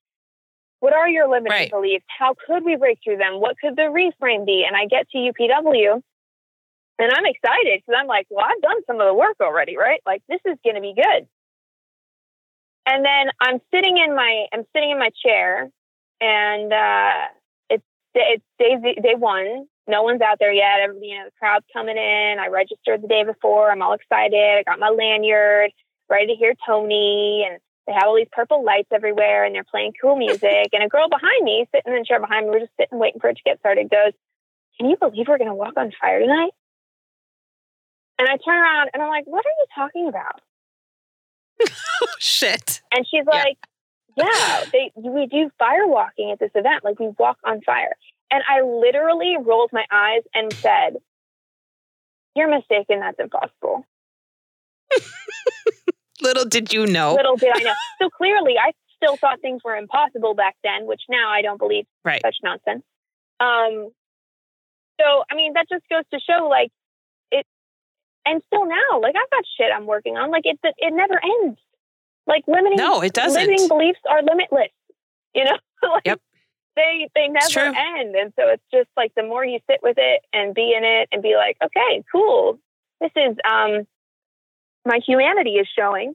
what 0.80 0.92
are 0.92 1.08
your 1.08 1.26
limiting 1.26 1.50
right. 1.50 1.70
beliefs? 1.70 2.04
How 2.06 2.34
could 2.46 2.62
we 2.62 2.76
break 2.76 2.98
through 3.02 3.16
them? 3.16 3.40
What 3.40 3.56
could 3.58 3.76
the 3.76 3.88
reframe 3.88 4.44
be? 4.44 4.62
And 4.66 4.76
I 4.76 4.84
get 4.84 5.08
to 5.10 5.18
UPW 5.18 6.02
and 6.98 7.12
I'm 7.12 7.26
excited 7.26 7.82
because 7.84 7.98
I'm 7.98 8.06
like, 8.06 8.26
well, 8.30 8.44
I've 8.44 8.62
done 8.62 8.82
some 8.86 9.00
of 9.00 9.06
the 9.06 9.14
work 9.14 9.36
already, 9.40 9.76
right? 9.76 10.00
Like 10.06 10.22
this 10.28 10.40
is 10.46 10.56
going 10.64 10.76
to 10.76 10.80
be 10.80 10.94
good. 10.94 11.26
And 12.86 13.04
then 13.04 13.32
I'm 13.40 13.60
sitting 13.74 13.98
in 13.98 14.14
my 14.14 14.46
I'm 14.52 14.64
sitting 14.74 14.92
in 14.92 14.98
my 14.98 15.10
chair, 15.24 15.68
and 16.20 16.72
uh, 16.72 17.26
it's 17.68 17.84
it's 18.14 18.44
day 18.58 18.76
day 19.02 19.14
one. 19.16 19.66
No 19.88 20.02
one's 20.02 20.20
out 20.20 20.38
there 20.38 20.52
yet. 20.52 20.80
Everybody, 20.82 21.08
you 21.08 21.18
know, 21.18 21.24
the 21.26 21.32
crowd's 21.38 21.66
coming 21.72 21.96
in. 21.96 22.36
I 22.40 22.48
registered 22.48 23.02
the 23.02 23.08
day 23.08 23.24
before. 23.24 23.70
I'm 23.70 23.82
all 23.82 23.92
excited. 23.92 24.58
I 24.58 24.62
got 24.64 24.78
my 24.78 24.88
lanyard, 24.88 25.70
ready 26.08 26.26
to 26.28 26.34
hear 26.34 26.54
Tony, 26.66 27.46
and 27.48 27.60
they 27.86 27.92
have 27.92 28.04
all 28.06 28.16
these 28.16 28.28
purple 28.32 28.64
lights 28.64 28.88
everywhere 28.92 29.44
and 29.44 29.54
they're 29.54 29.64
playing 29.64 29.92
cool 30.00 30.16
music. 30.16 30.68
and 30.72 30.82
a 30.82 30.88
girl 30.88 31.08
behind 31.08 31.44
me, 31.44 31.66
sitting 31.74 31.92
in 31.92 31.98
the 32.00 32.04
chair 32.04 32.20
behind 32.20 32.46
me, 32.46 32.52
we're 32.52 32.60
just 32.60 32.72
sitting 32.78 32.98
waiting 32.98 33.20
for 33.20 33.30
it 33.30 33.36
to 33.36 33.42
get 33.44 33.60
started, 33.60 33.90
goes, 33.90 34.12
Can 34.78 34.90
you 34.90 34.96
believe 34.96 35.28
we're 35.28 35.38
going 35.38 35.50
to 35.50 35.54
walk 35.54 35.74
on 35.76 35.92
fire 36.00 36.20
tonight? 36.20 36.50
And 38.18 38.28
I 38.28 38.36
turn 38.38 38.58
around 38.58 38.90
and 38.92 39.02
I'm 39.02 39.08
like, 39.08 39.26
What 39.26 39.44
are 39.46 39.56
you 39.58 39.66
talking 39.74 40.08
about? 40.08 40.40
Oh, 42.02 42.08
shit. 42.18 42.82
And 42.92 43.06
she's 43.08 43.24
like, 43.24 43.56
Yeah, 44.16 44.64
they, 44.72 44.92
we 44.96 45.26
do 45.26 45.50
fire 45.58 45.86
walking 45.86 46.30
at 46.30 46.38
this 46.38 46.50
event. 46.54 46.84
Like 46.84 46.98
we 46.98 47.08
walk 47.18 47.38
on 47.44 47.62
fire. 47.62 47.96
And 48.30 48.42
I 48.48 48.62
literally 48.62 49.36
rolled 49.40 49.70
my 49.72 49.84
eyes 49.90 50.22
and 50.34 50.52
said, 50.52 50.96
You're 52.34 52.50
mistaken. 52.50 53.00
That's 53.00 53.18
impossible. 53.20 53.86
Did 56.56 56.72
you 56.72 56.86
know. 56.86 57.14
Little 57.14 57.36
did 57.36 57.52
I 57.54 57.60
know. 57.60 57.74
So 58.00 58.08
clearly, 58.10 58.54
I 58.58 58.72
still 58.96 59.16
thought 59.16 59.40
things 59.40 59.60
were 59.64 59.76
impossible 59.76 60.34
back 60.34 60.56
then, 60.64 60.86
which 60.86 61.02
now 61.08 61.28
I 61.28 61.42
don't 61.42 61.58
believe 61.58 61.84
right. 62.04 62.22
such 62.24 62.36
nonsense. 62.42 62.82
Um, 63.40 63.90
so, 64.98 65.24
I 65.30 65.34
mean, 65.34 65.52
that 65.52 65.66
just 65.68 65.84
goes 65.90 66.04
to 66.12 66.20
show, 66.20 66.48
like, 66.48 66.70
it, 67.30 67.44
and 68.24 68.42
still 68.46 68.66
now, 68.66 69.00
like, 69.00 69.14
I've 69.16 69.30
got 69.30 69.44
shit 69.58 69.68
I'm 69.74 69.86
working 69.86 70.16
on. 70.16 70.30
Like, 70.30 70.44
it, 70.46 70.58
it 70.62 70.92
never 70.94 71.20
ends. 71.22 71.58
Like, 72.26 72.44
limiting, 72.48 72.78
no, 72.78 73.02
it 73.02 73.12
doesn't. 73.12 73.40
Limiting 73.40 73.68
beliefs 73.68 74.00
are 74.10 74.22
limitless, 74.22 74.72
you 75.34 75.44
know? 75.44 75.58
like, 75.92 76.06
yep. 76.06 76.20
They, 76.74 77.08
they 77.14 77.28
never 77.28 77.74
end. 77.74 78.14
And 78.16 78.32
so 78.38 78.48
it's 78.48 78.64
just 78.72 78.88
like 78.98 79.12
the 79.14 79.22
more 79.22 79.42
you 79.42 79.60
sit 79.70 79.80
with 79.82 79.96
it 79.98 80.22
and 80.32 80.54
be 80.54 80.74
in 80.76 80.84
it 80.84 81.08
and 81.10 81.22
be 81.22 81.34
like, 81.34 81.56
okay, 81.64 82.04
cool. 82.12 82.58
This 83.00 83.12
is, 83.16 83.36
um, 83.50 83.86
my 84.84 85.00
humanity 85.06 85.52
is 85.52 85.66
showing, 85.74 86.14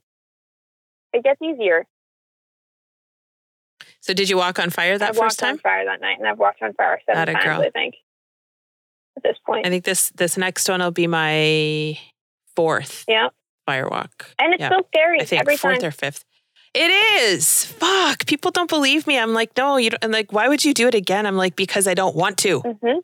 it 1.14 1.24
gets 1.24 1.42
easier. 1.42 1.86
So 4.00 4.14
did 4.14 4.30
you 4.30 4.38
walk 4.38 4.60
on 4.60 4.70
fire 4.70 4.98
that 4.98 5.16
I 5.16 5.20
first 5.20 5.40
time? 5.40 5.50
I 5.50 5.52
walked 5.52 5.66
on 5.66 5.72
fire 5.72 5.86
that 5.86 6.02
night, 6.02 6.18
and 6.20 6.28
I've 6.28 6.40
walked 6.40 6.62
on 6.62 6.74
fire 6.74 7.00
seven 7.06 7.34
times. 7.34 7.46
Girl. 7.46 7.62
I 7.62 7.70
think 7.70 7.96
at 9.18 9.24
this 9.24 9.38
point. 9.46 9.66
I 9.66 9.70
think 9.70 9.84
this 9.84 10.10
this 10.12 10.38
next 10.38 10.68
one 10.68 10.82
will 10.82 10.92
be 10.92 11.08
my 11.08 11.98
fourth. 12.56 13.06
Yeah. 13.08 13.30
Fire 13.66 13.88
walk, 13.88 14.34
And 14.40 14.56
it's 14.56 14.64
so 14.64 14.82
scary. 14.88 15.22
I 15.22 15.26
think 15.26 15.42
every 15.42 15.56
fourth 15.56 15.80
time. 15.80 15.88
or 15.88 15.92
fifth. 15.92 16.26
It 16.74 16.90
is. 17.22 17.64
Fuck. 17.66 18.26
People 18.26 18.50
don't 18.50 18.70
believe 18.70 19.06
me. 19.06 19.20
I'm 19.20 19.34
like, 19.34 19.52
no, 19.56 19.78
you 19.78 19.92
don't. 19.92 20.04
And 20.04 20.12
like, 20.12 20.34
why 20.34 20.48
would 20.48 20.66
you 20.66 20.74
do 20.74 20.88
it 20.88 20.96
again? 20.96 21.28
I'm 21.28 21.38
like, 21.38 21.56
because 21.56 21.86
I 21.88 21.94
don't 21.94 22.16
want 22.16 22.38
to. 22.40 22.62
Mm-hmm. 22.62 23.00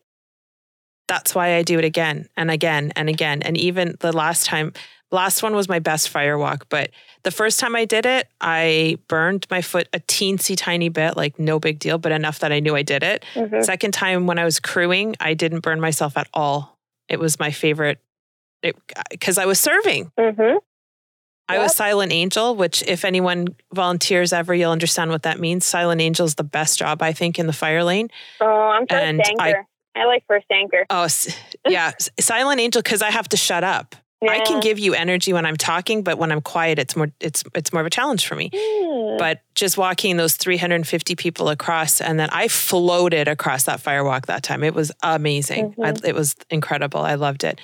That's 1.08 1.36
why 1.36 1.56
I 1.56 1.62
do 1.62 1.78
it 1.78 1.86
again 1.86 2.28
and 2.36 2.50
again 2.50 2.92
and 2.96 3.08
again. 3.08 3.44
And 3.44 3.56
even 3.56 3.96
the 4.00 4.12
last 4.12 4.46
time, 4.46 4.74
Last 5.12 5.42
one 5.42 5.56
was 5.56 5.70
my 5.70 5.80
best 5.80 6.10
fire 6.10 6.38
walk, 6.38 6.66
but 6.68 6.90
the 7.24 7.32
first 7.32 7.60
time 7.60 7.76
I 7.76 7.86
did 7.86 8.06
it, 8.06 8.28
I 8.42 8.98
burned 9.08 9.48
my 9.50 9.62
foot 9.62 9.88
a 9.94 10.00
teensy 10.00 10.56
tiny 10.58 10.90
bit, 10.90 11.16
like 11.16 11.40
no 11.40 11.60
big 11.60 11.80
deal, 11.80 11.98
but 11.98 12.12
enough 12.12 12.40
that 12.40 12.52
I 12.52 12.60
knew 12.60 12.76
I 12.76 12.84
did 12.84 13.04
it. 13.04 13.24
Mm-hmm. 13.34 13.62
Second 13.62 13.94
time 13.94 14.28
when 14.28 14.38
I 14.38 14.44
was 14.44 14.60
crewing, 14.60 15.16
I 15.20 15.34
didn't 15.34 15.62
burn 15.62 15.80
myself 15.80 16.18
at 16.18 16.28
all. 16.34 16.78
It 17.08 17.20
was 17.20 17.40
my 17.40 17.52
favorite 17.52 18.00
because 19.10 19.38
I 19.38 19.46
was 19.46 19.60
serving. 19.60 20.12
Mm-hmm. 20.20 20.58
I 21.50 21.54
yep. 21.54 21.64
was 21.64 21.76
Silent 21.76 22.12
Angel, 22.12 22.54
which, 22.56 22.84
if 22.84 23.06
anyone 23.06 23.48
volunteers 23.74 24.34
ever, 24.34 24.54
you'll 24.54 24.74
understand 24.74 25.12
what 25.12 25.24
that 25.24 25.40
means. 25.40 25.66
Silent 25.66 26.02
Angel 26.02 26.26
is 26.26 26.36
the 26.36 26.44
best 26.44 26.78
job, 26.78 27.02
I 27.02 27.14
think, 27.14 27.40
in 27.40 27.48
the 27.48 27.54
fire 27.54 27.86
lane. 27.86 28.10
Oh, 28.42 28.46
I'm 28.46 28.86
first 28.86 29.02
and 29.02 29.22
anchor. 29.26 29.66
I, 29.96 30.02
I 30.02 30.06
like 30.06 30.26
first 30.28 30.48
anchor. 30.52 30.86
Oh, 30.90 31.08
yeah. 31.66 31.94
Silent 32.20 32.60
Angel, 32.60 32.82
because 32.82 33.02
I 33.02 33.12
have 33.12 33.30
to 33.30 33.38
shut 33.38 33.64
up. 33.64 33.96
Yeah. 34.22 34.32
I 34.32 34.40
can 34.40 34.60
give 34.62 34.80
you 34.80 34.96
energy 34.96 35.32
when 35.32 35.46
I'm 35.46 35.58
talking, 35.58 36.02
but 36.02 36.18
when 36.18 36.32
I'm 36.32 36.42
quiet, 36.42 36.80
it's 36.80 36.96
more 36.96 37.12
it's 37.20 37.44
it's 37.54 37.72
more 37.72 37.82
of 37.82 37.86
a 37.86 37.92
challenge 37.92 38.26
for 38.26 38.36
me. 38.36 38.50
Mm. 38.50 39.20
But 39.20 39.42
just 39.54 39.78
walking 39.78 40.18
those 40.18 40.36
350 40.36 41.16
people 41.16 41.50
across, 41.50 42.02
and 42.02 42.20
then 42.20 42.30
I 42.32 42.48
floated 42.48 43.28
across 43.28 43.66
that 43.66 43.80
firewalk 43.80 44.26
that 44.26 44.42
time. 44.42 44.64
It 44.64 44.74
was 44.74 44.92
amazing. 45.04 45.72
Mm-hmm. 45.72 45.84
I, 45.84 45.94
it 46.08 46.16
was 46.16 46.36
incredible. 46.50 47.02
I 47.02 47.14
loved 47.16 47.44
it. 47.44 47.62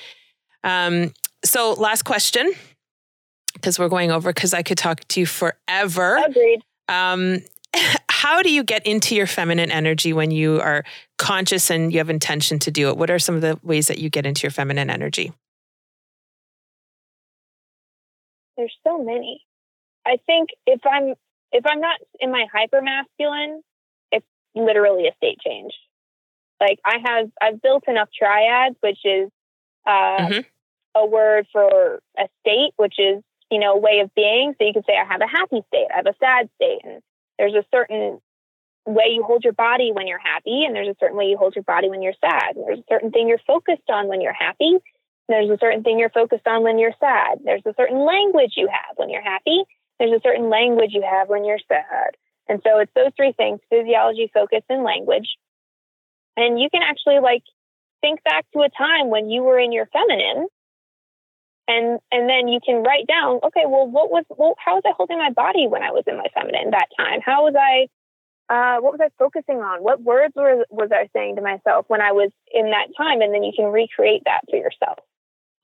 Um, 0.63 1.13
so 1.43 1.73
last 1.73 2.03
question, 2.03 2.53
because 3.53 3.79
we're 3.79 3.89
going 3.89 4.11
over, 4.11 4.31
because 4.31 4.53
I 4.53 4.61
could 4.61 4.77
talk 4.77 5.07
to 5.07 5.19
you 5.19 5.25
forever. 5.25 6.17
Agreed. 6.23 6.63
Um, 6.87 7.39
how 8.09 8.41
do 8.43 8.51
you 8.51 8.63
get 8.63 8.85
into 8.85 9.15
your 9.15 9.27
feminine 9.27 9.71
energy 9.71 10.13
when 10.13 10.31
you 10.31 10.61
are 10.61 10.85
conscious 11.17 11.69
and 11.69 11.91
you 11.91 11.97
have 11.97 12.11
intention 12.11 12.59
to 12.59 12.71
do 12.71 12.89
it? 12.89 12.97
What 12.97 13.09
are 13.09 13.19
some 13.19 13.35
of 13.35 13.41
the 13.41 13.59
ways 13.63 13.87
that 13.87 13.97
you 13.97 14.09
get 14.09 14.25
into 14.25 14.43
your 14.43 14.51
feminine 14.51 14.89
energy? 14.89 15.33
There's 18.57 18.75
so 18.85 19.03
many. 19.03 19.41
I 20.05 20.17
think 20.25 20.49
if 20.65 20.81
I'm 20.85 21.15
if 21.51 21.65
I'm 21.65 21.79
not 21.79 21.99
in 22.19 22.31
my 22.31 22.45
hyper 22.51 22.81
masculine, 22.81 23.61
it's 24.11 24.25
literally 24.55 25.07
a 25.07 25.15
state 25.15 25.39
change. 25.45 25.73
Like 26.59 26.79
I 26.85 26.97
have 27.03 27.31
I've 27.41 27.61
built 27.61 27.83
enough 27.87 28.09
triads, 28.17 28.75
which 28.81 28.99
is 29.03 29.29
uh, 29.85 30.17
mm-hmm. 30.17 30.39
a 30.95 31.05
word 31.05 31.47
for 31.51 32.01
a 32.17 32.27
state, 32.41 32.71
which 32.77 32.95
is 32.97 33.21
you 33.49 33.59
know 33.59 33.73
a 33.73 33.79
way 33.79 33.99
of 33.99 34.13
being. 34.15 34.53
So 34.57 34.65
you 34.65 34.73
can 34.73 34.83
say 34.83 34.93
I 34.97 35.05
have 35.05 35.21
a 35.21 35.27
happy 35.27 35.61
state, 35.67 35.87
I 35.91 35.97
have 35.97 36.07
a 36.07 36.15
sad 36.19 36.49
state, 36.55 36.81
and 36.83 37.01
there's 37.37 37.55
a 37.55 37.65
certain 37.73 38.19
way 38.85 39.05
you 39.13 39.23
hold 39.23 39.43
your 39.43 39.53
body 39.53 39.91
when 39.93 40.07
you're 40.07 40.19
happy, 40.19 40.63
and 40.65 40.75
there's 40.75 40.89
a 40.89 40.95
certain 40.99 41.17
way 41.17 41.25
you 41.25 41.37
hold 41.37 41.55
your 41.55 41.63
body 41.63 41.89
when 41.89 42.01
you're 42.01 42.13
sad. 42.19 42.55
And 42.55 42.67
there's 42.67 42.79
a 42.79 42.89
certain 42.89 43.11
thing 43.11 43.27
you're 43.27 43.39
focused 43.47 43.89
on 43.89 44.07
when 44.07 44.21
you're 44.21 44.33
happy, 44.33 44.77
there's 45.29 45.49
a 45.49 45.57
certain 45.59 45.83
thing 45.83 45.99
you're 45.99 46.09
focused 46.09 46.47
on 46.47 46.63
when 46.63 46.79
you're 46.79 46.93
sad. 46.99 47.39
There's 47.43 47.65
a 47.65 47.73
certain 47.77 48.05
language 48.05 48.53
you 48.57 48.67
have 48.67 48.97
when 48.97 49.09
you're 49.09 49.23
happy. 49.23 49.63
There's 49.99 50.11
a 50.11 50.21
certain 50.21 50.49
language 50.49 50.91
you 50.91 51.03
have 51.03 51.29
when 51.29 51.45
you're 51.45 51.63
sad. 51.67 52.17
And 52.49 52.61
so 52.63 52.79
it's 52.79 52.91
those 52.93 53.11
three 53.15 53.31
things 53.31 53.59
physiology, 53.69 54.29
focus, 54.33 54.63
and 54.69 54.83
language. 54.83 55.27
And 56.35 56.59
you 56.59 56.69
can 56.69 56.81
actually 56.83 57.19
like 57.19 57.43
think 58.01 58.23
back 58.23 58.45
to 58.53 58.61
a 58.61 58.69
time 58.69 59.09
when 59.09 59.29
you 59.29 59.43
were 59.43 59.57
in 59.57 59.71
your 59.71 59.87
feminine 59.87 60.47
and 61.67 61.99
and 62.11 62.29
then 62.29 62.47
you 62.47 62.59
can 62.63 62.83
write 62.83 63.07
down 63.07 63.39
okay 63.43 63.63
well 63.65 63.87
what 63.87 64.11
was 64.11 64.25
well, 64.29 64.55
how 64.63 64.75
was 64.75 64.83
i 64.85 64.91
holding 64.97 65.17
my 65.17 65.31
body 65.31 65.67
when 65.67 65.81
i 65.81 65.91
was 65.91 66.03
in 66.07 66.17
my 66.17 66.27
feminine 66.33 66.71
that 66.71 66.87
time 66.97 67.19
how 67.25 67.43
was 67.43 67.55
i 67.57 67.87
uh, 68.49 68.81
what 68.81 68.91
was 68.91 68.99
i 69.01 69.09
focusing 69.17 69.59
on 69.59 69.81
what 69.81 70.01
words 70.01 70.33
were, 70.35 70.65
was 70.69 70.89
i 70.91 71.07
saying 71.13 71.37
to 71.37 71.41
myself 71.41 71.85
when 71.87 72.01
i 72.01 72.11
was 72.11 72.31
in 72.53 72.71
that 72.71 72.87
time 72.97 73.21
and 73.21 73.33
then 73.33 73.43
you 73.43 73.53
can 73.55 73.65
recreate 73.65 74.23
that 74.25 74.41
for 74.49 74.57
yourself 74.57 74.99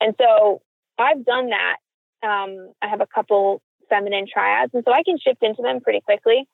and 0.02 0.16
so 0.20 0.62
i've 0.98 1.26
done 1.26 1.50
that 1.50 1.78
um, 2.24 2.72
i 2.82 2.88
have 2.88 3.02
a 3.02 3.08
couple 3.08 3.62
feminine 3.90 4.26
triads 4.32 4.72
and 4.74 4.84
so 4.86 4.94
i 4.94 5.04
can 5.04 5.18
shift 5.18 5.42
into 5.42 5.62
them 5.62 5.82
pretty 5.82 6.02
quickly 6.02 6.48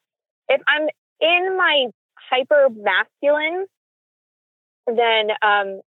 if 0.49 0.61
i'm 0.67 0.87
in 1.21 1.57
my 1.57 1.87
hyper 2.29 2.67
masculine 2.69 3.65
then 4.87 5.29
um, 5.41 5.81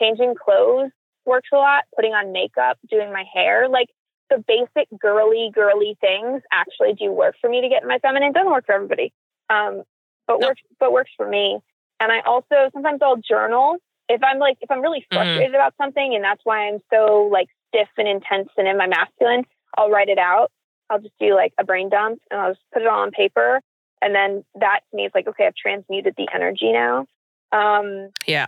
changing 0.00 0.34
clothes 0.34 0.90
works 1.24 1.48
a 1.52 1.56
lot, 1.56 1.84
putting 1.94 2.12
on 2.12 2.32
makeup, 2.32 2.78
doing 2.90 3.12
my 3.12 3.24
hair. 3.32 3.68
Like 3.68 3.88
the 4.28 4.42
basic 4.46 4.88
girly, 4.98 5.50
girly 5.54 5.96
things 6.00 6.42
actually 6.52 6.94
do 6.94 7.12
work 7.12 7.36
for 7.40 7.48
me 7.48 7.60
to 7.60 7.68
get 7.68 7.82
in 7.82 7.88
my 7.88 7.98
feminine. 7.98 8.32
Doesn't 8.32 8.50
work 8.50 8.66
for 8.66 8.74
everybody. 8.74 9.12
Um, 9.48 9.82
but 10.26 10.40
works 10.40 10.60
but 10.78 10.92
works 10.92 11.10
for 11.16 11.28
me. 11.28 11.58
And 11.98 12.12
I 12.12 12.20
also 12.20 12.70
sometimes 12.72 13.00
I'll 13.02 13.16
journal. 13.16 13.76
If 14.10 14.22
I'm 14.24 14.38
like 14.38 14.58
if 14.60 14.70
I'm 14.70 14.80
really 14.80 15.00
mm-hmm. 15.00 15.16
frustrated 15.16 15.52
mm. 15.52 15.54
about 15.54 15.74
something 15.78 16.14
and 16.14 16.24
that's 16.24 16.40
why 16.44 16.68
I'm 16.68 16.80
so 16.92 17.28
like 17.32 17.48
stiff 17.68 17.88
and 17.96 18.08
intense 18.08 18.48
and 18.56 18.66
in 18.66 18.76
my 18.76 18.86
masculine, 18.86 19.44
I'll 19.78 19.90
write 19.90 20.08
it 20.08 20.18
out. 20.18 20.50
I'll 20.90 21.00
just 21.00 21.14
do 21.20 21.34
like 21.34 21.52
a 21.58 21.64
brain 21.64 21.88
dump 21.88 22.20
and 22.30 22.40
I'll 22.40 22.50
just 22.52 22.64
put 22.72 22.82
it 22.82 22.88
all 22.88 23.00
on 23.00 23.12
paper. 23.12 23.60
And 24.02 24.14
then 24.14 24.44
that 24.58 24.80
to 24.90 24.96
me 24.96 25.04
is 25.04 25.12
like, 25.14 25.28
okay, 25.28 25.46
I've 25.46 25.54
transmuted 25.54 26.14
the 26.16 26.26
energy 26.34 26.72
now. 26.72 27.06
Um, 27.52 28.10
yeah. 28.26 28.46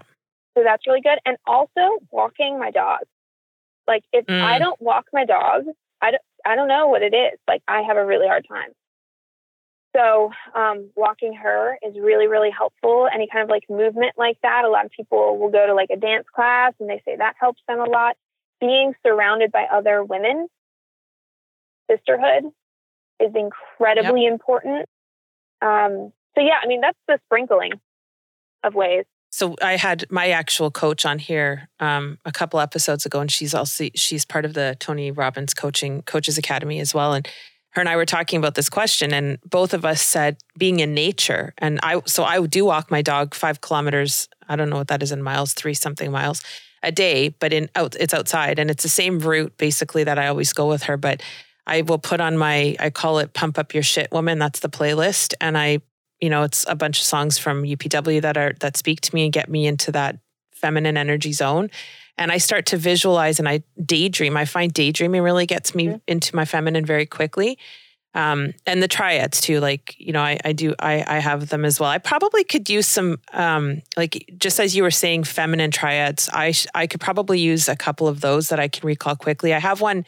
So 0.57 0.65
that's 0.65 0.87
really 0.87 1.01
good. 1.01 1.19
And 1.25 1.37
also 1.47 1.99
walking 2.11 2.59
my 2.59 2.71
dog. 2.71 3.01
Like 3.87 4.03
if 4.13 4.27
mm. 4.27 4.43
I 4.43 4.59
don't 4.59 4.81
walk 4.81 5.07
my 5.13 5.25
dog, 5.25 5.65
I 6.01 6.13
don't, 6.13 6.23
I 6.45 6.57
don't 6.57 6.69
know 6.69 6.89
what 6.89 7.03
it 7.03 7.15
is. 7.15 7.39
Like 7.47 7.63
I 7.69 7.83
have 7.83 7.97
a 7.97 8.05
really 8.05 8.27
hard 8.27 8.47
time. 8.49 8.71
So 9.95 10.31
um, 10.55 10.91
walking 10.97 11.35
her 11.35 11.79
is 11.83 11.95
really, 12.01 12.27
really 12.27 12.51
helpful. 12.51 13.09
Any 13.13 13.29
kind 13.31 13.45
of 13.45 13.51
like 13.51 13.65
movement 13.69 14.13
like 14.17 14.39
that. 14.43 14.65
A 14.65 14.71
lot 14.71 14.87
of 14.87 14.91
people 14.91 15.39
will 15.39 15.51
go 15.51 15.67
to 15.67 15.75
like 15.75 15.91
a 15.91 15.97
dance 15.97 16.27
class 16.35 16.73
and 16.81 16.89
they 16.89 17.03
say 17.05 17.17
that 17.17 17.35
helps 17.39 17.61
them 17.69 17.81
a 17.81 17.85
lot. 17.85 18.17
Being 18.61 18.95
surrounded 19.05 19.53
by 19.53 19.65
other 19.65 20.03
women, 20.05 20.47
sisterhood 21.91 22.45
is 23.21 23.33
incredibly 23.35 24.25
yep. 24.25 24.33
important. 24.33 24.87
Um, 25.61 26.13
so 26.35 26.41
yeah, 26.41 26.59
I 26.63 26.67
mean 26.67 26.81
that's 26.81 26.99
the 27.07 27.19
sprinkling 27.27 27.73
of 28.65 28.75
ways 28.75 29.05
so 29.33 29.57
I 29.63 29.77
had 29.77 30.05
my 30.11 30.29
actual 30.29 30.71
coach 30.71 31.07
on 31.07 31.19
here 31.19 31.71
um, 31.81 32.19
a 32.27 32.31
couple 32.31 32.61
episodes 32.61 33.07
ago, 33.07 33.19
and 33.19 33.31
she's 33.31 33.55
also 33.55 33.89
she's 33.95 34.27
part 34.27 34.45
of 34.45 34.53
the 34.53 34.77
Tony 34.79 35.11
Robbins 35.11 35.55
Coaching 35.55 36.03
Coaches 36.03 36.37
Academy 36.37 36.79
as 36.81 36.93
well. 36.93 37.15
And 37.15 37.27
her 37.73 37.81
and 37.81 37.89
I 37.89 37.97
were 37.97 38.07
talking 38.07 38.39
about 38.39 38.55
this 38.55 38.69
question, 38.69 39.13
and 39.13 39.39
both 39.45 39.75
of 39.75 39.85
us 39.85 40.01
said 40.03 40.39
being 40.59 40.81
in 40.81 40.95
nature. 40.95 41.55
And 41.59 41.81
I 41.83 42.01
so 42.07 42.25
I 42.25 42.45
do 42.47 42.65
walk 42.65 42.91
my 42.91 43.03
dog 43.03 43.35
five 43.35 43.61
kilometers. 43.61 44.29
I 44.49 44.57
don't 44.57 44.71
know 44.71 44.77
what 44.77 44.89
that 44.89 45.03
is 45.03 45.13
in 45.13 45.23
miles, 45.23 45.55
three 45.55 45.75
something 45.75 46.11
miles 46.11 46.43
a 46.83 46.93
day, 46.93 47.31
but 47.31 47.53
in 47.53 47.69
out 47.75 47.97
it's 47.99 48.15
outside, 48.15 48.59
and 48.59 48.71
it's 48.71 48.83
the 48.83 48.89
same 48.89 49.19
route 49.19 49.57
basically 49.57 50.05
that 50.05 50.19
I 50.19 50.29
always 50.29 50.53
go 50.53 50.69
with 50.69 50.85
her. 50.85 50.97
But 50.97 51.23
I 51.67 51.83
will 51.83 51.99
put 51.99 52.21
on 52.21 52.37
my 52.37 52.77
I 52.79 52.91
call 52.91 53.19
it 53.19 53.33
"Pump 53.33 53.59
Up 53.59 53.75
Your 53.75 53.83
Shit 53.83 54.13
Woman." 54.13 54.39
That's 54.39 54.61
the 54.61 54.71
playlist, 54.71 55.35
and 55.41 55.57
I 55.57 55.81
you 56.23 56.31
know, 56.31 56.45
it's 56.45 56.65
a 56.69 56.77
bunch 56.77 57.01
of 57.01 57.05
songs 57.05 57.37
from 57.37 57.65
UPW 57.65 58.23
that 58.23 58.37
are 58.37 58.55
that 58.61 58.77
speak 58.77 59.01
to 59.03 59.15
me 59.15 59.25
and 59.25 59.33
get 59.33 59.51
me 59.51 59.67
into 59.67 59.91
that 59.93 60.19
feminine 60.53 60.97
energy 60.97 61.33
zone. 61.33 61.69
And 62.19 62.31
I 62.31 62.39
start 62.39 62.67
to 62.67 62.77
visualize 62.77 63.39
and 63.39 63.49
I 63.49 63.63
daydream. 63.85 64.37
I 64.37 64.45
find 64.45 64.73
daydreaming 64.73 65.23
really 65.23 65.47
gets 65.47 65.75
me 65.75 65.87
mm-hmm. 65.87 65.97
into 66.07 66.37
my 66.37 66.45
feminine 66.45 66.85
very 66.85 67.07
quickly. 67.07 67.59
Um, 68.15 68.53
and 68.67 68.83
the 68.83 68.89
triads 68.89 69.41
too, 69.41 69.61
like, 69.61 69.97
you 69.99 70.13
know, 70.13 70.21
I, 70.21 70.39
I 70.45 70.53
do, 70.53 70.75
I, 70.79 71.03
I 71.07 71.19
have 71.19 71.49
them 71.49 71.65
as 71.65 71.81
well. 71.81 71.89
I 71.89 71.97
probably 71.97 72.45
could 72.45 72.69
use 72.69 72.87
some, 72.87 73.19
um, 73.33 73.81
like, 73.97 74.31
just 74.37 74.61
as 74.61 74.77
you 74.77 74.83
were 74.83 74.91
saying, 74.91 75.25
feminine 75.25 75.71
triads, 75.71 76.29
I, 76.31 76.53
I 76.75 76.87
could 76.87 77.01
probably 77.01 77.41
use 77.41 77.69
a 77.69 77.77
couple 77.77 78.09
of 78.09 78.21
those 78.21 78.51
that 78.51 78.61
I 78.61 78.69
can 78.69 78.87
recall 78.87 79.17
quickly. 79.17 79.55
I 79.55 79.61
have 79.61 79.81
one 79.81 80.05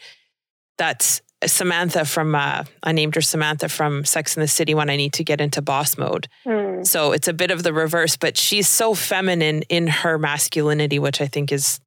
that's 0.77 1.21
Samantha 1.45 2.05
from 2.05 2.35
uh, 2.35 2.63
I 2.83 2.91
named 2.91 3.15
her 3.15 3.21
Samantha 3.21 3.69
from 3.69 4.05
Sex 4.05 4.37
in 4.37 4.41
the 4.41 4.47
City 4.47 4.73
when 4.73 4.89
I 4.89 4.95
need 4.95 5.13
to 5.13 5.23
get 5.23 5.41
into 5.41 5.61
boss 5.61 5.97
mode. 5.97 6.27
Mm. 6.45 6.85
So 6.85 7.11
it's 7.11 7.27
a 7.27 7.33
bit 7.33 7.51
of 7.51 7.63
the 7.63 7.73
reverse, 7.73 8.17
but 8.17 8.37
she's 8.37 8.67
so 8.67 8.93
feminine 8.93 9.63
in 9.63 9.87
her 9.87 10.17
masculinity, 10.17 10.99
which 10.99 11.21
I 11.21 11.27
think 11.27 11.51
is 11.51 11.79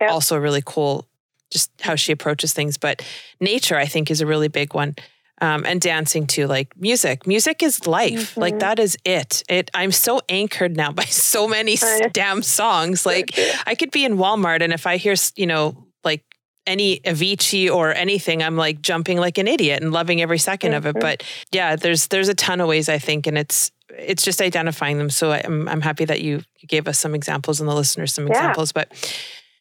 yep. 0.00 0.10
also 0.10 0.36
really 0.36 0.62
cool. 0.64 1.06
Just 1.50 1.70
how 1.80 1.96
she 1.96 2.12
approaches 2.12 2.52
things, 2.52 2.78
but 2.78 3.04
nature 3.40 3.76
I 3.76 3.86
think 3.86 4.10
is 4.10 4.20
a 4.20 4.26
really 4.26 4.48
big 4.48 4.74
one. 4.74 4.94
Um, 5.42 5.64
and 5.64 5.80
dancing 5.80 6.26
too, 6.26 6.46
like 6.46 6.76
music. 6.76 7.26
Music 7.26 7.62
is 7.62 7.86
life. 7.86 8.32
Mm-hmm. 8.32 8.40
Like 8.40 8.58
that 8.58 8.78
is 8.78 8.98
it. 9.06 9.42
It. 9.48 9.70
I'm 9.72 9.90
so 9.90 10.20
anchored 10.28 10.76
now 10.76 10.92
by 11.00 11.04
so 11.04 11.48
many 11.48 11.78
damn 12.12 12.42
songs. 12.42 13.06
Like 13.06 13.38
I 13.66 13.74
could 13.74 13.90
be 13.90 14.04
in 14.04 14.16
Walmart, 14.16 14.62
and 14.62 14.72
if 14.72 14.86
I 14.86 14.98
hear, 14.98 15.14
you 15.36 15.46
know, 15.46 15.86
like 16.04 16.24
any 16.66 17.00
Avicii 17.00 17.70
or 17.74 17.94
anything, 17.94 18.42
I'm 18.42 18.56
like 18.56 18.82
jumping 18.82 19.18
like 19.18 19.38
an 19.38 19.48
idiot 19.48 19.82
and 19.82 19.92
loving 19.92 20.20
every 20.20 20.38
2nd 20.38 20.58
mm-hmm. 20.58 20.74
of 20.74 20.86
it. 20.86 21.00
But 21.00 21.24
yeah, 21.52 21.74
there's 21.74 22.08
there's 22.08 22.28
a 22.28 22.34
ton 22.34 22.60
of 22.60 22.68
ways 22.68 22.88
I 22.88 22.98
think, 22.98 23.26
and 23.26 23.38
it's 23.38 23.72
it's 23.98 24.22
just 24.22 24.40
identifying 24.40 24.98
them. 24.98 25.10
So 25.10 25.32
I'm 25.32 25.68
I'm 25.68 25.80
happy 25.80 26.04
that 26.04 26.20
you 26.20 26.42
gave 26.66 26.86
us 26.86 26.98
some 26.98 27.14
examples 27.14 27.60
and 27.60 27.68
the 27.68 27.74
listeners 27.74 28.12
some 28.12 28.26
yeah. 28.26 28.34
examples. 28.34 28.72
But 28.72 28.92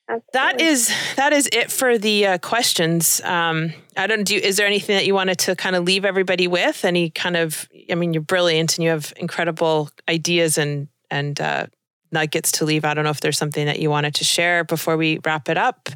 Absolutely. 0.09 0.29
that 0.33 0.59
is 0.59 0.91
that 1.17 1.33
is 1.33 1.47
it 1.53 1.71
for 1.71 1.99
the 1.99 2.25
uh, 2.25 2.37
questions. 2.39 3.21
Um, 3.21 3.73
I 3.95 4.07
don't 4.07 4.23
do. 4.23 4.35
Is 4.35 4.57
there 4.57 4.65
anything 4.65 4.95
that 4.95 5.05
you 5.05 5.13
wanted 5.13 5.37
to 5.39 5.55
kind 5.55 5.75
of 5.75 5.83
leave 5.83 6.03
everybody 6.03 6.47
with? 6.47 6.83
Any 6.83 7.11
kind 7.11 7.37
of? 7.37 7.69
I 7.91 7.95
mean, 7.95 8.13
you're 8.13 8.23
brilliant 8.23 8.75
and 8.77 8.83
you 8.83 8.89
have 8.89 9.13
incredible 9.17 9.91
ideas 10.09 10.57
and 10.57 10.87
and 11.11 11.39
uh, 11.39 11.67
nuggets 12.11 12.53
to 12.53 12.65
leave. 12.65 12.85
I 12.85 12.95
don't 12.95 13.03
know 13.03 13.11
if 13.11 13.21
there's 13.21 13.37
something 13.37 13.67
that 13.67 13.79
you 13.79 13.91
wanted 13.91 14.15
to 14.15 14.23
share 14.23 14.63
before 14.63 14.97
we 14.97 15.19
wrap 15.23 15.47
it 15.47 15.57
up. 15.57 15.89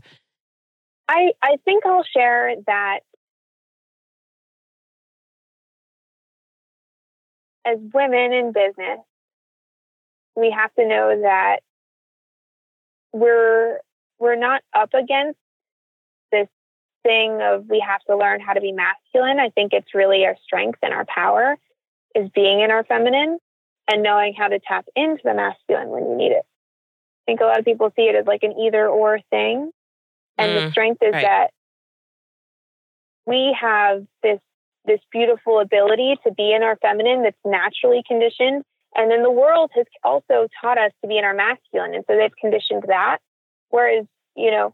I, 1.10 1.32
I 1.42 1.58
think 1.66 1.86
I'll 1.86 2.06
share 2.16 2.56
that 2.68 3.00
as 7.66 7.78
women 7.94 8.32
in 8.32 8.52
business, 8.52 9.00
we 10.36 10.52
have 10.52 10.74
to 10.76 10.88
know 10.88 11.22
that 11.22 11.58
we're 13.12 13.80
we're 14.24 14.36
not 14.36 14.62
up 14.74 14.94
against 14.94 15.38
this 16.32 16.48
thing 17.04 17.42
of 17.42 17.66
we 17.70 17.84
have 17.86 18.02
to 18.10 18.16
learn 18.16 18.40
how 18.40 18.54
to 18.54 18.62
be 18.62 18.72
masculine. 18.72 19.38
I 19.38 19.50
think 19.50 19.74
it's 19.74 19.94
really 19.94 20.26
our 20.26 20.38
strength 20.46 20.80
and 20.82 20.94
our 20.94 21.06
power 21.06 21.58
is 22.16 22.30
being 22.34 22.62
in 22.62 22.72
our 22.72 22.86
feminine 22.86 23.38
and 23.92 24.02
knowing 24.02 24.34
how 24.34 24.48
to 24.48 24.60
tap 24.60 24.86
into 24.96 25.22
the 25.26 25.34
masculine 25.34 25.90
when 25.90 26.10
you 26.10 26.16
need 26.16 26.32
it. 26.32 26.46
I 26.46 27.24
think 27.26 27.42
a 27.42 27.44
lot 27.44 27.60
of 27.60 27.66
people 27.66 27.92
see 27.98 28.04
it 28.04 28.16
as 28.16 28.26
like 28.26 28.44
an 28.44 28.54
either 28.54 28.88
or 28.88 29.20
thing. 29.30 29.72
And 30.38 30.52
mm, 30.52 30.66
the 30.66 30.72
strength 30.72 31.04
is 31.04 31.14
right. 31.14 31.22
that 31.22 31.48
we 33.26 33.56
have 33.60 34.06
this 34.24 34.40
this 34.86 35.00
beautiful 35.12 35.60
ability 35.60 36.18
to 36.26 36.32
be 36.34 36.54
in 36.54 36.64
our 36.64 36.78
feminine 36.78 37.24
that's 37.24 37.38
naturally 37.46 38.04
conditioned. 38.08 38.64
And 38.96 39.10
then 39.10 39.24
the 39.24 39.32
world 39.32 39.72
has 39.76 39.86
also 40.04 40.48
taught 40.62 40.78
us 40.78 40.92
to 41.02 41.08
be 41.08 41.18
in 41.18 41.24
our 41.24 41.34
masculine. 41.34 41.94
And 41.94 42.04
so 42.08 42.18
they've 42.18 42.36
conditioned 42.40 42.84
that. 42.88 43.20
Whereas, 43.74 44.06
you 44.36 44.52
know, 44.52 44.74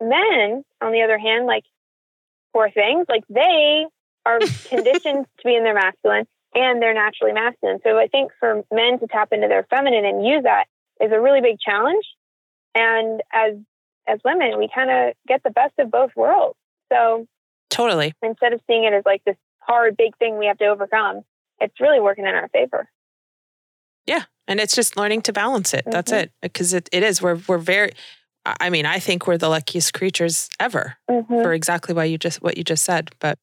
men, 0.00 0.64
on 0.80 0.92
the 0.92 1.02
other 1.02 1.18
hand, 1.18 1.46
like 1.46 1.64
poor 2.52 2.70
things, 2.70 3.06
like 3.08 3.24
they 3.28 3.86
are 4.24 4.38
conditioned 4.68 5.26
to 5.38 5.44
be 5.44 5.54
in 5.54 5.64
their 5.64 5.74
masculine 5.74 6.26
and 6.54 6.80
they're 6.80 6.94
naturally 6.94 7.32
masculine. 7.32 7.80
So 7.84 7.98
I 7.98 8.06
think 8.06 8.30
for 8.38 8.62
men 8.72 8.98
to 9.00 9.06
tap 9.06 9.32
into 9.32 9.48
their 9.48 9.64
feminine 9.64 10.04
and 10.04 10.24
use 10.24 10.44
that 10.44 10.66
is 11.00 11.10
a 11.12 11.20
really 11.20 11.40
big 11.40 11.58
challenge. 11.58 12.04
And 12.74 13.22
as 13.32 13.54
as 14.06 14.20
women, 14.24 14.58
we 14.58 14.68
kind 14.72 14.90
of 14.90 15.14
get 15.26 15.42
the 15.42 15.50
best 15.50 15.72
of 15.78 15.90
both 15.90 16.10
worlds. 16.14 16.58
So 16.92 17.26
totally. 17.70 18.12
Instead 18.22 18.52
of 18.52 18.60
seeing 18.66 18.84
it 18.84 18.92
as 18.92 19.02
like 19.06 19.24
this 19.24 19.36
hard, 19.58 19.96
big 19.96 20.16
thing 20.18 20.38
we 20.38 20.46
have 20.46 20.58
to 20.58 20.66
overcome, 20.66 21.22
it's 21.60 21.80
really 21.80 22.00
working 22.00 22.26
in 22.26 22.34
our 22.34 22.48
favor. 22.48 22.88
Yeah. 24.06 24.24
And 24.46 24.60
it's 24.60 24.74
just 24.74 24.96
learning 24.96 25.22
to 25.22 25.32
balance 25.32 25.72
it. 25.72 25.80
Mm-hmm. 25.80 25.90
That's 25.90 26.12
it. 26.12 26.32
Because 26.42 26.74
it, 26.74 26.88
it 26.92 27.02
is. 27.02 27.22
We're, 27.22 27.40
we're 27.48 27.58
very, 27.58 27.92
I 28.46 28.70
mean, 28.70 28.86
I 28.86 28.98
think 28.98 29.26
we're 29.26 29.38
the 29.38 29.48
luckiest 29.48 29.94
creatures 29.94 30.48
ever 30.60 30.96
mm-hmm. 31.10 31.42
for 31.42 31.52
exactly 31.52 31.94
why 31.94 32.04
you 32.04 32.18
just, 32.18 32.42
what 32.42 32.58
you 32.58 32.64
just 32.64 32.84
said. 32.84 33.10
But, 33.18 33.38